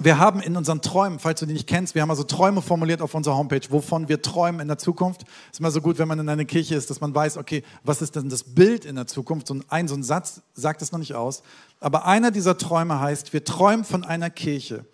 wir 0.00 0.18
haben 0.18 0.40
in 0.40 0.56
unseren 0.56 0.80
Träumen, 0.80 1.20
falls 1.20 1.40
du 1.40 1.46
die 1.46 1.52
nicht 1.52 1.68
kennst, 1.68 1.94
wir 1.94 2.02
haben 2.02 2.10
also 2.10 2.24
Träume 2.24 2.62
formuliert 2.62 3.00
auf 3.00 3.14
unserer 3.14 3.36
Homepage, 3.36 3.60
wovon 3.70 4.08
wir 4.08 4.20
träumen 4.22 4.60
in 4.60 4.68
der 4.68 4.78
Zukunft. 4.78 5.24
Ist 5.52 5.60
immer 5.60 5.70
so 5.70 5.80
gut, 5.80 5.98
wenn 5.98 6.08
man 6.08 6.18
in 6.18 6.28
einer 6.28 6.44
Kirche 6.44 6.74
ist, 6.74 6.90
dass 6.90 7.00
man 7.00 7.14
weiß, 7.14 7.36
okay, 7.36 7.62
was 7.84 8.02
ist 8.02 8.16
denn 8.16 8.28
das 8.28 8.42
Bild 8.42 8.84
in 8.84 8.96
der 8.96 9.06
Zukunft? 9.06 9.46
So 9.46 9.60
ein, 9.68 9.88
so 9.88 9.94
ein 9.94 10.02
Satz 10.02 10.42
sagt 10.52 10.82
es 10.82 10.90
noch 10.90 10.98
nicht 10.98 11.14
aus. 11.14 11.42
Aber 11.78 12.06
einer 12.06 12.32
dieser 12.32 12.58
Träume 12.58 12.98
heißt, 12.98 13.32
wir 13.32 13.44
träumen 13.44 13.84
von 13.84 14.04
einer 14.04 14.30
Kirche, 14.30 14.84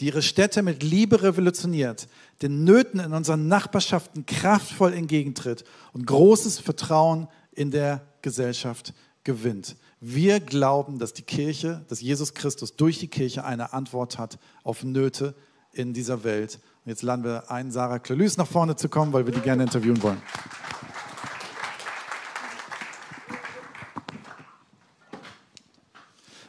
die 0.00 0.06
ihre 0.06 0.22
Städte 0.22 0.62
mit 0.62 0.82
Liebe 0.82 1.22
revolutioniert, 1.22 2.08
den 2.42 2.64
Nöten 2.64 2.98
in 2.98 3.12
unseren 3.12 3.46
Nachbarschaften 3.46 4.26
kraftvoll 4.26 4.92
entgegentritt 4.92 5.64
und 5.92 6.06
großes 6.06 6.58
Vertrauen 6.58 7.28
in 7.52 7.70
der 7.70 8.02
Gesellsft 8.22 8.92
gewinnt. 9.22 9.76
Wir 10.04 10.40
glauben, 10.40 10.98
dass 10.98 11.12
die 11.12 11.22
Kirche, 11.22 11.84
dass 11.86 12.00
Jesus 12.00 12.34
Christus 12.34 12.74
durch 12.74 12.98
die 12.98 13.06
Kirche 13.06 13.44
eine 13.44 13.72
Antwort 13.72 14.18
hat 14.18 14.36
auf 14.64 14.82
Nöte 14.82 15.32
in 15.70 15.94
dieser 15.94 16.24
Welt. 16.24 16.58
Und 16.84 16.90
jetzt 16.90 17.02
laden 17.02 17.24
wir 17.24 17.52
ein, 17.52 17.70
Sarah 17.70 18.00
Klölüs 18.00 18.36
nach 18.36 18.48
vorne 18.48 18.74
zu 18.74 18.88
kommen, 18.88 19.12
weil 19.12 19.26
wir 19.26 19.32
die 19.32 19.40
gerne 19.40 19.62
interviewen 19.62 20.02
wollen. 20.02 20.20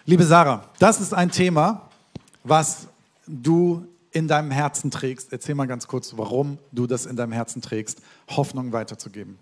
Liebe 0.06 0.24
Sarah, 0.24 0.68
das 0.80 1.00
ist 1.00 1.14
ein 1.14 1.30
Thema, 1.30 1.92
was 2.44 2.88
du 3.28 3.86
in 4.10 4.28
deinem 4.28 4.50
Herzen 4.50 4.90
trägst. 4.90 5.32
Erzähl 5.32 5.54
mal 5.54 5.68
ganz 5.68 5.86
kurz, 5.86 6.18
warum 6.18 6.58
du 6.72 6.88
das 6.88 7.06
in 7.06 7.16
deinem 7.16 7.34
Herzen 7.34 7.62
trägst, 7.62 8.02
Hoffnung 8.30 8.72
weiterzugeben. 8.72 9.38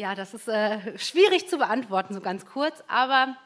Ja, 0.00 0.14
das 0.14 0.32
ist 0.32 0.48
äh, 0.48 0.96
schwierig 0.96 1.46
zu 1.46 1.58
beantworten, 1.58 2.14
so 2.14 2.22
ganz 2.22 2.46
kurz, 2.46 2.82
aber 2.88 3.36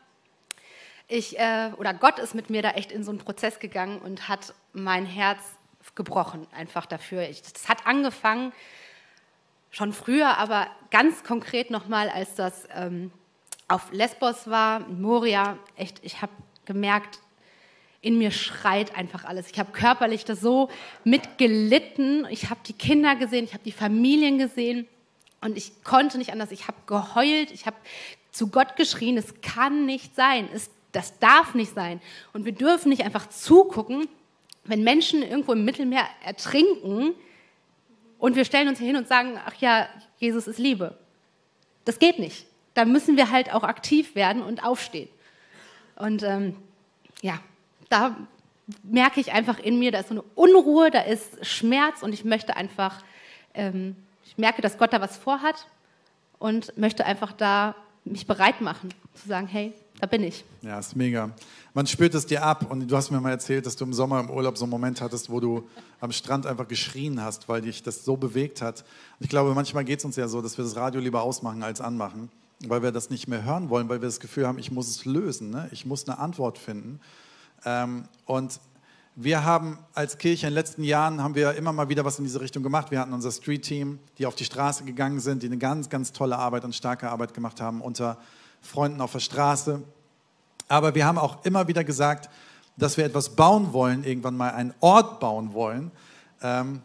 ich, 1.08 1.36
äh, 1.36 1.72
oder 1.78 1.92
Gott 1.92 2.20
ist 2.20 2.36
mit 2.36 2.48
mir 2.48 2.62
da 2.62 2.70
echt 2.70 2.92
in 2.92 3.02
so 3.02 3.10
einen 3.10 3.18
Prozess 3.18 3.58
gegangen 3.58 3.98
und 3.98 4.28
hat 4.28 4.54
mein 4.72 5.04
Herz 5.04 5.40
gebrochen, 5.96 6.46
einfach 6.56 6.86
dafür. 6.86 7.22
Es 7.22 7.68
hat 7.68 7.88
angefangen 7.88 8.52
schon 9.72 9.92
früher, 9.92 10.38
aber 10.38 10.68
ganz 10.92 11.24
konkret 11.24 11.72
nochmal, 11.72 12.08
als 12.08 12.36
das 12.36 12.68
ähm, 12.72 13.10
auf 13.66 13.90
Lesbos 13.90 14.48
war, 14.48 14.78
Moria, 14.88 15.58
echt, 15.74 16.04
ich 16.04 16.22
habe 16.22 16.30
gemerkt, 16.66 17.18
in 18.00 18.16
mir 18.16 18.30
schreit 18.30 18.96
einfach 18.96 19.24
alles. 19.24 19.50
Ich 19.50 19.58
habe 19.58 19.72
körperlich 19.72 20.24
das 20.24 20.40
so 20.40 20.70
mitgelitten. 21.02 22.28
Ich 22.30 22.48
habe 22.48 22.60
die 22.64 22.74
Kinder 22.74 23.16
gesehen, 23.16 23.44
ich 23.44 23.54
habe 23.54 23.64
die 23.64 23.72
Familien 23.72 24.38
gesehen 24.38 24.86
und 25.44 25.56
ich 25.56 25.84
konnte 25.84 26.18
nicht 26.18 26.32
anders. 26.32 26.50
Ich 26.50 26.66
habe 26.66 26.78
geheult, 26.86 27.50
ich 27.50 27.66
habe 27.66 27.76
zu 28.32 28.48
Gott 28.48 28.76
geschrien, 28.76 29.16
es 29.16 29.40
kann 29.42 29.86
nicht 29.86 30.16
sein, 30.16 30.48
es, 30.52 30.70
das 30.92 31.18
darf 31.18 31.54
nicht 31.54 31.74
sein. 31.74 32.00
Und 32.32 32.44
wir 32.44 32.52
dürfen 32.52 32.88
nicht 32.88 33.04
einfach 33.04 33.28
zugucken, 33.28 34.08
wenn 34.64 34.82
Menschen 34.82 35.22
irgendwo 35.22 35.52
im 35.52 35.64
Mittelmeer 35.64 36.06
ertrinken 36.24 37.12
und 38.18 38.34
wir 38.34 38.44
stellen 38.44 38.68
uns 38.68 38.78
hier 38.78 38.88
hin 38.88 38.96
und 38.96 39.06
sagen, 39.06 39.38
ach 39.44 39.54
ja, 39.60 39.88
Jesus 40.18 40.46
ist 40.48 40.58
Liebe. 40.58 40.98
Das 41.84 41.98
geht 41.98 42.18
nicht 42.18 42.46
da 42.74 42.84
müssen 42.84 43.16
wir 43.16 43.30
halt 43.30 43.52
auch 43.54 43.62
aktiv 43.62 44.14
werden 44.14 44.42
und 44.42 44.64
aufstehen. 44.64 45.08
Und 45.96 46.22
ähm, 46.24 46.56
ja, 47.22 47.38
da 47.88 48.16
merke 48.82 49.20
ich 49.20 49.32
einfach 49.32 49.58
in 49.60 49.78
mir, 49.78 49.92
da 49.92 50.00
ist 50.00 50.08
so 50.08 50.14
eine 50.14 50.24
Unruhe, 50.34 50.90
da 50.90 51.00
ist 51.00 51.46
Schmerz 51.46 52.02
und 52.02 52.12
ich 52.12 52.24
möchte 52.24 52.56
einfach, 52.56 53.02
ähm, 53.54 53.96
ich 54.26 54.38
merke, 54.38 54.62
dass 54.62 54.78
Gott 54.78 54.92
da 54.92 55.00
was 55.00 55.16
vorhat 55.16 55.66
und 56.38 56.76
möchte 56.76 57.04
einfach 57.04 57.32
da 57.32 57.74
mich 58.04 58.26
bereit 58.26 58.60
machen, 58.60 58.90
zu 59.14 59.28
sagen, 59.28 59.46
hey, 59.46 59.72
da 60.00 60.06
bin 60.06 60.22
ich. 60.22 60.44
Ja, 60.62 60.78
ist 60.78 60.96
mega. 60.96 61.30
Man 61.72 61.86
spürt 61.86 62.14
es 62.14 62.26
dir 62.26 62.42
ab 62.42 62.70
und 62.70 62.90
du 62.90 62.96
hast 62.96 63.10
mir 63.10 63.20
mal 63.20 63.30
erzählt, 63.30 63.64
dass 63.64 63.76
du 63.76 63.84
im 63.84 63.94
Sommer 63.94 64.20
im 64.20 64.30
Urlaub 64.30 64.58
so 64.58 64.64
einen 64.64 64.70
Moment 64.70 65.00
hattest, 65.00 65.30
wo 65.30 65.40
du 65.40 65.68
am 66.00 66.12
Strand 66.12 66.46
einfach 66.46 66.68
geschrien 66.68 67.22
hast, 67.22 67.48
weil 67.48 67.62
dich 67.62 67.82
das 67.82 68.04
so 68.04 68.16
bewegt 68.16 68.60
hat. 68.60 68.84
Ich 69.20 69.28
glaube, 69.28 69.54
manchmal 69.54 69.84
geht 69.84 70.00
es 70.00 70.04
uns 70.04 70.16
ja 70.16 70.28
so, 70.28 70.42
dass 70.42 70.58
wir 70.58 70.64
das 70.64 70.76
Radio 70.76 71.00
lieber 71.00 71.22
ausmachen 71.22 71.62
als 71.62 71.80
anmachen 71.80 72.30
weil 72.68 72.82
wir 72.82 72.92
das 72.92 73.10
nicht 73.10 73.28
mehr 73.28 73.44
hören 73.44 73.68
wollen, 73.70 73.88
weil 73.88 74.00
wir 74.00 74.08
das 74.08 74.20
Gefühl 74.20 74.46
haben, 74.46 74.58
ich 74.58 74.70
muss 74.70 74.88
es 74.88 75.04
lösen, 75.04 75.50
ne? 75.50 75.68
ich 75.72 75.86
muss 75.86 76.08
eine 76.08 76.18
Antwort 76.18 76.58
finden. 76.58 77.00
Ähm, 77.64 78.04
und 78.26 78.60
wir 79.16 79.44
haben 79.44 79.78
als 79.94 80.18
Kirche 80.18 80.46
in 80.46 80.50
den 80.50 80.54
letzten 80.54 80.82
Jahren 80.82 81.22
haben 81.22 81.36
wir 81.36 81.54
immer 81.54 81.72
mal 81.72 81.88
wieder 81.88 82.04
was 82.04 82.18
in 82.18 82.24
diese 82.24 82.40
Richtung 82.40 82.62
gemacht. 82.64 82.90
Wir 82.90 82.98
hatten 82.98 83.12
unser 83.12 83.30
Street-Team, 83.30 84.00
die 84.18 84.26
auf 84.26 84.34
die 84.34 84.44
Straße 84.44 84.84
gegangen 84.84 85.20
sind, 85.20 85.42
die 85.42 85.46
eine 85.46 85.58
ganz, 85.58 85.88
ganz 85.88 86.12
tolle 86.12 86.36
Arbeit 86.36 86.64
und 86.64 86.74
starke 86.74 87.08
Arbeit 87.08 87.32
gemacht 87.32 87.60
haben 87.60 87.80
unter 87.80 88.18
Freunden 88.60 89.00
auf 89.00 89.12
der 89.12 89.20
Straße. 89.20 89.82
Aber 90.66 90.94
wir 90.96 91.06
haben 91.06 91.18
auch 91.18 91.44
immer 91.44 91.68
wieder 91.68 91.84
gesagt, 91.84 92.28
dass 92.76 92.96
wir 92.96 93.04
etwas 93.04 93.36
bauen 93.36 93.72
wollen, 93.72 94.02
irgendwann 94.02 94.36
mal 94.36 94.50
einen 94.50 94.74
Ort 94.80 95.20
bauen 95.20 95.52
wollen, 95.52 95.92
ähm, 96.42 96.82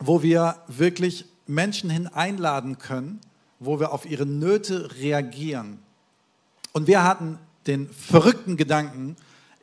wo 0.00 0.22
wir 0.22 0.56
wirklich 0.66 1.26
Menschen 1.46 1.90
hin 1.90 2.08
einladen 2.08 2.78
können, 2.78 3.20
wo 3.60 3.78
wir 3.78 3.92
auf 3.92 4.04
ihre 4.04 4.26
Nöte 4.26 4.96
reagieren. 4.96 5.78
Und 6.72 6.88
wir 6.88 7.04
hatten 7.04 7.38
den 7.68 7.88
verrückten 7.88 8.56
Gedanken, 8.56 9.16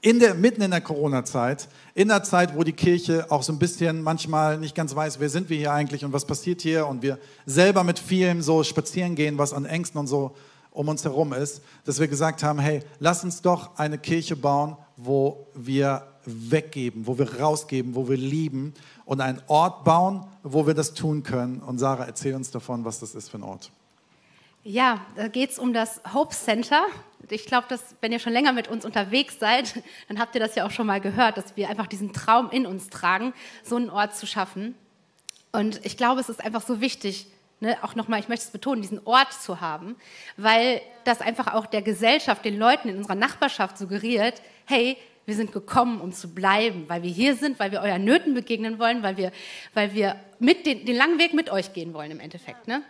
in 0.03 0.19
der, 0.19 0.33
mitten 0.35 0.61
in 0.61 0.71
der 0.71 0.81
Corona-Zeit, 0.81 1.69
in 1.95 2.09
der 2.09 2.23
Zeit, 2.23 2.57
wo 2.57 2.63
die 2.63 2.73
Kirche 2.73 3.25
auch 3.31 3.41
so 3.41 3.53
ein 3.53 3.57
bisschen 3.57 4.03
manchmal 4.03 4.59
nicht 4.59 4.75
ganz 4.75 4.93
weiß, 4.93 5.21
wer 5.21 5.29
sind 5.29 5.49
wir 5.49 5.57
hier 5.57 5.71
eigentlich 5.71 6.03
und 6.03 6.11
was 6.11 6.25
passiert 6.25 6.61
hier 6.61 6.85
und 6.87 7.01
wir 7.01 7.17
selber 7.45 7.85
mit 7.85 7.99
vielem 7.99 8.41
so 8.41 8.63
spazieren 8.63 9.15
gehen, 9.15 9.37
was 9.37 9.53
an 9.53 9.63
Ängsten 9.65 9.97
und 9.97 10.07
so 10.07 10.35
um 10.71 10.89
uns 10.89 11.05
herum 11.05 11.31
ist, 11.31 11.61
dass 11.85 12.01
wir 12.01 12.09
gesagt 12.09 12.43
haben, 12.43 12.59
hey, 12.59 12.81
lass 12.99 13.23
uns 13.23 13.41
doch 13.41 13.77
eine 13.77 13.97
Kirche 13.97 14.35
bauen, 14.35 14.75
wo 14.97 15.47
wir 15.55 16.05
weggeben, 16.25 17.07
wo 17.07 17.17
wir 17.17 17.39
rausgeben, 17.39 17.95
wo 17.95 18.09
wir 18.09 18.17
lieben 18.17 18.73
und 19.05 19.21
einen 19.21 19.41
Ort 19.47 19.85
bauen, 19.85 20.25
wo 20.43 20.67
wir 20.67 20.73
das 20.73 20.93
tun 20.93 21.23
können. 21.23 21.59
Und 21.59 21.79
Sarah, 21.79 22.03
erzähl 22.03 22.35
uns 22.35 22.51
davon, 22.51 22.83
was 22.83 22.99
das 22.99 23.15
ist 23.15 23.29
für 23.29 23.37
ein 23.37 23.43
Ort. 23.43 23.71
Ja, 24.65 25.05
da 25.17 25.27
geht 25.27 25.51
es 25.51 25.59
um 25.59 25.73
das 25.73 26.01
Hope 26.13 26.33
Center. 26.33 26.85
Ich 27.29 27.45
glaube, 27.45 27.67
dass 27.67 27.95
wenn 27.99 28.13
ihr 28.13 28.19
schon 28.19 28.31
länger 28.31 28.53
mit 28.53 28.69
uns 28.69 28.85
unterwegs 28.85 29.37
seid, 29.37 29.83
dann 30.07 30.19
habt 30.19 30.35
ihr 30.35 30.41
das 30.41 30.55
ja 30.55 30.65
auch 30.65 30.71
schon 30.71 30.87
mal 30.87 31.01
gehört, 31.01 31.35
dass 31.35 31.57
wir 31.57 31.69
einfach 31.69 31.87
diesen 31.87 32.13
Traum 32.13 32.49
in 32.49 32.65
uns 32.65 32.89
tragen, 32.89 33.33
so 33.63 33.75
einen 33.75 33.89
Ort 33.89 34.15
zu 34.15 34.25
schaffen. 34.25 34.75
Und 35.51 35.85
ich 35.85 35.97
glaube, 35.97 36.21
es 36.21 36.29
ist 36.29 36.43
einfach 36.43 36.61
so 36.61 36.79
wichtig, 36.79 37.27
ne, 37.59 37.77
auch 37.81 37.95
nochmal, 37.95 38.21
ich 38.21 38.29
möchte 38.29 38.45
es 38.45 38.51
betonen, 38.51 38.81
diesen 38.81 39.05
Ort 39.05 39.33
zu 39.33 39.59
haben, 39.59 39.97
weil 40.37 40.81
das 41.03 41.19
einfach 41.19 41.53
auch 41.53 41.65
der 41.65 41.81
Gesellschaft, 41.81 42.45
den 42.45 42.57
Leuten 42.57 42.87
in 42.87 42.97
unserer 42.97 43.15
Nachbarschaft 43.15 43.77
suggeriert, 43.77 44.41
hey, 44.65 44.97
wir 45.25 45.35
sind 45.35 45.51
gekommen, 45.51 45.99
um 45.99 46.13
zu 46.13 46.33
bleiben, 46.33 46.85
weil 46.87 47.03
wir 47.03 47.11
hier 47.11 47.35
sind, 47.35 47.59
weil 47.59 47.71
wir 47.71 47.81
euren 47.81 48.05
Nöten 48.05 48.33
begegnen 48.33 48.79
wollen, 48.79 49.03
weil 49.03 49.17
wir, 49.17 49.33
weil 49.73 49.93
wir 49.93 50.15
mit 50.39 50.65
den, 50.65 50.85
den 50.85 50.95
langen 50.95 51.19
Weg 51.19 51.33
mit 51.33 51.49
euch 51.49 51.73
gehen 51.73 51.93
wollen 51.93 52.11
im 52.11 52.19
Endeffekt. 52.21 52.67
Ne? 52.67 52.81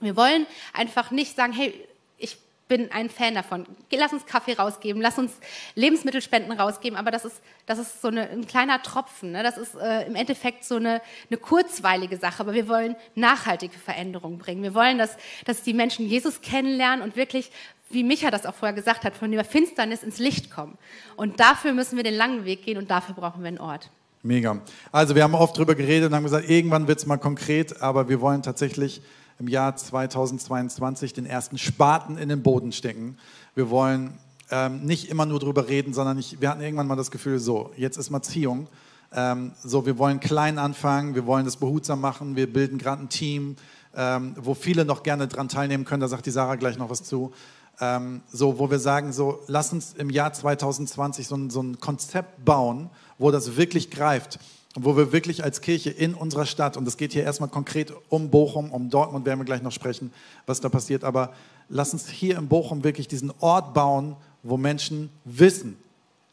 Wir 0.00 0.16
wollen 0.16 0.46
einfach 0.72 1.10
nicht 1.10 1.36
sagen, 1.36 1.52
hey, 1.52 1.74
ich 2.18 2.38
bin 2.68 2.90
ein 2.90 3.08
Fan 3.08 3.34
davon. 3.34 3.64
Lass 3.92 4.12
uns 4.12 4.26
Kaffee 4.26 4.54
rausgeben, 4.54 5.00
lass 5.00 5.18
uns 5.18 5.32
Lebensmittelspenden 5.74 6.52
rausgeben, 6.58 6.98
aber 6.98 7.10
das 7.10 7.24
ist, 7.24 7.40
das 7.66 7.78
ist 7.78 8.02
so 8.02 8.08
eine, 8.08 8.28
ein 8.28 8.46
kleiner 8.46 8.82
Tropfen. 8.82 9.32
Ne? 9.32 9.42
Das 9.42 9.56
ist 9.56 9.76
äh, 9.76 10.06
im 10.06 10.16
Endeffekt 10.16 10.64
so 10.64 10.76
eine, 10.76 11.00
eine 11.30 11.38
kurzweilige 11.38 12.16
Sache, 12.16 12.40
aber 12.40 12.54
wir 12.54 12.68
wollen 12.68 12.96
nachhaltige 13.14 13.78
Veränderungen 13.78 14.38
bringen. 14.38 14.62
Wir 14.62 14.74
wollen, 14.74 14.98
dass, 14.98 15.16
dass 15.44 15.62
die 15.62 15.74
Menschen 15.74 16.06
Jesus 16.06 16.40
kennenlernen 16.40 17.02
und 17.02 17.14
wirklich, 17.14 17.52
wie 17.90 18.02
Micha 18.02 18.32
das 18.32 18.46
auch 18.46 18.54
vorher 18.54 18.74
gesagt 18.74 19.04
hat, 19.04 19.16
von 19.16 19.30
der 19.30 19.44
Finsternis 19.44 20.02
ins 20.02 20.18
Licht 20.18 20.50
kommen. 20.50 20.76
Und 21.14 21.38
dafür 21.38 21.72
müssen 21.72 21.96
wir 21.96 22.02
den 22.02 22.14
langen 22.14 22.44
Weg 22.44 22.64
gehen 22.64 22.78
und 22.78 22.90
dafür 22.90 23.14
brauchen 23.14 23.42
wir 23.42 23.48
einen 23.48 23.60
Ort. 23.60 23.90
Mega. 24.24 24.60
Also 24.90 25.14
wir 25.14 25.22
haben 25.22 25.36
oft 25.36 25.56
darüber 25.56 25.76
geredet 25.76 26.08
und 26.08 26.16
haben 26.16 26.24
gesagt, 26.24 26.50
irgendwann 26.50 26.88
wird 26.88 26.98
es 26.98 27.06
mal 27.06 27.16
konkret, 27.16 27.80
aber 27.80 28.08
wir 28.08 28.20
wollen 28.20 28.42
tatsächlich 28.42 29.00
im 29.38 29.48
Jahr 29.48 29.76
2022 29.76 31.12
den 31.12 31.26
ersten 31.26 31.58
Spaten 31.58 32.16
in 32.16 32.28
den 32.28 32.42
Boden 32.42 32.72
stecken. 32.72 33.18
Wir 33.54 33.70
wollen 33.70 34.14
ähm, 34.50 34.84
nicht 34.84 35.10
immer 35.10 35.26
nur 35.26 35.40
drüber 35.40 35.68
reden, 35.68 35.92
sondern 35.92 36.18
ich, 36.18 36.40
wir 36.40 36.48
hatten 36.48 36.60
irgendwann 36.60 36.86
mal 36.86 36.96
das 36.96 37.10
Gefühl, 37.10 37.38
so, 37.38 37.70
jetzt 37.76 37.96
ist 37.96 38.10
mal 38.10 38.22
Ziehung. 38.22 38.68
Ähm, 39.12 39.52
so, 39.62 39.86
wir 39.86 39.98
wollen 39.98 40.20
klein 40.20 40.58
anfangen, 40.58 41.14
wir 41.14 41.26
wollen 41.26 41.44
das 41.44 41.56
behutsam 41.56 42.00
machen, 42.00 42.36
wir 42.36 42.52
bilden 42.52 42.78
gerade 42.78 43.02
ein 43.02 43.08
Team, 43.08 43.56
ähm, 43.94 44.34
wo 44.38 44.54
viele 44.54 44.84
noch 44.84 45.02
gerne 45.02 45.28
dran 45.28 45.48
teilnehmen 45.48 45.84
können, 45.84 46.00
da 46.00 46.08
sagt 46.08 46.26
die 46.26 46.30
Sarah 46.30 46.56
gleich 46.56 46.78
noch 46.78 46.90
was 46.90 47.02
zu. 47.02 47.32
Ähm, 47.78 48.22
so, 48.32 48.58
wo 48.58 48.70
wir 48.70 48.78
sagen, 48.78 49.12
so, 49.12 49.40
lass 49.48 49.72
uns 49.72 49.94
im 49.94 50.10
Jahr 50.10 50.32
2020 50.32 51.26
so 51.26 51.48
so 51.50 51.62
ein 51.62 51.78
Konzept 51.78 52.44
bauen, 52.44 52.90
wo 53.18 53.30
das 53.30 53.56
wirklich 53.56 53.90
greift 53.90 54.38
wo 54.84 54.96
wir 54.96 55.12
wirklich 55.12 55.42
als 55.42 55.60
Kirche 55.60 55.90
in 55.90 56.14
unserer 56.14 56.46
Stadt, 56.46 56.76
und 56.76 56.86
es 56.86 56.96
geht 56.96 57.12
hier 57.12 57.24
erstmal 57.24 57.48
konkret 57.48 57.92
um 58.08 58.30
Bochum, 58.30 58.70
um 58.70 58.90
Dortmund 58.90 59.26
werden 59.26 59.40
wir 59.40 59.44
gleich 59.44 59.62
noch 59.62 59.72
sprechen, 59.72 60.12
was 60.46 60.60
da 60.60 60.68
passiert, 60.68 61.04
aber 61.04 61.32
lass 61.68 61.92
uns 61.92 62.08
hier 62.08 62.38
in 62.38 62.48
Bochum 62.48 62.84
wirklich 62.84 63.08
diesen 63.08 63.32
Ort 63.40 63.74
bauen, 63.74 64.16
wo 64.42 64.56
Menschen 64.56 65.10
wissen, 65.24 65.76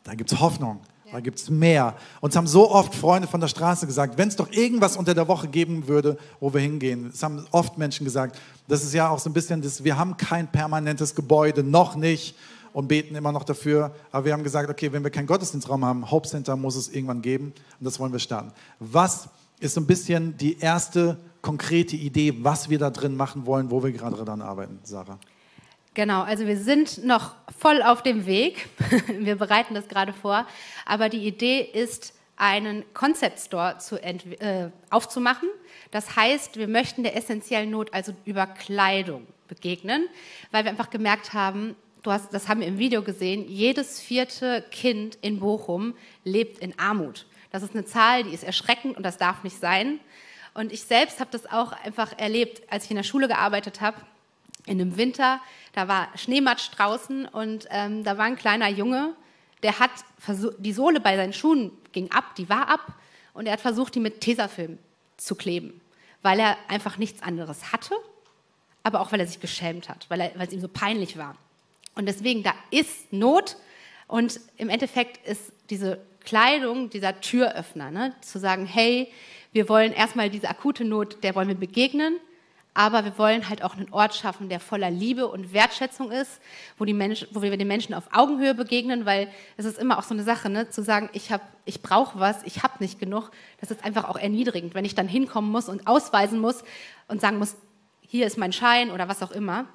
da 0.04 0.14
gibt 0.14 0.32
es 0.32 0.40
Hoffnung, 0.40 0.82
da 1.12 1.20
gibt 1.20 1.40
es 1.40 1.50
mehr. 1.50 1.96
Uns 2.22 2.36
haben 2.36 2.48
so 2.48 2.72
oft 2.72 2.94
Freunde 2.96 3.28
von 3.28 3.40
der 3.40 3.48
Straße 3.48 3.86
gesagt, 3.86 4.18
wenn 4.18 4.28
es 4.28 4.36
doch 4.36 4.52
irgendwas 4.52 4.98
unter 4.98 5.14
der 5.14 5.28
Woche 5.28 5.48
geben 5.48 5.88
würde, 5.88 6.18
wo 6.40 6.54
wir 6.54 6.60
hingehen. 6.60 7.12
Es 7.14 7.22
haben 7.24 7.46
oft 7.52 7.78
Menschen 7.78 8.04
gesagt, 8.04 8.40
das 8.68 8.84
ist 8.84 8.94
ja 8.94 9.10
auch 9.10 9.20
so 9.20 9.30
ein 9.30 9.34
bisschen, 9.34 9.62
das, 9.62 9.84
wir 9.84 9.98
haben 9.98 10.18
kein 10.18 10.52
permanentes 10.52 11.14
Gebäude, 11.16 11.64
noch 11.64 11.96
nicht 11.96 12.36
und 12.74 12.88
beten 12.88 13.16
immer 13.16 13.32
noch 13.32 13.44
dafür. 13.44 13.96
Aber 14.12 14.26
wir 14.26 14.34
haben 14.34 14.44
gesagt, 14.44 14.70
okay, 14.70 14.92
wenn 14.92 15.04
wir 15.04 15.12
keinen 15.12 15.28
Gottesdienstraum 15.28 15.86
haben, 15.86 16.12
Hope 16.12 16.28
Center 16.28 16.56
muss 16.56 16.76
es 16.76 16.90
irgendwann 16.90 17.22
geben 17.22 17.54
und 17.80 17.86
das 17.86 18.00
wollen 18.00 18.12
wir 18.12 18.20
starten. 18.20 18.52
Was 18.80 19.30
ist 19.60 19.76
so 19.76 19.82
ein 19.82 19.88
bisschen 19.88 20.36
die 20.38 20.60
erste 20.60 21.18
konkrete 21.42 21.96
Idee, 21.96 22.44
was 22.44 22.70
wir 22.70 22.80
da 22.80 22.90
drin 22.90 23.16
machen 23.16 23.46
wollen, 23.46 23.72
wo 23.72 23.84
wir 23.84 23.92
gerade 23.92 24.16
dran 24.16 24.42
arbeiten, 24.42 24.80
Sarah? 24.84 25.20
Genau, 25.94 26.24
also 26.24 26.48
wir 26.48 26.58
sind 26.58 27.06
noch 27.06 27.36
voll 27.60 27.84
auf 27.84 28.02
dem 28.02 28.26
Weg. 28.26 28.68
Wir 29.20 29.36
bereiten 29.36 29.76
das 29.76 29.88
gerade 29.88 30.12
vor. 30.12 30.48
Aber 30.88 31.08
die 31.08 31.28
Idee 31.28 31.62
ist, 31.62 32.14
einen 32.36 32.84
Concept 32.94 33.40
Store 33.40 33.78
äh, 34.02 34.70
aufzumachen. 34.90 35.50
Das 35.92 36.16
heißt, 36.16 36.58
wir 36.58 36.68
möchten 36.68 37.04
der 37.04 37.16
essentiellen 37.16 37.70
Not 37.70 37.94
also 37.94 38.14
über 38.26 38.48
Kleidung 38.48 39.28
begegnen, 39.48 40.08
weil 40.52 40.64
wir 40.64 40.72
einfach 40.72 40.90
gemerkt 40.90 41.34
haben, 41.34 41.76
du 42.04 42.12
hast, 42.12 42.34
das 42.34 42.48
haben 42.48 42.60
wir 42.60 42.68
im 42.68 42.78
Video 42.78 43.02
gesehen, 43.02 43.48
jedes 43.48 44.00
vierte 44.00 44.64
Kind 44.72 45.18
in 45.22 45.40
Bochum 45.40 45.96
lebt 46.24 46.60
in 46.60 46.78
Armut. 46.78 47.26
Das 47.52 47.64
ist 47.64 47.74
eine 47.74 47.86
Zahl, 47.86 48.24
die 48.24 48.34
ist 48.34 48.44
erschreckend 48.44 48.98
und 48.98 49.04
das 49.04 49.18
darf 49.18 49.44
nicht 49.44 49.60
sein. 49.60 50.00
Und 50.54 50.72
ich 50.72 50.84
selbst 50.84 51.20
habe 51.20 51.32
das 51.32 51.52
auch 51.52 51.72
einfach 51.72 52.18
erlebt, 52.18 52.62
als 52.70 52.86
ich 52.86 52.92
in 52.92 52.98
der 52.98 53.04
Schule 53.04 53.28
gearbeitet 53.28 53.82
habe. 53.82 53.98
In 54.66 54.80
einem 54.80 54.98
Winter, 54.98 55.40
da 55.74 55.88
war 55.88 56.10
Schneematsch 56.16 56.70
draußen 56.76 57.26
und 57.26 57.68
ähm, 57.70 58.04
da 58.04 58.18
war 58.18 58.26
ein 58.26 58.38
kleiner 58.38 58.70
Junge, 58.70 59.14
der 59.62 59.80
hat 59.80 59.92
die 60.60 60.74
Sohle 60.74 61.00
bei 61.00 61.16
seinen 61.16 61.34
Schuhen 61.34 61.72
ging 61.92 62.12
ab, 62.12 62.36
die 62.36 62.50
war 62.50 62.70
ab 62.70 62.94
und 63.34 63.46
er 63.46 63.54
hat 63.54 63.62
versucht, 63.62 63.96
die 63.96 64.00
mit 64.00 64.22
Tesafilm 64.22 64.78
zu 65.18 65.36
kleben, 65.36 65.82
weil 66.22 66.40
er 66.40 66.58
einfach 66.68 66.98
nichts 66.98 67.22
anderes 67.22 67.72
hatte, 67.72 67.96
aber 68.84 69.02
auch 69.02 69.12
weil 69.12 69.20
er 69.20 69.28
sich 69.28 69.40
geschämt 69.40 69.90
hat, 69.90 70.06
weil 70.10 70.32
es 70.40 70.54
ihm 70.54 70.62
so 70.62 70.68
peinlich 70.68 71.18
war. 71.18 71.36
Und 71.96 72.08
deswegen, 72.08 72.44
da 72.44 72.54
ist 72.72 73.12
Not 73.12 73.58
und 74.08 74.40
im 74.58 74.70
Endeffekt 74.70 75.26
ist 75.28 75.52
diese 75.70 76.00
Kleidung 76.24 76.90
dieser 76.90 77.20
Türöffner, 77.20 77.92
ne? 77.92 78.14
zu 78.22 78.40
sagen, 78.40 78.66
hey, 78.66 79.12
wir 79.52 79.70
wollen 79.70 79.92
erstmal 79.92 80.30
diese 80.30 80.50
akute 80.50 80.86
Not, 80.86 81.24
der 81.24 81.36
wollen 81.36 81.48
wir 81.48 81.56
begegnen, 81.56 82.16
aber 82.74 83.06
wir 83.06 83.18
wollen 83.20 83.48
halt 83.50 83.64
auch 83.64 83.76
einen 83.76 83.92
Ort 83.92 84.16
schaffen, 84.16 84.50
der 84.50 84.60
voller 84.60 84.90
Liebe 84.90 85.28
und 85.28 85.54
Wertschätzung 85.54 86.12
ist, 86.12 86.42
wo, 86.78 86.86
die 86.86 86.94
Menschen, 86.94 87.28
wo 87.32 87.42
wir 87.44 87.56
den 87.56 87.68
Menschen 87.68 87.94
auf 87.94 88.06
Augenhöhe 88.12 88.56
begegnen, 88.56 89.06
weil 89.06 89.30
es 89.58 89.66
ist 89.66 89.78
immer 89.78 90.00
auch 90.00 90.04
so 90.04 90.16
eine 90.16 90.24
Sache, 90.24 90.50
ne? 90.50 90.70
zu 90.70 90.82
sagen, 90.82 91.10
ich, 91.14 91.30
ich 91.66 91.82
brauche 91.82 92.20
was, 92.20 92.42
ich 92.44 92.64
habe 92.64 92.76
nicht 92.80 93.00
genug, 93.00 93.30
das 93.60 93.70
ist 93.70 93.84
einfach 93.84 94.06
auch 94.10 94.18
erniedrigend, 94.18 94.74
wenn 94.74 94.86
ich 94.86 94.96
dann 94.96 95.08
hinkommen 95.08 95.52
muss 95.52 95.70
und 95.70 95.86
ausweisen 95.86 96.40
muss 96.40 96.64
und 97.08 97.22
sagen 97.22 97.38
muss, 97.38 97.56
hier 98.02 98.26
ist 98.26 98.38
mein 98.38 98.54
Schein 98.54 98.90
oder 98.90 99.08
was 99.08 99.22
auch 99.22 99.32
immer. 99.32 99.66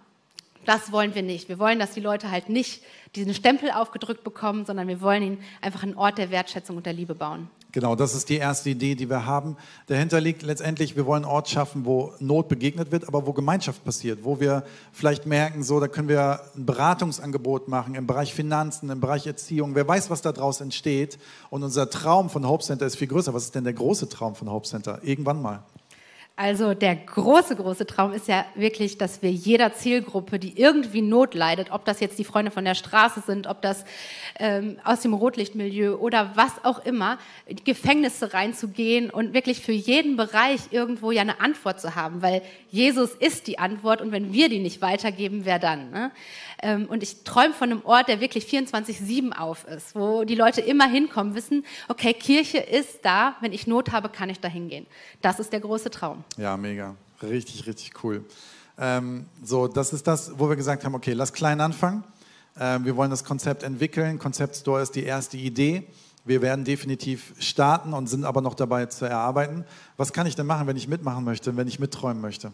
Das 0.64 0.92
wollen 0.92 1.14
wir 1.14 1.22
nicht. 1.22 1.48
Wir 1.48 1.58
wollen, 1.58 1.78
dass 1.78 1.92
die 1.92 2.00
Leute 2.00 2.30
halt 2.30 2.48
nicht 2.48 2.82
diesen 3.14 3.34
Stempel 3.34 3.70
aufgedrückt 3.70 4.24
bekommen, 4.24 4.66
sondern 4.66 4.86
wir 4.88 5.00
wollen 5.00 5.22
ihnen 5.22 5.38
einfach 5.60 5.82
einen 5.82 5.94
Ort 5.96 6.18
der 6.18 6.30
Wertschätzung 6.30 6.76
und 6.76 6.86
der 6.86 6.92
Liebe 6.92 7.14
bauen. 7.14 7.48
Genau, 7.70 7.94
das 7.94 8.14
ist 8.14 8.30
die 8.30 8.36
erste 8.36 8.70
Idee, 8.70 8.94
die 8.94 9.10
wir 9.10 9.26
haben. 9.26 9.56
Dahinter 9.88 10.22
liegt 10.22 10.42
letztendlich, 10.42 10.96
wir 10.96 11.04
wollen 11.04 11.24
einen 11.24 11.32
Ort 11.32 11.50
schaffen, 11.50 11.84
wo 11.84 12.14
Not 12.18 12.48
begegnet 12.48 12.92
wird, 12.92 13.06
aber 13.06 13.26
wo 13.26 13.34
Gemeinschaft 13.34 13.84
passiert, 13.84 14.20
wo 14.24 14.40
wir 14.40 14.64
vielleicht 14.90 15.26
merken, 15.26 15.62
so, 15.62 15.78
da 15.78 15.86
können 15.86 16.08
wir 16.08 16.40
ein 16.56 16.64
Beratungsangebot 16.64 17.68
machen 17.68 17.94
im 17.94 18.06
Bereich 18.06 18.32
Finanzen, 18.32 18.88
im 18.88 19.00
Bereich 19.00 19.26
Erziehung. 19.26 19.74
Wer 19.74 19.86
weiß, 19.86 20.08
was 20.08 20.22
daraus 20.22 20.62
entsteht. 20.62 21.18
Und 21.50 21.62
unser 21.62 21.90
Traum 21.90 22.30
von 22.30 22.48
Hope 22.48 22.64
Center 22.64 22.86
ist 22.86 22.96
viel 22.96 23.08
größer. 23.08 23.34
Was 23.34 23.44
ist 23.44 23.54
denn 23.54 23.64
der 23.64 23.74
große 23.74 24.08
Traum 24.08 24.34
von 24.34 24.50
Hope 24.50 24.66
Center? 24.66 25.00
Irgendwann 25.02 25.42
mal. 25.42 25.62
Also 26.40 26.72
der 26.72 26.94
große, 26.94 27.56
große 27.56 27.84
Traum 27.84 28.12
ist 28.12 28.28
ja 28.28 28.44
wirklich, 28.54 28.96
dass 28.96 29.22
wir 29.22 29.32
jeder 29.32 29.74
Zielgruppe, 29.74 30.38
die 30.38 30.56
irgendwie 30.56 31.02
Not 31.02 31.34
leidet, 31.34 31.72
ob 31.72 31.84
das 31.84 31.98
jetzt 31.98 32.16
die 32.16 32.22
Freunde 32.22 32.52
von 32.52 32.64
der 32.64 32.76
Straße 32.76 33.24
sind, 33.26 33.48
ob 33.48 33.60
das 33.60 33.84
ähm, 34.38 34.78
aus 34.84 35.00
dem 35.00 35.14
Rotlichtmilieu 35.14 35.96
oder 35.96 36.36
was 36.36 36.64
auch 36.64 36.84
immer, 36.84 37.18
in 37.46 37.56
Gefängnisse 37.64 38.34
reinzugehen 38.34 39.10
und 39.10 39.34
wirklich 39.34 39.62
für 39.62 39.72
jeden 39.72 40.16
Bereich 40.16 40.60
irgendwo 40.70 41.10
ja 41.10 41.22
eine 41.22 41.40
Antwort 41.40 41.80
zu 41.80 41.96
haben, 41.96 42.22
weil 42.22 42.42
Jesus 42.70 43.16
ist 43.16 43.48
die 43.48 43.58
Antwort 43.58 44.00
und 44.00 44.12
wenn 44.12 44.32
wir 44.32 44.48
die 44.48 44.60
nicht 44.60 44.80
weitergeben, 44.80 45.40
wer 45.42 45.58
dann? 45.58 45.90
Ne? 45.90 46.12
Ähm, 46.62 46.86
und 46.88 47.02
ich 47.02 47.24
träume 47.24 47.52
von 47.52 47.72
einem 47.72 47.84
Ort, 47.84 48.06
der 48.06 48.20
wirklich 48.20 48.44
24-7 48.44 49.32
auf 49.36 49.66
ist, 49.66 49.96
wo 49.96 50.22
die 50.22 50.36
Leute 50.36 50.60
immer 50.60 50.88
hinkommen, 50.88 51.34
wissen, 51.34 51.64
okay, 51.88 52.14
Kirche 52.14 52.58
ist 52.58 53.04
da, 53.04 53.34
wenn 53.40 53.52
ich 53.52 53.66
Not 53.66 53.90
habe, 53.90 54.08
kann 54.08 54.30
ich 54.30 54.38
da 54.38 54.46
hingehen. 54.46 54.86
Das 55.20 55.40
ist 55.40 55.52
der 55.52 55.60
große 55.60 55.90
Traum. 55.90 56.24
Ja, 56.36 56.56
mega. 56.56 56.94
Richtig, 57.22 57.66
richtig 57.66 58.04
cool. 58.04 58.24
Ähm, 58.78 59.26
so, 59.42 59.66
das 59.66 59.92
ist 59.92 60.06
das, 60.06 60.38
wo 60.38 60.48
wir 60.48 60.56
gesagt 60.56 60.84
haben, 60.84 60.94
okay, 60.94 61.12
lass 61.12 61.32
klein 61.32 61.60
anfangen. 61.60 62.04
Ähm, 62.58 62.84
wir 62.84 62.96
wollen 62.96 63.10
das 63.10 63.24
Konzept 63.24 63.62
entwickeln. 63.62 64.18
Konzept 64.18 64.56
Store 64.56 64.80
ist 64.80 64.94
die 64.94 65.04
erste 65.04 65.36
Idee. 65.36 65.84
Wir 66.24 66.42
werden 66.42 66.64
definitiv 66.64 67.32
starten 67.38 67.94
und 67.94 68.06
sind 68.06 68.24
aber 68.24 68.40
noch 68.40 68.54
dabei 68.54 68.86
zu 68.86 69.06
erarbeiten. 69.06 69.64
Was 69.96 70.12
kann 70.12 70.26
ich 70.26 70.36
denn 70.36 70.46
machen, 70.46 70.66
wenn 70.66 70.76
ich 70.76 70.86
mitmachen 70.86 71.24
möchte, 71.24 71.56
wenn 71.56 71.66
ich 71.66 71.78
mitträumen 71.78 72.20
möchte? 72.20 72.52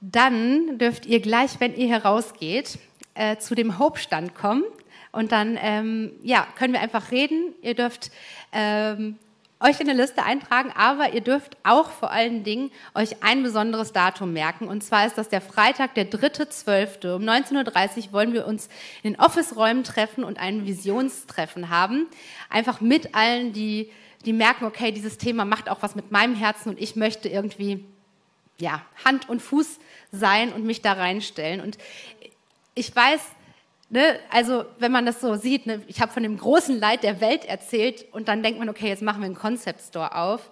Dann 0.00 0.78
dürft 0.78 1.06
ihr 1.06 1.20
gleich, 1.20 1.60
wenn 1.60 1.76
ihr 1.76 1.88
herausgeht, 1.88 2.78
äh, 3.14 3.36
zu 3.36 3.54
dem 3.54 3.78
Hope-Stand 3.78 4.34
kommen. 4.34 4.64
Und 5.12 5.30
dann 5.30 5.58
ähm, 5.60 6.12
ja, 6.22 6.46
können 6.56 6.72
wir 6.72 6.80
einfach 6.80 7.10
reden. 7.10 7.54
Ihr 7.60 7.74
dürft 7.74 8.10
ähm, 8.52 9.18
euch 9.62 9.80
in 9.80 9.88
eine 9.88 10.00
Liste 10.00 10.22
eintragen, 10.22 10.72
aber 10.76 11.12
ihr 11.12 11.20
dürft 11.20 11.56
auch 11.62 11.90
vor 11.90 12.10
allen 12.10 12.44
Dingen 12.44 12.70
euch 12.94 13.22
ein 13.22 13.42
besonderes 13.42 13.92
Datum 13.92 14.32
merken. 14.32 14.68
Und 14.68 14.82
zwar 14.82 15.06
ist 15.06 15.16
das 15.16 15.28
der 15.28 15.40
Freitag, 15.40 15.94
der 15.94 16.10
3.12. 16.10 17.14
Um 17.14 17.22
19.30 17.22 18.06
Uhr 18.06 18.12
wollen 18.12 18.32
wir 18.32 18.46
uns 18.46 18.68
in 19.02 19.12
den 19.12 19.20
Office-Räumen 19.20 19.84
treffen 19.84 20.24
und 20.24 20.38
ein 20.38 20.66
Visionstreffen 20.66 21.68
haben. 21.68 22.06
Einfach 22.50 22.80
mit 22.80 23.14
allen, 23.14 23.52
die, 23.52 23.90
die 24.24 24.32
merken, 24.32 24.64
okay, 24.64 24.92
dieses 24.92 25.18
Thema 25.18 25.44
macht 25.44 25.68
auch 25.68 25.82
was 25.82 25.94
mit 25.94 26.10
meinem 26.10 26.34
Herzen 26.34 26.70
und 26.70 26.80
ich 26.80 26.96
möchte 26.96 27.28
irgendwie 27.28 27.84
ja, 28.58 28.82
Hand 29.04 29.28
und 29.28 29.40
Fuß 29.40 29.78
sein 30.12 30.52
und 30.52 30.64
mich 30.64 30.82
da 30.82 30.92
reinstellen. 30.92 31.60
Und 31.60 31.78
ich 32.74 32.94
weiß, 32.94 33.20
ne, 33.92 34.18
also 34.30 34.64
wenn 34.78 34.90
man 34.90 35.06
das 35.06 35.20
so 35.20 35.36
sieht, 35.36 35.66
ne, 35.66 35.82
ich 35.86 36.00
habe 36.00 36.12
von 36.12 36.22
dem 36.22 36.36
großen 36.36 36.80
Leid 36.80 37.04
der 37.04 37.20
Welt 37.20 37.44
erzählt 37.44 38.06
und 38.12 38.26
dann 38.26 38.42
denkt 38.42 38.58
man, 38.58 38.68
okay, 38.68 38.88
jetzt 38.88 39.02
machen 39.02 39.20
wir 39.20 39.26
einen 39.26 39.36
Concept 39.36 39.80
Store 39.80 40.16
auf. 40.16 40.50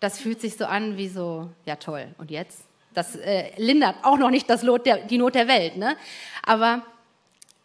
Das 0.00 0.18
fühlt 0.18 0.40
sich 0.40 0.56
so 0.56 0.66
an 0.66 0.98
wie 0.98 1.08
so, 1.08 1.48
ja 1.64 1.76
toll, 1.76 2.08
und 2.18 2.30
jetzt? 2.30 2.62
Das 2.92 3.16
äh, 3.16 3.50
lindert 3.56 3.96
auch 4.02 4.18
noch 4.18 4.30
nicht 4.30 4.50
das 4.50 4.62
Lot 4.62 4.84
der, 4.84 4.98
die 4.98 5.18
Not 5.18 5.34
der 5.34 5.48
Welt. 5.48 5.76
Ne? 5.76 5.96
Aber 6.42 6.82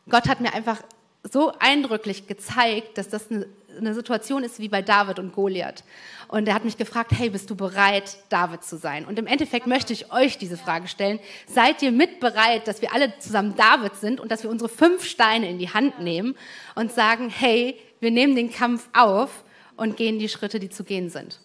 Gott 0.08 0.28
hat 0.28 0.40
mir 0.40 0.54
einfach 0.54 0.82
so 1.24 1.54
eindrücklich 1.60 2.28
gezeigt, 2.28 2.98
dass 2.98 3.10
das 3.10 3.32
eine, 3.32 3.48
eine 3.78 3.94
Situation 3.94 4.44
ist 4.44 4.60
wie 4.60 4.70
bei 4.70 4.82
David 4.82 5.20
und 5.20 5.34
Goliath. 5.34 5.84
Und 6.28 6.48
er 6.48 6.54
hat 6.54 6.64
mich 6.64 6.78
gefragt, 6.78 7.12
hey, 7.14 7.30
bist 7.30 7.50
du 7.50 7.56
bereit, 7.56 8.18
David 8.30 8.64
zu 8.64 8.78
sein? 8.78 9.06
Und 9.06 9.20
im 9.20 9.28
Endeffekt 9.28 9.68
möchte 9.68 9.92
ich 9.94 10.12
euch 10.12 10.38
diese 10.38 10.58
Frage 10.58 10.88
stellen. 10.88 11.20
Seid 11.48 11.82
ihr 11.82 11.92
mit 11.92 12.20
bereit, 12.20 12.68
dass 12.68 12.82
wir 12.82 12.94
alle 12.94 13.18
zusammen 13.20 13.56
David 13.56 13.96
sind 13.96 14.20
und 14.20 14.32
dass 14.32 14.44
wir 14.44 14.50
unsere 14.50 14.70
fünf 14.70 15.04
Steine 15.04 15.50
in 15.50 15.60
die 15.60 15.70
Hand 15.70 16.00
nehmen 16.00 16.36
und 16.76 16.92
sagen, 16.92 17.30
hey, 17.30 17.78
wir 18.00 18.12
nehmen 18.12 18.36
den 18.36 18.52
Kampf 18.52 18.88
auf 18.94 19.44
und 19.76 19.98
gehen 19.98 20.20
die 20.20 20.30
Schritte, 20.30 20.60
die 20.60 20.70
zu 20.70 20.84
gehen 20.84 21.10
sind? 21.10 21.40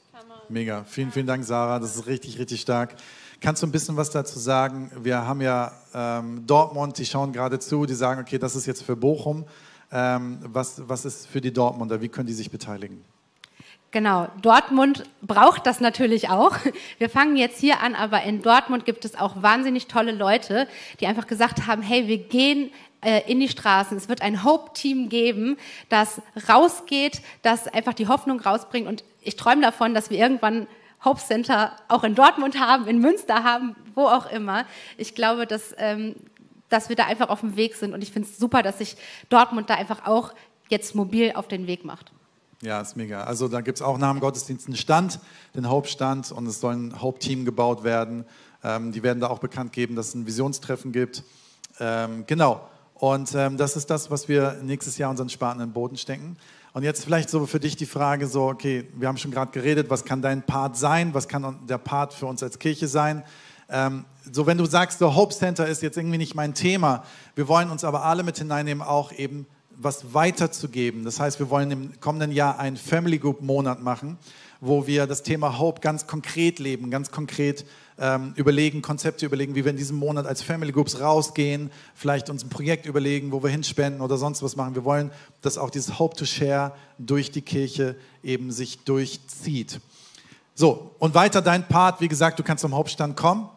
Mega. 0.49 0.85
Vielen, 0.85 1.11
vielen 1.11 1.27
Dank, 1.27 1.45
Sarah. 1.45 1.81
Das 1.81 1.97
ist 1.97 2.07
richtig, 2.07 2.39
richtig 2.39 2.61
stark. 2.61 2.95
Kannst 3.41 3.63
du 3.63 3.67
ein 3.67 3.73
bisschen 3.73 3.97
was 3.97 4.11
dazu 4.11 4.39
sagen? 4.39 4.91
Wir 5.03 5.27
haben 5.27 5.41
ja 5.41 5.73
ähm, 5.93 6.47
Dortmund, 6.47 6.97
die 6.99 7.05
schauen 7.05 7.33
gerade 7.33 7.59
zu, 7.59 7.85
die 7.85 7.95
sagen, 7.95 8.21
okay, 8.21 8.39
das 8.39 8.55
ist 8.55 8.67
jetzt 8.67 8.83
für 8.83 8.97
Bochum. 8.97 9.45
Ähm, 9.93 10.39
was, 10.43 10.89
was 10.89 11.05
ist 11.05 11.27
für 11.27 11.41
die 11.41 11.53
Dortmunder? 11.53 12.01
Wie 12.01 12.09
können 12.09 12.27
die 12.27 12.33
sich 12.33 12.51
beteiligen? 12.51 13.05
Genau, 13.93 14.29
Dortmund 14.43 15.05
braucht 15.23 15.67
das 15.67 15.81
natürlich 15.81 16.29
auch. 16.29 16.57
Wir 16.99 17.09
fangen 17.09 17.37
jetzt 17.37 17.61
hier 17.61 17.81
an, 17.81 17.95
aber 17.95 18.23
in 18.25 18.43
Dortmund 18.43 18.85
gibt 18.85 19.05
es 19.05 19.15
auch 19.15 19.43
wahnsinnig 19.43 19.87
tolle 19.87 20.13
Leute, 20.13 20.69
die 21.01 21.07
einfach 21.07 21.27
gesagt 21.27 21.67
haben, 21.67 21.83
hey, 21.83 22.07
wir 22.09 22.19
gehen 22.19 22.73
äh, 23.01 23.23
in 23.31 23.41
die 23.41 23.49
Straßen. 23.49 23.97
Es 23.97 24.09
wird 24.09 24.23
ein 24.23 24.45
Hope-Team 24.45 25.09
geben, 25.09 25.57
das 25.89 26.21
rausgeht, 26.49 27.23
das 27.43 27.69
einfach 27.69 27.95
die 27.95 28.09
Hoffnung 28.09 28.41
rausbringt. 28.41 28.89
Und 28.89 29.05
ich 29.23 29.37
träume 29.37 29.63
davon, 29.63 29.95
dass 29.95 30.11
wir 30.11 30.19
irgendwann 30.19 30.67
Hope 31.05 31.21
Center 31.21 31.73
auch 31.89 32.05
in 32.05 32.15
Dortmund 32.15 32.59
haben, 32.61 32.89
in 32.89 32.99
Münster 32.99 33.45
haben, 33.45 33.77
wo 33.95 34.07
auch 34.07 34.31
immer. 34.31 34.67
Ich 34.99 35.15
glaube, 35.15 35.47
dass, 35.47 35.75
ähm, 35.79 36.17
dass 36.69 36.89
wir 36.89 36.97
da 36.97 37.07
einfach 37.07 37.29
auf 37.29 37.41
dem 37.41 37.57
Weg 37.57 37.75
sind. 37.75 37.95
Und 37.95 38.03
ich 38.03 38.13
finde 38.13 38.29
es 38.29 38.39
super, 38.39 38.63
dass 38.63 38.79
sich 38.79 38.97
Dortmund 39.29 39.71
da 39.71 39.75
einfach 39.75 40.07
auch 40.07 40.33
jetzt 40.69 40.95
mobil 40.95 41.33
auf 41.35 41.49
den 41.49 41.67
Weg 41.67 41.85
macht. 41.85 42.13
Ja, 42.63 42.81
ist 42.81 42.97
mega. 42.97 43.25
Also 43.25 43.49
da 43.49 43.61
gibt 43.61 43.79
es 43.79 43.83
auch 43.83 43.99
nach 43.99 44.11
dem 44.13 44.21
Gottesdienst 44.21 44.67
einen 44.67 44.77
Stand, 44.77 45.21
den 45.55 45.69
Hauptstand 45.69 46.33
und 46.33 46.47
es 46.47 46.61
soll 46.61 46.75
ein 46.75 47.01
Hauptteam 47.01 47.45
gebaut 47.45 47.85
werden. 47.85 48.25
Ähm, 48.65 48.93
die 48.93 49.03
werden 49.03 49.21
da 49.21 49.29
auch 49.29 49.39
bekannt 49.39 49.73
geben, 49.73 49.95
dass 49.95 50.09
es 50.09 50.15
ein 50.15 50.27
Visionstreffen 50.27 50.91
gibt. 50.91 51.23
Ähm, 51.79 52.25
genau. 52.27 52.67
Und 52.95 53.35
ähm, 53.35 53.59
das 53.59 53.77
ist 53.77 53.91
das, 53.91 54.11
was 54.11 54.27
wir 54.29 54.59
nächstes 54.63 54.97
Jahr 54.97 55.11
unseren 55.11 55.29
Sparten 55.29 55.61
in 55.61 55.69
den 55.69 55.75
Boden 55.75 55.99
stecken. 55.99 56.39
Und 56.73 56.83
jetzt 56.83 57.05
vielleicht 57.05 57.29
so 57.29 57.47
für 57.47 57.61
dich 57.61 57.77
die 57.77 57.87
Frage 57.87 58.27
so, 58.27 58.49
okay, 58.49 58.89
wir 58.95 59.09
haben 59.09 59.19
schon 59.19 59.31
gerade 59.31 59.51
geredet, 59.51 59.91
was 59.91 60.05
kann 60.05 60.23
dein 60.23 60.43
Part 60.43 60.77
sein? 60.77 61.13
Was 61.13 61.29
kann 61.29 61.59
der 61.67 61.79
Part 61.79 62.15
für 62.15 62.27
uns 62.27 62.43
als 62.43 62.59
Kirche 62.59 62.89
sein? 62.89 63.23
Ähm, 63.69 64.05
so 64.31 64.47
wenn 64.47 64.59
du 64.59 64.67
sagst, 64.67 65.01
der 65.01 65.15
Hope 65.15 65.35
Center 65.35 65.67
ist 65.67 65.83
jetzt 65.83 65.97
irgendwie 65.97 66.19
nicht 66.19 66.35
mein 66.35 66.55
Thema, 66.55 67.05
wir 67.35 67.49
wollen 67.49 67.71
uns 67.71 67.85
aber 67.85 68.05
alle 68.05 68.23
mit 68.23 68.39
hineinnehmen, 68.39 68.83
auch 68.83 69.13
eben 69.13 69.47
was 69.77 70.15
weiterzugeben. 70.15 71.05
Das 71.05 71.21
heißt, 71.21 71.39
wir 71.39 71.51
wollen 71.51 71.71
im 71.71 72.01
kommenden 72.01 72.33
Jahr 72.33 72.59
einen 72.59 72.77
Family 72.77 73.19
Group 73.19 73.43
Monat 73.43 73.83
machen, 73.83 74.19
wo 74.61 74.87
wir 74.87 75.07
das 75.07 75.23
Thema 75.23 75.59
Hope 75.59 75.81
ganz 75.81 76.07
konkret 76.07 76.59
leben, 76.59 76.91
ganz 76.91 77.11
konkret 77.11 77.67
ähm, 77.99 78.33
überlegen, 78.37 78.83
Konzepte 78.83 79.27
überlegen, 79.27 79.55
wie 79.55 79.65
wir 79.65 79.71
in 79.71 79.77
diesem 79.77 79.97
Monat 79.97 80.27
als 80.27 80.43
Family 80.43 80.73
Groups 80.73 81.01
rausgehen, 81.01 81.71
vielleicht 81.95 82.31
uns 82.31 82.45
ein 82.45 82.49
Projekt 82.49 82.87
überlegen, 82.87 83.33
wo 83.33 83.43
wir 83.43 83.51
hinspenden 83.51 84.01
oder 84.01 84.17
sonst 84.17 84.43
was 84.43 84.57
machen. 84.57 84.75
Wir 84.75 84.85
wollen, 84.85 85.11
dass 85.43 85.59
auch 85.59 85.71
dieses 85.71 85.99
Hope 85.99 86.17
to 86.17 86.25
Share 86.25 86.73
durch 86.99 87.31
die 87.31 87.43
Kirche 87.43 87.97
eben 88.23 88.51
sich 88.51 88.85
durchzieht. 88.85 89.81
So, 90.55 90.95
und 90.99 91.15
weiter 91.15 91.43
dein 91.43 91.69
Part, 91.69 92.01
wie 92.01 92.09
gesagt, 92.09 92.39
du 92.39 92.43
kannst 92.43 92.63
zum 92.63 92.75
Hauptstand 92.75 93.17
kommen. 93.17 93.51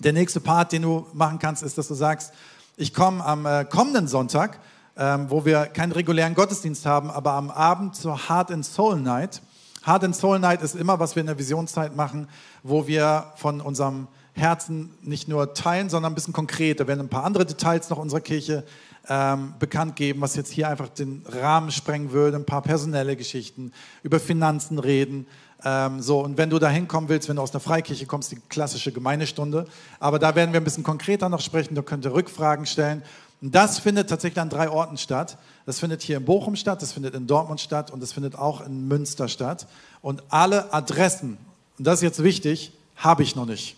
Der 0.00 0.12
nächste 0.12 0.40
Part, 0.40 0.72
den 0.72 0.82
du 0.82 1.06
machen 1.12 1.38
kannst, 1.38 1.62
ist, 1.62 1.76
dass 1.78 1.88
du 1.88 1.94
sagst, 1.94 2.32
Ich 2.80 2.94
komme 2.94 3.24
am 3.24 3.44
äh, 3.44 3.64
kommenden 3.64 4.06
Sonntag, 4.06 4.60
ähm, 4.96 5.26
wo 5.30 5.44
wir 5.44 5.66
keinen 5.66 5.90
regulären 5.90 6.36
Gottesdienst 6.36 6.86
haben, 6.86 7.10
aber 7.10 7.32
am 7.32 7.50
Abend 7.50 7.96
zur 7.96 8.28
Heart 8.28 8.52
and 8.52 8.64
Soul 8.64 9.00
Night. 9.00 9.42
Heart 9.84 10.04
and 10.04 10.14
Soul 10.14 10.38
Night 10.38 10.62
ist 10.62 10.76
immer, 10.76 11.00
was 11.00 11.16
wir 11.16 11.22
in 11.22 11.26
der 11.26 11.40
Visionszeit 11.40 11.96
machen, 11.96 12.28
wo 12.62 12.86
wir 12.86 13.32
von 13.34 13.60
unserem 13.60 14.06
Herzen 14.34 14.90
nicht 15.02 15.26
nur 15.26 15.54
teilen, 15.54 15.90
sondern 15.90 16.12
ein 16.12 16.14
bisschen 16.14 16.32
konkreter. 16.32 16.84
Wir 16.84 16.88
werden 16.88 17.06
ein 17.06 17.08
paar 17.08 17.24
andere 17.24 17.46
Details 17.46 17.90
noch 17.90 17.98
unserer 17.98 18.20
Kirche 18.20 18.62
ähm, 19.08 19.54
bekannt 19.58 19.96
geben, 19.96 20.20
was 20.20 20.36
jetzt 20.36 20.52
hier 20.52 20.68
einfach 20.68 20.88
den 20.88 21.24
Rahmen 21.26 21.72
sprengen 21.72 22.12
würde, 22.12 22.36
ein 22.36 22.46
paar 22.46 22.62
personelle 22.62 23.16
Geschichten, 23.16 23.72
über 24.04 24.20
Finanzen 24.20 24.78
reden. 24.78 25.26
Ähm, 25.64 26.00
so, 26.00 26.20
und 26.20 26.38
wenn 26.38 26.50
du 26.50 26.58
da 26.58 26.68
hinkommen 26.68 27.08
willst, 27.08 27.28
wenn 27.28 27.36
du 27.36 27.42
aus 27.42 27.50
der 27.50 27.60
Freikirche 27.60 28.06
kommst, 28.06 28.30
die 28.30 28.36
klassische 28.48 28.92
Gemeindestunde. 28.92 29.66
Aber 29.98 30.18
da 30.18 30.34
werden 30.34 30.52
wir 30.52 30.60
ein 30.60 30.64
bisschen 30.64 30.84
konkreter 30.84 31.28
noch 31.28 31.40
sprechen, 31.40 31.74
da 31.74 31.82
könnt 31.82 32.04
ihr 32.04 32.14
Rückfragen 32.14 32.66
stellen. 32.66 33.02
Und 33.40 33.54
das 33.54 33.78
findet 33.78 34.08
tatsächlich 34.10 34.40
an 34.40 34.50
drei 34.50 34.68
Orten 34.68 34.98
statt. 34.98 35.38
Das 35.66 35.78
findet 35.78 36.02
hier 36.02 36.16
in 36.16 36.24
Bochum 36.24 36.56
statt, 36.56 36.82
das 36.82 36.92
findet 36.92 37.14
in 37.14 37.26
Dortmund 37.26 37.60
statt 37.60 37.90
und 37.90 38.00
das 38.00 38.12
findet 38.12 38.36
auch 38.36 38.64
in 38.64 38.88
Münster 38.88 39.28
statt. 39.28 39.66
Und 40.00 40.22
alle 40.28 40.72
Adressen, 40.72 41.38
und 41.78 41.86
das 41.86 41.96
ist 41.96 42.02
jetzt 42.02 42.22
wichtig, 42.22 42.72
habe 42.96 43.22
ich 43.22 43.36
noch 43.36 43.46
nicht. 43.46 43.76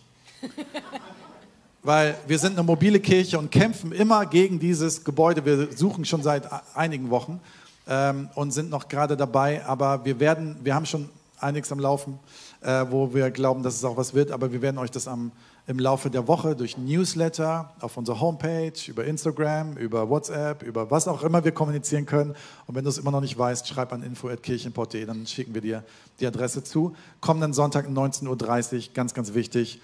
Weil 1.83 2.17
wir 2.27 2.39
sind 2.39 2.53
eine 2.53 2.63
mobile 2.63 3.01
Kirche 3.01 3.39
und 3.39 3.51
kämpfen 3.51 3.93
immer 3.93 4.27
gegen 4.27 4.61
dieses 4.61 5.03
Gebäude. 5.03 5.45
Wir 5.47 5.69
suchen 5.75 6.05
schon 6.05 6.23
seit 6.23 6.47
einigen 6.75 7.09
Wochen 7.09 7.41
ähm, 7.89 8.29
und 8.35 8.51
sind 8.53 8.69
noch 8.69 8.89
gerade 8.89 9.17
dabei. 9.17 9.65
Aber 9.65 10.05
wir 10.05 10.21
werden, 10.21 10.57
wir 10.63 10.75
haben 10.75 10.85
schon 10.85 11.09
einiges 11.41 11.73
am 11.73 11.79
Laufen, 11.79 12.19
äh, 12.61 12.87
wo 12.91 13.15
wir 13.15 13.31
glauben, 13.31 13.63
dass 13.63 13.77
es 13.77 13.85
auch 13.85 13.97
was 13.97 14.15
wird. 14.15 14.31
Aber 14.31 14.53
wir 14.53 14.63
werden 14.63 14.79
euch 14.79 14.91
das 14.91 15.09
am, 15.09 15.33
im 15.67 15.79
Laufe 15.79 16.11
der 16.11 16.29
Woche 16.29 16.57
durch 16.57 16.79
Newsletter, 16.79 17.73
auf 17.81 17.97
unserer 17.97 18.21
Homepage, 18.21 18.73
über 18.87 19.05
Instagram, 19.05 19.77
über 19.77 20.09
WhatsApp, 20.09 20.63
über 20.63 20.91
was 20.91 21.09
auch 21.09 21.23
immer 21.23 21.45
wir 21.45 21.53
kommunizieren 21.53 22.07
können. 22.07 22.35
Und 22.67 22.75
wenn 22.75 22.85
du 22.85 22.91
es 22.91 22.99
immer 22.99 23.11
noch 23.11 23.21
nicht 23.21 23.39
weißt, 23.39 23.69
schreib 23.69 23.93
an 23.93 24.03
info.kirchenport.de, 24.03 25.05
dann 25.07 25.27
schicken 25.27 25.55
wir 25.55 25.61
dir 25.61 25.85
die 26.21 26.27
Adresse 26.27 26.65
zu. 26.65 26.95
Kommenden 27.21 27.53
Sonntag 27.53 27.87
19.30 27.89 28.75
Uhr, 28.75 28.95
ganz, 28.95 29.15
ganz 29.15 29.35
wichtig. 29.35 29.81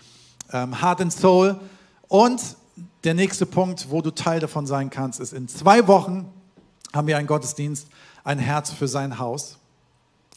Ähm, 0.52 0.80
Heart 0.80 1.00
and 1.00 1.12
Soul 1.12 1.56
und 2.08 2.40
der 3.04 3.14
nächste 3.14 3.46
Punkt, 3.46 3.90
wo 3.90 4.02
du 4.02 4.10
Teil 4.10 4.40
davon 4.40 4.66
sein 4.66 4.90
kannst, 4.90 5.20
ist, 5.20 5.32
in 5.32 5.48
zwei 5.48 5.86
Wochen 5.86 6.26
haben 6.92 7.06
wir 7.06 7.16
einen 7.16 7.26
Gottesdienst, 7.26 7.88
ein 8.24 8.38
Herz 8.38 8.70
für 8.70 8.88
sein 8.88 9.18
Haus. 9.18 9.58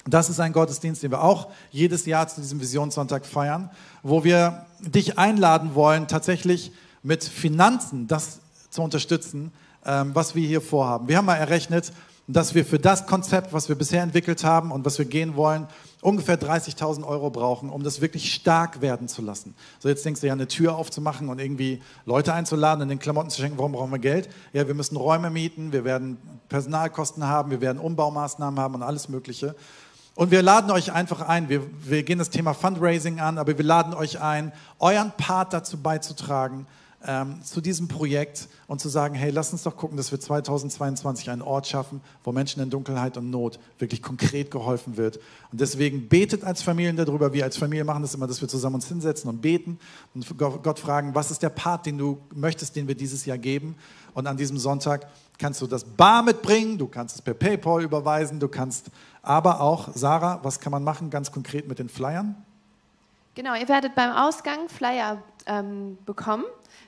Das 0.09 0.29
ist 0.29 0.39
ein 0.39 0.53
Gottesdienst, 0.53 1.03
den 1.03 1.11
wir 1.11 1.23
auch 1.23 1.47
jedes 1.71 2.05
Jahr 2.05 2.27
zu 2.27 2.41
diesem 2.41 2.59
Visionssonntag 2.61 3.25
feiern, 3.25 3.69
wo 4.03 4.23
wir 4.23 4.65
dich 4.79 5.17
einladen 5.17 5.75
wollen, 5.75 6.07
tatsächlich 6.07 6.71
mit 7.03 7.23
Finanzen 7.23 8.07
das 8.07 8.39
zu 8.69 8.81
unterstützen, 8.81 9.51
ähm, 9.85 10.11
was 10.13 10.35
wir 10.35 10.47
hier 10.47 10.61
vorhaben. 10.61 11.07
Wir 11.07 11.17
haben 11.17 11.25
mal 11.25 11.35
errechnet, 11.35 11.91
dass 12.27 12.53
wir 12.53 12.63
für 12.63 12.77
das 12.77 13.07
Konzept, 13.07 13.53
was 13.53 13.69
wir 13.69 13.75
bisher 13.75 14.03
entwickelt 14.03 14.43
haben 14.43 14.71
und 14.71 14.85
was 14.85 14.99
wir 14.99 15.05
gehen 15.05 15.35
wollen, 15.35 15.67
ungefähr 16.01 16.39
30.000 16.39 17.03
Euro 17.03 17.31
brauchen, 17.31 17.71
um 17.71 17.83
das 17.83 18.01
wirklich 18.01 18.33
stark 18.33 18.81
werden 18.81 19.07
zu 19.07 19.23
lassen. 19.23 19.55
So, 19.79 19.89
jetzt 19.89 20.05
denkst 20.05 20.21
du 20.21 20.27
ja, 20.27 20.33
eine 20.33 20.47
Tür 20.47 20.75
aufzumachen 20.75 21.27
und 21.29 21.39
irgendwie 21.39 21.81
Leute 22.05 22.33
einzuladen 22.33 22.83
und 22.83 22.89
den 22.89 22.99
Klamotten 22.99 23.31
zu 23.31 23.41
schenken, 23.41 23.57
warum 23.57 23.71
brauchen 23.71 23.91
wir 23.91 23.97
Geld? 23.97 24.29
Ja, 24.53 24.67
wir 24.67 24.75
müssen 24.75 24.95
Räume 24.95 25.31
mieten, 25.31 25.71
wir 25.71 25.83
werden 25.83 26.17
Personalkosten 26.49 27.25
haben, 27.25 27.49
wir 27.49 27.61
werden 27.61 27.79
Umbaumaßnahmen 27.79 28.59
haben 28.59 28.75
und 28.75 28.83
alles 28.83 29.09
Mögliche. 29.09 29.55
Und 30.19 30.31
wir 30.31 30.41
laden 30.41 30.69
euch 30.69 30.91
einfach 30.91 31.21
ein, 31.21 31.47
wir, 31.47 31.61
wir 31.81 32.03
gehen 32.03 32.19
das 32.19 32.29
Thema 32.29 32.53
Fundraising 32.53 33.21
an, 33.21 33.37
aber 33.37 33.57
wir 33.57 33.63
laden 33.63 33.93
euch 33.93 34.19
ein, 34.19 34.51
euren 34.77 35.13
Part 35.15 35.53
dazu 35.53 35.77
beizutragen, 35.77 36.67
ähm, 37.07 37.41
zu 37.41 37.61
diesem 37.61 37.87
Projekt 37.87 38.49
und 38.67 38.81
zu 38.81 38.89
sagen, 38.89 39.15
hey, 39.15 39.31
lass 39.31 39.53
uns 39.53 39.63
doch 39.63 39.77
gucken, 39.77 39.95
dass 39.95 40.11
wir 40.11 40.19
2022 40.19 41.29
einen 41.29 41.41
Ort 41.41 41.67
schaffen, 41.67 42.01
wo 42.25 42.33
Menschen 42.33 42.61
in 42.61 42.69
Dunkelheit 42.69 43.15
und 43.15 43.29
Not 43.29 43.59
wirklich 43.77 44.01
konkret 44.01 44.51
geholfen 44.51 44.97
wird. 44.97 45.21
Und 45.53 45.61
deswegen 45.61 46.09
betet 46.09 46.43
als 46.43 46.63
Familien 46.63 46.97
darüber. 46.97 47.31
Wir 47.31 47.45
als 47.45 47.55
Familie 47.55 47.85
machen 47.85 48.01
das 48.01 48.13
immer, 48.13 48.27
dass 48.27 48.41
wir 48.41 48.49
zusammen 48.49 48.75
uns 48.75 48.89
hinsetzen 48.89 49.29
und 49.29 49.41
beten 49.41 49.79
und 50.13 50.37
Gott 50.37 50.79
fragen, 50.79 51.15
was 51.15 51.31
ist 51.31 51.41
der 51.41 51.49
Part, 51.49 51.85
den 51.85 51.97
du 51.97 52.17
möchtest, 52.35 52.75
den 52.75 52.89
wir 52.89 52.95
dieses 52.95 53.25
Jahr 53.25 53.37
geben. 53.37 53.77
Und 54.13 54.27
an 54.27 54.37
diesem 54.37 54.57
Sonntag 54.57 55.07
kannst 55.37 55.61
du 55.61 55.67
das 55.67 55.83
Bar 55.83 56.23
mitbringen, 56.23 56.77
du 56.77 56.87
kannst 56.87 57.15
es 57.15 57.21
per 57.21 57.33
PayPal 57.33 57.83
überweisen, 57.83 58.39
du 58.39 58.47
kannst 58.47 58.87
aber 59.21 59.61
auch, 59.61 59.89
Sarah, 59.93 60.39
was 60.43 60.59
kann 60.59 60.71
man 60.71 60.83
machen 60.83 61.09
ganz 61.09 61.31
konkret 61.31 61.67
mit 61.67 61.79
den 61.79 61.89
Flyern? 61.89 62.35
Genau, 63.35 63.53
ihr 63.55 63.69
werdet 63.69 63.95
beim 63.95 64.11
Ausgang 64.11 64.67
Flyer 64.67 65.21
ähm, 65.45 65.97
bekommen. 66.05 66.43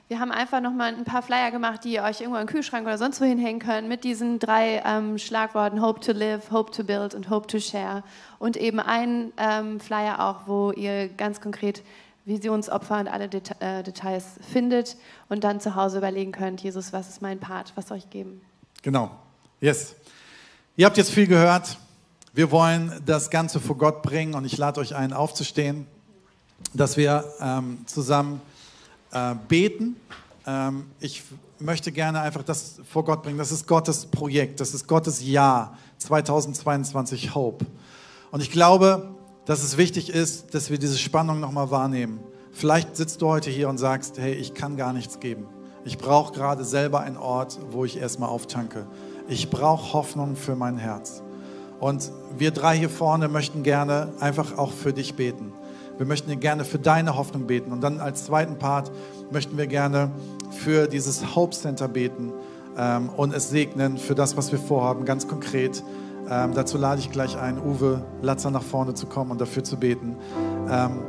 Wir 0.08 0.20
haben 0.20 0.30
einfach 0.30 0.60
nochmal 0.60 0.94
ein 0.94 1.04
paar 1.04 1.22
Flyer 1.22 1.50
gemacht, 1.50 1.84
die 1.84 1.94
ihr 1.94 2.02
euch 2.02 2.20
irgendwo 2.20 2.38
im 2.38 2.46
Kühlschrank 2.46 2.86
oder 2.86 2.98
sonst 2.98 3.20
wo 3.20 3.24
hinhängen 3.24 3.60
könnt, 3.60 3.88
mit 3.88 4.04
diesen 4.04 4.38
drei 4.38 4.82
ähm, 4.84 5.16
Schlagworten 5.16 5.80
Hope 5.80 6.00
to 6.00 6.12
Live, 6.12 6.50
Hope 6.50 6.70
to 6.70 6.84
Build 6.84 7.14
und 7.14 7.30
Hope 7.30 7.46
to 7.46 7.58
Share. 7.58 8.02
Und 8.38 8.58
eben 8.58 8.80
ein 8.80 9.32
ähm, 9.38 9.80
Flyer 9.80 10.20
auch, 10.20 10.46
wo 10.46 10.72
ihr 10.72 11.08
ganz 11.08 11.40
konkret 11.40 11.82
Visionsopfer 12.24 13.00
und 13.00 13.08
alle 13.08 13.28
Det 13.28 13.50
äh, 13.60 13.82
Details 13.82 14.24
findet 14.52 14.96
und 15.28 15.44
dann 15.44 15.60
zu 15.60 15.74
Hause 15.74 15.98
überlegen 15.98 16.32
könnt, 16.32 16.60
Jesus, 16.60 16.92
was 16.92 17.08
ist 17.08 17.22
mein 17.22 17.40
Part, 17.40 17.72
was 17.74 17.88
soll 17.88 17.98
ich 17.98 18.10
geben? 18.10 18.40
Genau, 18.82 19.10
yes. 19.60 19.94
Ihr 20.76 20.86
habt 20.86 20.96
jetzt 20.96 21.10
viel 21.10 21.26
gehört. 21.26 21.78
Wir 22.32 22.50
wollen 22.50 23.02
das 23.04 23.28
Ganze 23.28 23.60
vor 23.60 23.76
Gott 23.76 24.02
bringen 24.02 24.34
und 24.34 24.44
ich 24.44 24.56
lade 24.56 24.80
euch 24.80 24.94
ein, 24.94 25.12
aufzustehen, 25.12 25.86
dass 26.72 26.96
wir 26.96 27.24
ähm, 27.40 27.84
zusammen 27.86 28.40
äh, 29.10 29.34
beten. 29.48 29.96
Ähm, 30.46 30.86
ich 31.00 31.22
möchte 31.58 31.92
gerne 31.92 32.20
einfach 32.20 32.42
das 32.42 32.80
vor 32.90 33.04
Gott 33.04 33.22
bringen. 33.22 33.38
Das 33.38 33.52
ist 33.52 33.66
Gottes 33.66 34.06
Projekt, 34.06 34.60
das 34.60 34.74
ist 34.74 34.86
Gottes 34.86 35.22
Jahr 35.22 35.76
2022 35.98 37.34
Hope. 37.34 37.66
Und 38.30 38.40
ich 38.40 38.50
glaube, 38.50 39.14
dass 39.44 39.62
es 39.62 39.76
wichtig 39.76 40.10
ist, 40.10 40.54
dass 40.54 40.70
wir 40.70 40.78
diese 40.78 40.98
Spannung 40.98 41.40
nochmal 41.40 41.70
wahrnehmen. 41.70 42.20
Vielleicht 42.52 42.96
sitzt 42.96 43.22
du 43.22 43.28
heute 43.28 43.50
hier 43.50 43.68
und 43.68 43.78
sagst, 43.78 44.18
hey, 44.18 44.34
ich 44.34 44.54
kann 44.54 44.76
gar 44.76 44.92
nichts 44.92 45.20
geben. 45.20 45.46
Ich 45.84 45.98
brauche 45.98 46.32
gerade 46.32 46.64
selber 46.64 47.00
einen 47.00 47.16
Ort, 47.16 47.58
wo 47.70 47.84
ich 47.84 47.98
erstmal 47.98 48.28
auftanke. 48.28 48.86
Ich 49.28 49.50
brauche 49.50 49.94
Hoffnung 49.94 50.36
für 50.36 50.54
mein 50.54 50.76
Herz. 50.76 51.22
Und 51.80 52.12
wir 52.38 52.52
drei 52.52 52.78
hier 52.78 52.90
vorne 52.90 53.28
möchten 53.28 53.64
gerne 53.64 54.12
einfach 54.20 54.56
auch 54.56 54.70
für 54.70 54.92
dich 54.92 55.14
beten. 55.14 55.52
Wir 55.98 56.06
möchten 56.06 56.38
gerne 56.38 56.64
für 56.64 56.78
deine 56.78 57.16
Hoffnung 57.16 57.46
beten. 57.46 57.72
Und 57.72 57.80
dann 57.80 58.00
als 58.00 58.26
zweiten 58.26 58.58
Part 58.58 58.92
möchten 59.32 59.58
wir 59.58 59.66
gerne 59.66 60.12
für 60.50 60.86
dieses 60.86 61.34
Hope 61.34 61.56
Center 61.56 61.88
beten 61.88 62.32
ähm, 62.76 63.08
und 63.16 63.34
es 63.34 63.50
segnen 63.50 63.98
für 63.98 64.14
das, 64.14 64.36
was 64.36 64.52
wir 64.52 64.58
vorhaben, 64.58 65.04
ganz 65.04 65.26
konkret. 65.26 65.82
Ähm, 66.28 66.54
dazu 66.54 66.78
lade 66.78 67.00
ich 67.00 67.10
gleich 67.10 67.38
ein, 67.38 67.58
Uwe 67.58 68.02
Latzer 68.20 68.50
nach 68.50 68.62
vorne 68.62 68.94
zu 68.94 69.06
kommen 69.06 69.30
und 69.30 69.40
dafür 69.40 69.64
zu 69.64 69.76
beten. 69.76 70.16
Ähm, 70.70 71.00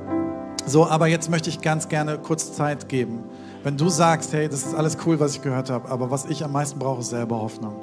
so, 0.66 0.88
aber 0.88 1.08
jetzt 1.08 1.30
möchte 1.30 1.50
ich 1.50 1.62
ganz 1.62 1.90
gerne 1.90 2.18
kurz 2.18 2.54
Zeit 2.54 2.90
geben. 2.90 3.24
Wenn 3.64 3.78
du 3.78 3.90
sagst, 3.90 4.34
hey, 4.34 4.50
das 4.50 4.66
ist 4.66 4.76
alles 4.76 4.98
cool, 5.06 5.20
was 5.20 5.36
ich 5.36 5.42
gehört 5.42 5.70
habe, 5.70 5.90
aber 5.90 6.12
was 6.12 6.26
ich 6.26 6.44
am 6.44 6.52
meisten 6.52 6.80
brauche, 6.80 7.02
ist 7.02 7.10
selber 7.10 7.40
Hoffnung. 7.42 7.76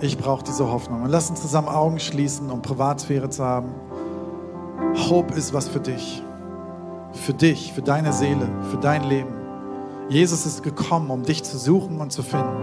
Ich 0.00 0.18
brauche 0.18 0.44
diese 0.44 0.70
Hoffnung. 0.70 1.02
Und 1.02 1.10
lass 1.10 1.30
uns 1.30 1.42
zusammen 1.42 1.68
Augen 1.68 1.98
schließen, 1.98 2.50
um 2.50 2.62
Privatsphäre 2.62 3.30
zu 3.30 3.44
haben. 3.44 3.74
Hope 5.08 5.34
ist 5.34 5.52
was 5.52 5.68
für 5.68 5.80
dich 5.80 6.22
für 7.12 7.34
dich, 7.34 7.72
für 7.72 7.82
deine 7.82 8.12
Seele, 8.12 8.48
für 8.70 8.76
dein 8.76 9.04
Leben. 9.04 9.34
Jesus 10.08 10.46
ist 10.46 10.62
gekommen, 10.62 11.10
um 11.10 11.22
dich 11.22 11.42
zu 11.44 11.58
suchen 11.58 12.00
und 12.00 12.12
zu 12.12 12.22
finden, 12.22 12.56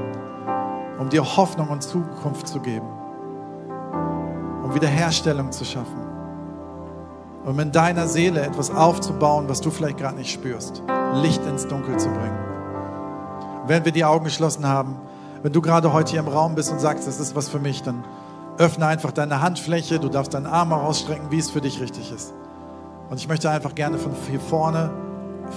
um 1.00 1.10
dir 1.10 1.38
Hoffnung 1.38 1.70
und 1.70 1.84
Zukunft 1.84 2.48
zu 2.48 2.60
geben, 2.60 2.88
um 4.68 4.76
Wiederherstellung 4.76 5.50
zu 5.52 5.64
schaffen, 5.64 5.96
um 7.46 7.58
in 7.58 7.72
deiner 7.72 8.08
Seele 8.08 8.42
etwas 8.42 8.70
aufzubauen, 8.70 9.46
was 9.48 9.62
du 9.62 9.72
vielleicht 9.72 9.98
gerade 9.98 10.18
nicht 10.18 10.30
spürst, 10.32 10.84
Licht 11.14 11.42
ins 11.46 11.66
Dunkel 11.68 11.98
zu 11.98 12.10
bringen. 12.10 12.38
Wenn 13.66 13.86
wir 13.86 13.94
die 13.94 14.04
Augen 14.04 14.26
geschlossen 14.26 14.68
haben, 14.68 14.98
wenn 15.42 15.54
du 15.54 15.62
gerade 15.62 15.94
heute 15.94 16.12
hier 16.12 16.20
im 16.20 16.28
Raum 16.28 16.56
bist 16.56 16.70
und 16.70 16.80
sagst, 16.80 17.08
das 17.08 17.22
ist 17.22 17.34
was 17.34 17.48
für 17.48 17.60
mich, 17.60 17.82
dann 17.82 18.04
öffne 18.58 18.88
einfach 18.88 19.12
deine 19.12 19.42
Handfläche, 19.42 20.00
du 20.00 20.10
darfst 20.10 20.34
deinen 20.34 20.48
Arm 20.48 20.74
rausstrecken, 20.74 21.32
wie 21.32 21.40
es 21.40 21.50
für 21.50 21.62
dich 21.62 21.80
richtig 21.80 22.12
ist. 22.12 22.34
Und 23.10 23.18
ich 23.18 23.30
möchte 23.30 23.50
einfach 23.50 23.74
gerne 23.74 23.98
von 23.98 24.12
hier 24.30 24.42
vorne 24.42 24.90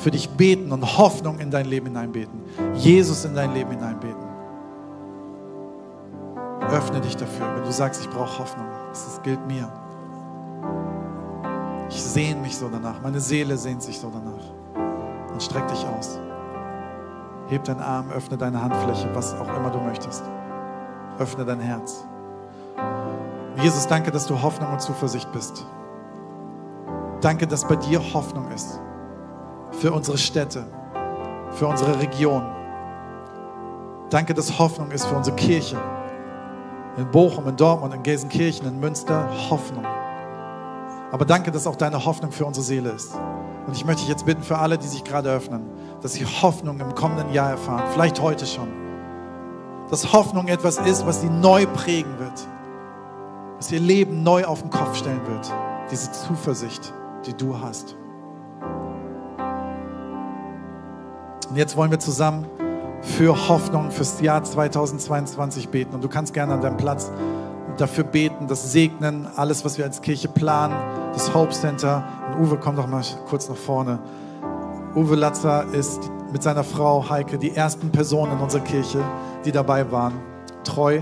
für 0.04 0.12
dich 0.12 0.30
beten 0.30 0.70
und 0.70 0.98
Hoffnung 0.98 1.40
in 1.40 1.50
dein 1.50 1.66
Leben 1.66 1.86
hineinbeten. 1.86 2.42
Jesus 2.74 3.24
in 3.24 3.34
dein 3.34 3.52
Leben 3.54 3.70
hineinbeten. 3.70 4.30
Öffne 6.70 7.00
dich 7.00 7.16
dafür, 7.16 7.56
wenn 7.56 7.64
du 7.64 7.72
sagst, 7.72 8.00
ich 8.00 8.08
brauche 8.08 8.38
Hoffnung. 8.38 8.69
Das 8.90 9.20
gilt 9.22 9.46
mir. 9.46 9.70
Ich 11.88 12.02
sehne 12.02 12.40
mich 12.40 12.56
so 12.56 12.68
danach. 12.68 13.00
Meine 13.02 13.20
Seele 13.20 13.56
sehnt 13.56 13.82
sich 13.82 13.98
so 13.98 14.10
danach. 14.10 14.44
Dann 15.28 15.40
streck 15.40 15.66
dich 15.68 15.84
aus. 15.86 16.18
Heb 17.48 17.64
deinen 17.64 17.80
Arm, 17.80 18.10
öffne 18.10 18.36
deine 18.36 18.62
Handfläche, 18.62 19.08
was 19.14 19.34
auch 19.34 19.56
immer 19.56 19.70
du 19.70 19.80
möchtest. 19.80 20.22
Öffne 21.18 21.44
dein 21.44 21.60
Herz. 21.60 22.04
Jesus, 23.56 23.86
danke, 23.86 24.10
dass 24.10 24.26
du 24.26 24.40
Hoffnung 24.40 24.72
und 24.72 24.80
Zuversicht 24.80 25.30
bist. 25.32 25.66
Danke, 27.20 27.46
dass 27.46 27.66
bei 27.66 27.76
dir 27.76 28.00
Hoffnung 28.14 28.50
ist 28.52 28.80
für 29.72 29.92
unsere 29.92 30.16
Städte, 30.16 30.64
für 31.50 31.66
unsere 31.66 31.98
Region. 31.98 32.44
Danke, 34.10 34.34
dass 34.34 34.58
Hoffnung 34.58 34.90
ist 34.90 35.06
für 35.06 35.16
unsere 35.16 35.36
Kirche. 35.36 35.76
In 36.96 37.10
Bochum, 37.10 37.48
in 37.48 37.56
Dortmund, 37.56 37.94
in 37.94 38.02
Gelsenkirchen, 38.02 38.66
in 38.66 38.80
Münster, 38.80 39.28
Hoffnung. 39.48 39.84
Aber 41.12 41.24
danke, 41.24 41.50
dass 41.50 41.66
auch 41.66 41.76
deine 41.76 42.04
Hoffnung 42.04 42.30
für 42.32 42.44
unsere 42.44 42.64
Seele 42.64 42.90
ist. 42.90 43.14
Und 43.66 43.76
ich 43.76 43.84
möchte 43.84 44.02
dich 44.02 44.08
jetzt 44.08 44.26
bitten 44.26 44.42
für 44.42 44.58
alle, 44.58 44.78
die 44.78 44.86
sich 44.86 45.04
gerade 45.04 45.30
öffnen, 45.30 45.62
dass 46.02 46.14
sie 46.14 46.24
Hoffnung 46.24 46.80
im 46.80 46.94
kommenden 46.94 47.32
Jahr 47.32 47.50
erfahren, 47.50 47.84
vielleicht 47.92 48.20
heute 48.20 48.46
schon. 48.46 48.68
Dass 49.90 50.12
Hoffnung 50.12 50.48
etwas 50.48 50.78
ist, 50.78 51.06
was 51.06 51.20
sie 51.20 51.28
neu 51.28 51.66
prägen 51.66 52.18
wird, 52.18 52.46
was 53.56 53.70
ihr 53.72 53.80
Leben 53.80 54.22
neu 54.22 54.44
auf 54.44 54.62
den 54.62 54.70
Kopf 54.70 54.96
stellen 54.96 55.20
wird. 55.26 55.52
Diese 55.90 56.10
Zuversicht, 56.12 56.92
die 57.26 57.34
du 57.34 57.60
hast. 57.60 57.96
Und 61.48 61.56
jetzt 61.56 61.76
wollen 61.76 61.90
wir 61.90 61.98
zusammen 61.98 62.46
für 63.02 63.48
Hoffnung 63.48 63.90
fürs 63.90 64.20
Jahr 64.20 64.42
2022 64.42 65.68
beten. 65.68 65.94
Und 65.94 66.04
du 66.04 66.08
kannst 66.08 66.34
gerne 66.34 66.54
an 66.54 66.60
deinem 66.60 66.76
Platz 66.76 67.10
dafür 67.76 68.04
beten, 68.04 68.46
das 68.46 68.72
segnen, 68.72 69.26
alles, 69.36 69.64
was 69.64 69.78
wir 69.78 69.84
als 69.84 70.02
Kirche 70.02 70.28
planen, 70.28 70.74
das 71.12 71.34
Hope 71.34 71.52
Center. 71.52 72.04
Und 72.28 72.46
Uwe, 72.46 72.58
komm 72.58 72.76
doch 72.76 72.86
mal 72.86 73.02
kurz 73.28 73.48
nach 73.48 73.56
vorne. 73.56 73.98
Uwe 74.94 75.14
Latzer 75.14 75.64
ist 75.72 76.10
mit 76.32 76.42
seiner 76.42 76.64
Frau 76.64 77.08
Heike 77.08 77.38
die 77.38 77.54
ersten 77.54 77.90
Personen 77.90 78.32
in 78.32 78.38
unserer 78.38 78.62
Kirche, 78.62 79.02
die 79.44 79.52
dabei 79.52 79.90
waren, 79.90 80.14
treu 80.64 81.00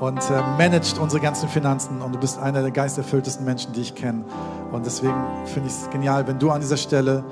und 0.00 0.18
äh, 0.30 0.40
managt 0.58 0.98
unsere 0.98 1.22
ganzen 1.22 1.48
Finanzen. 1.48 2.00
Und 2.02 2.14
du 2.14 2.18
bist 2.18 2.38
einer 2.38 2.62
der 2.62 2.70
geisterfülltesten 2.70 3.44
Menschen, 3.44 3.72
die 3.72 3.82
ich 3.82 3.94
kenne. 3.94 4.24
Und 4.72 4.86
deswegen 4.86 5.14
finde 5.46 5.68
ich 5.68 5.74
es 5.74 5.90
genial, 5.90 6.26
wenn 6.26 6.38
du 6.38 6.50
an 6.50 6.60
dieser 6.60 6.76
Stelle 6.76 7.24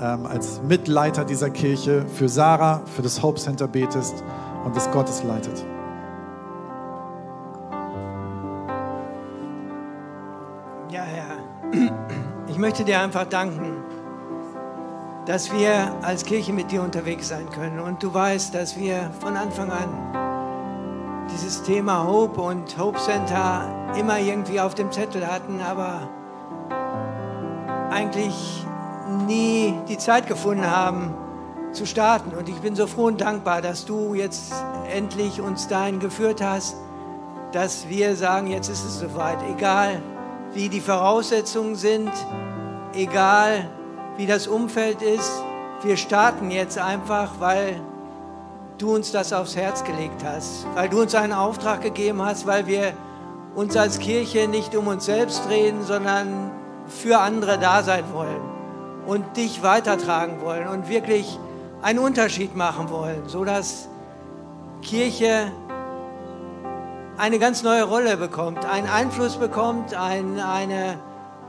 ähm, 0.00 0.26
als 0.26 0.60
Mitleiter 0.62 1.24
dieser 1.24 1.50
Kirche 1.50 2.06
für 2.06 2.28
Sarah, 2.28 2.82
für 2.94 3.02
das 3.02 3.22
Hope 3.22 3.40
Center 3.40 3.66
betest 3.66 4.24
und 4.64 4.76
das 4.76 4.90
Gottes 4.90 5.22
leitet. 5.22 5.64
Ja, 10.90 11.02
Herr, 11.02 11.36
ich 12.48 12.58
möchte 12.58 12.84
dir 12.84 13.00
einfach 13.00 13.26
danken, 13.26 13.76
dass 15.26 15.52
wir 15.52 15.92
als 16.02 16.24
Kirche 16.24 16.52
mit 16.52 16.70
dir 16.70 16.82
unterwegs 16.82 17.28
sein 17.28 17.50
können. 17.50 17.80
Und 17.80 18.02
du 18.02 18.12
weißt, 18.14 18.54
dass 18.54 18.78
wir 18.78 19.10
von 19.20 19.36
Anfang 19.36 19.70
an 19.70 19.88
dieses 21.30 21.62
Thema 21.62 22.06
Hope 22.06 22.40
und 22.40 22.78
Hope 22.78 22.98
Center 22.98 23.92
immer 23.98 24.18
irgendwie 24.18 24.58
auf 24.58 24.74
dem 24.74 24.90
Zettel 24.90 25.26
hatten, 25.26 25.60
aber 25.60 26.08
eigentlich 27.90 28.64
nie 29.26 29.74
die 29.88 29.98
Zeit 29.98 30.26
gefunden 30.26 30.70
haben 30.70 31.14
zu 31.72 31.86
starten. 31.86 32.36
Und 32.36 32.48
ich 32.48 32.56
bin 32.56 32.74
so 32.74 32.86
froh 32.86 33.04
und 33.04 33.20
dankbar, 33.20 33.62
dass 33.62 33.84
du 33.84 34.14
jetzt 34.14 34.52
endlich 34.92 35.40
uns 35.40 35.68
dahin 35.68 36.00
geführt 36.00 36.42
hast, 36.42 36.76
dass 37.52 37.88
wir 37.88 38.16
sagen, 38.16 38.48
jetzt 38.48 38.68
ist 38.68 38.84
es 38.84 39.00
soweit. 39.00 39.38
Egal 39.50 40.02
wie 40.52 40.68
die 40.68 40.80
Voraussetzungen 40.80 41.76
sind, 41.76 42.10
egal 42.94 43.68
wie 44.16 44.26
das 44.26 44.46
Umfeld 44.46 45.02
ist, 45.02 45.30
wir 45.82 45.96
starten 45.96 46.50
jetzt 46.50 46.78
einfach, 46.78 47.32
weil 47.38 47.80
du 48.78 48.94
uns 48.94 49.12
das 49.12 49.32
aufs 49.32 49.56
Herz 49.56 49.84
gelegt 49.84 50.24
hast, 50.24 50.66
weil 50.74 50.88
du 50.88 51.00
uns 51.00 51.14
einen 51.14 51.32
Auftrag 51.32 51.82
gegeben 51.82 52.22
hast, 52.22 52.46
weil 52.46 52.66
wir 52.66 52.92
uns 53.54 53.76
als 53.76 53.98
Kirche 53.98 54.48
nicht 54.48 54.76
um 54.76 54.86
uns 54.86 55.06
selbst 55.06 55.48
reden, 55.48 55.82
sondern 55.82 56.50
für 56.86 57.18
andere 57.18 57.58
da 57.58 57.82
sein 57.82 58.04
wollen 58.12 58.57
und 59.08 59.38
dich 59.38 59.62
weitertragen 59.62 60.42
wollen 60.42 60.68
und 60.68 60.90
wirklich 60.90 61.38
einen 61.80 61.98
Unterschied 61.98 62.54
machen 62.54 62.90
wollen, 62.90 63.22
sodass 63.26 63.88
Kirche 64.82 65.50
eine 67.16 67.38
ganz 67.38 67.62
neue 67.62 67.84
Rolle 67.84 68.18
bekommt, 68.18 68.66
einen 68.66 68.86
Einfluss 68.86 69.36
bekommt, 69.36 69.94
ein, 69.94 70.38
eine 70.38 70.98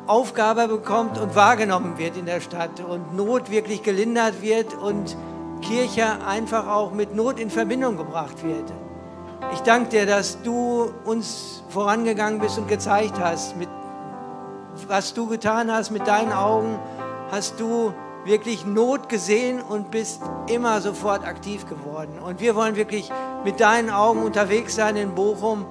Aufgabe 0.08 0.70
bekommt 0.70 1.20
und 1.20 1.36
wahrgenommen 1.36 1.98
wird 1.98 2.16
in 2.16 2.26
der 2.26 2.40
Stadt 2.40 2.80
und 2.80 3.14
Not 3.18 3.52
wirklich 3.52 3.84
gelindert 3.84 4.42
wird 4.42 4.74
und 4.76 5.18
Kirche 5.62 6.06
einfach 6.26 6.66
auch 6.66 6.94
mit 6.94 7.14
Not 7.14 7.42
in 7.42 7.50
Verbindung 7.50 7.98
gebracht 7.98 8.42
wird. 8.42 8.72
Ich 9.54 9.60
danke 9.60 9.90
dir, 9.90 10.06
dass 10.06 10.42
du 10.44 10.94
uns 11.04 11.62
vorangegangen 11.68 12.40
bist 12.40 12.58
und 12.58 12.70
gezeigt 12.70 13.20
hast, 13.20 13.58
mit, 13.58 13.68
was 14.88 15.14
du 15.14 15.28
getan 15.28 15.70
hast 15.70 15.92
mit 15.92 16.08
deinen 16.08 16.32
Augen, 16.32 16.80
hast 17.32 17.60
du 17.60 17.94
wirklich 18.26 18.66
Not 18.66 19.10
gesehen 19.10 19.62
und 19.62 19.92
bist 19.92 20.22
immer 20.48 20.82
sofort 20.82 21.26
aktiv 21.26 21.68
geworden. 21.68 22.20
Und 22.20 22.42
wir 22.42 22.56
wollen 22.56 22.76
wirklich 22.76 23.10
mit 23.44 23.60
deinen 23.60 23.90
Augen 23.90 24.24
unterwegs 24.24 24.76
sein 24.76 24.96
in 24.96 25.16
Bochum 25.16 25.66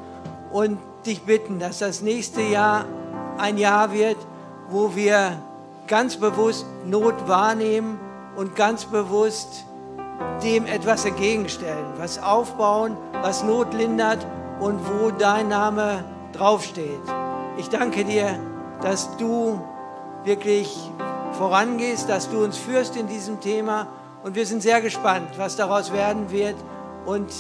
und 0.51 0.79
dich 1.05 1.23
bitten, 1.23 1.59
dass 1.59 1.79
das 1.79 2.01
nächste 2.01 2.43
Jahr 2.43 2.87
ein 3.37 3.59
Jahr 3.59 3.93
wird, 3.93 4.17
wo 4.71 4.95
wir 4.95 5.41
ganz 5.87 6.17
bewusst 6.17 6.67
Not 6.85 7.29
wahrnehmen 7.29 7.99
und 8.37 8.57
ganz 8.57 8.85
bewusst 8.85 9.65
dem 10.43 10.67
etwas 10.67 11.05
entgegenstellen, 11.05 11.87
was 11.97 12.23
aufbauen, 12.23 12.97
was 13.23 13.43
Not 13.43 13.73
lindert 13.75 14.27
und 14.61 14.81
wo 14.89 15.11
dein 15.11 15.49
Name 15.49 16.05
draufsteht. 16.33 17.01
Ich 17.57 17.69
danke 17.69 18.05
dir, 18.05 18.39
dass 18.83 19.17
du 19.17 19.61
wirklich 20.25 20.91
vorangehst, 21.39 22.09
dass 22.09 22.29
du 22.29 22.45
uns 22.45 22.59
führst 22.59 22.97
in 22.97 23.07
diesem 23.07 23.41
Thema. 23.41 23.87
Und 24.25 24.35
wir 24.35 24.45
sind 24.45 24.61
sehr 24.61 24.81
gespannt, 24.81 25.31
was 25.39 25.57
daraus 25.57 25.93
werden 25.93 26.31
wird 26.31 26.57
und 27.07 27.33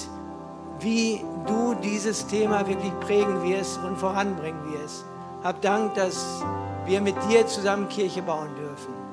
wie 0.80 1.24
du 1.46 1.74
dieses 1.74 2.26
Thema 2.28 2.66
wirklich 2.66 2.92
prägen 3.00 3.42
wirst 3.42 3.78
und 3.84 3.98
voranbringen 3.98 4.72
wirst. 4.72 5.04
Hab 5.42 5.60
Dank, 5.60 5.94
dass 5.94 6.42
wir 6.86 7.00
mit 7.00 7.16
dir 7.28 7.46
zusammen 7.46 7.88
Kirche 7.88 8.22
bauen 8.22 8.54
dürfen. 8.56 9.07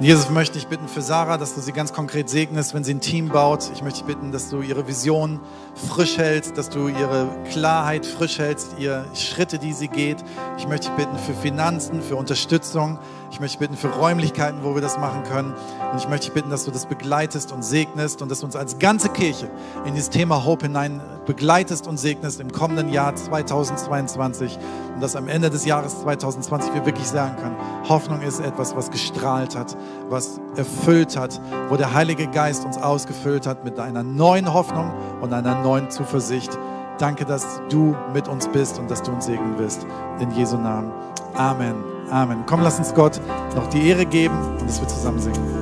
Jesus 0.00 0.30
möchte 0.30 0.56
ich 0.56 0.66
bitten 0.66 0.88
für 0.88 1.02
Sarah, 1.02 1.36
dass 1.36 1.54
du 1.54 1.60
sie 1.60 1.72
ganz 1.72 1.92
konkret 1.92 2.30
segnest, 2.30 2.72
wenn 2.72 2.84
sie 2.84 2.94
ein 2.94 3.02
Team 3.02 3.28
baut. 3.28 3.70
Ich 3.74 3.82
möchte 3.82 3.98
dich 3.98 4.06
bitten, 4.06 4.32
dass 4.32 4.48
du 4.48 4.62
ihre 4.62 4.88
Vision 4.88 5.40
frisch 5.74 6.16
hältst, 6.16 6.56
dass 6.56 6.70
du 6.70 6.88
ihre 6.88 7.28
Klarheit 7.50 8.06
frisch 8.06 8.38
hältst, 8.38 8.76
ihre 8.78 9.04
Schritte, 9.14 9.58
die 9.58 9.74
sie 9.74 9.88
geht. 9.88 10.16
Ich 10.56 10.66
möchte 10.66 10.88
dich 10.88 10.96
bitten 10.96 11.18
für 11.18 11.34
Finanzen, 11.34 12.00
für 12.00 12.16
Unterstützung. 12.16 12.98
Ich 13.30 13.38
möchte 13.38 13.58
bitten 13.58 13.76
für 13.76 13.88
Räumlichkeiten, 13.88 14.58
wo 14.62 14.74
wir 14.74 14.82
das 14.82 14.98
machen 14.98 15.22
können. 15.22 15.54
Und 15.92 15.98
ich 15.98 16.08
möchte 16.08 16.32
bitten, 16.32 16.50
dass 16.50 16.64
du 16.64 16.72
das 16.72 16.86
begleitest 16.86 17.52
und 17.52 17.64
segnest 17.64 18.22
und 18.22 18.30
dass 18.30 18.40
du 18.40 18.46
uns 18.46 18.56
als 18.56 18.78
ganze 18.78 19.08
Kirche 19.08 19.48
in 19.84 19.94
dieses 19.94 20.10
Thema 20.10 20.44
Hope 20.44 20.66
hinein 20.66 21.00
begleitest 21.26 21.86
und 21.86 21.96
segnest 21.96 22.40
im 22.40 22.50
kommenden 22.50 22.88
Jahr 22.88 23.14
2022. 23.14 24.58
Und 24.94 25.00
dass 25.00 25.14
am 25.14 25.28
Ende 25.28 25.48
des 25.48 25.64
Jahres 25.64 26.00
2020 26.00 26.74
wir 26.74 26.86
wirklich 26.86 27.06
sagen 27.06 27.36
können, 27.36 27.56
Hoffnung 27.88 28.20
ist 28.22 28.40
etwas, 28.40 28.74
was 28.74 28.90
gestrahlt 28.90 29.56
hat, 29.56 29.76
was 30.08 30.40
erfüllt 30.56 31.16
hat, 31.16 31.40
wo 31.68 31.76
der 31.76 31.94
Heilige 31.94 32.26
Geist 32.26 32.64
uns 32.64 32.78
ausgefüllt 32.78 33.46
hat 33.46 33.64
mit 33.64 33.78
einer 33.78 34.02
neuen 34.02 34.52
Hoffnung 34.52 34.92
und 35.20 35.32
einer 35.32 35.62
neuen 35.62 35.88
Zuversicht. 35.90 36.58
Danke, 36.98 37.24
dass 37.24 37.62
du 37.70 37.96
mit 38.12 38.28
uns 38.28 38.48
bist 38.48 38.78
und 38.78 38.90
dass 38.90 39.02
du 39.02 39.12
uns 39.12 39.26
segnen 39.26 39.56
wirst. 39.58 39.86
In 40.18 40.30
Jesu 40.32 40.56
Namen. 40.56 40.92
Amen. 41.34 41.89
Amen. 42.10 42.44
Komm, 42.46 42.62
lass 42.62 42.78
uns 42.78 42.94
Gott 42.94 43.20
noch 43.54 43.68
die 43.70 43.88
Ehre 43.88 44.06
geben 44.06 44.36
und 44.58 44.62
dass 44.62 44.80
wir 44.80 44.88
zusammen 44.88 45.20
singen. 45.20 45.60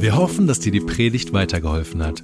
Wir 0.00 0.16
hoffen, 0.16 0.46
dass 0.46 0.60
dir 0.60 0.72
die 0.72 0.80
Predigt 0.80 1.32
weitergeholfen 1.32 2.02
hat. 2.02 2.22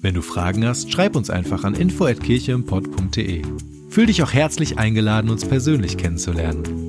Wenn 0.00 0.14
du 0.14 0.22
Fragen 0.22 0.64
hast, 0.66 0.90
schreib 0.90 1.16
uns 1.16 1.28
einfach 1.28 1.64
an 1.64 1.74
info@kircheimpod.de. 1.74 3.42
Fühl 3.90 4.06
dich 4.06 4.22
auch 4.22 4.32
herzlich 4.32 4.78
eingeladen, 4.78 5.30
uns 5.30 5.44
persönlich 5.44 5.98
kennenzulernen. 5.98 6.80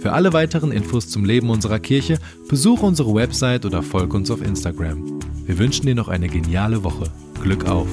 Für 0.00 0.12
alle 0.12 0.34
weiteren 0.34 0.70
Infos 0.70 1.08
zum 1.08 1.24
Leben 1.24 1.48
unserer 1.48 1.78
Kirche 1.78 2.18
besuche 2.46 2.84
unsere 2.84 3.14
Website 3.14 3.64
oder 3.64 3.82
folge 3.82 4.18
uns 4.18 4.30
auf 4.30 4.42
Instagram. 4.42 5.18
Wir 5.46 5.58
wünschen 5.58 5.86
dir 5.86 5.94
noch 5.94 6.08
eine 6.08 6.28
geniale 6.28 6.84
Woche. 6.84 7.10
Glück 7.40 7.66
auf! 7.66 7.88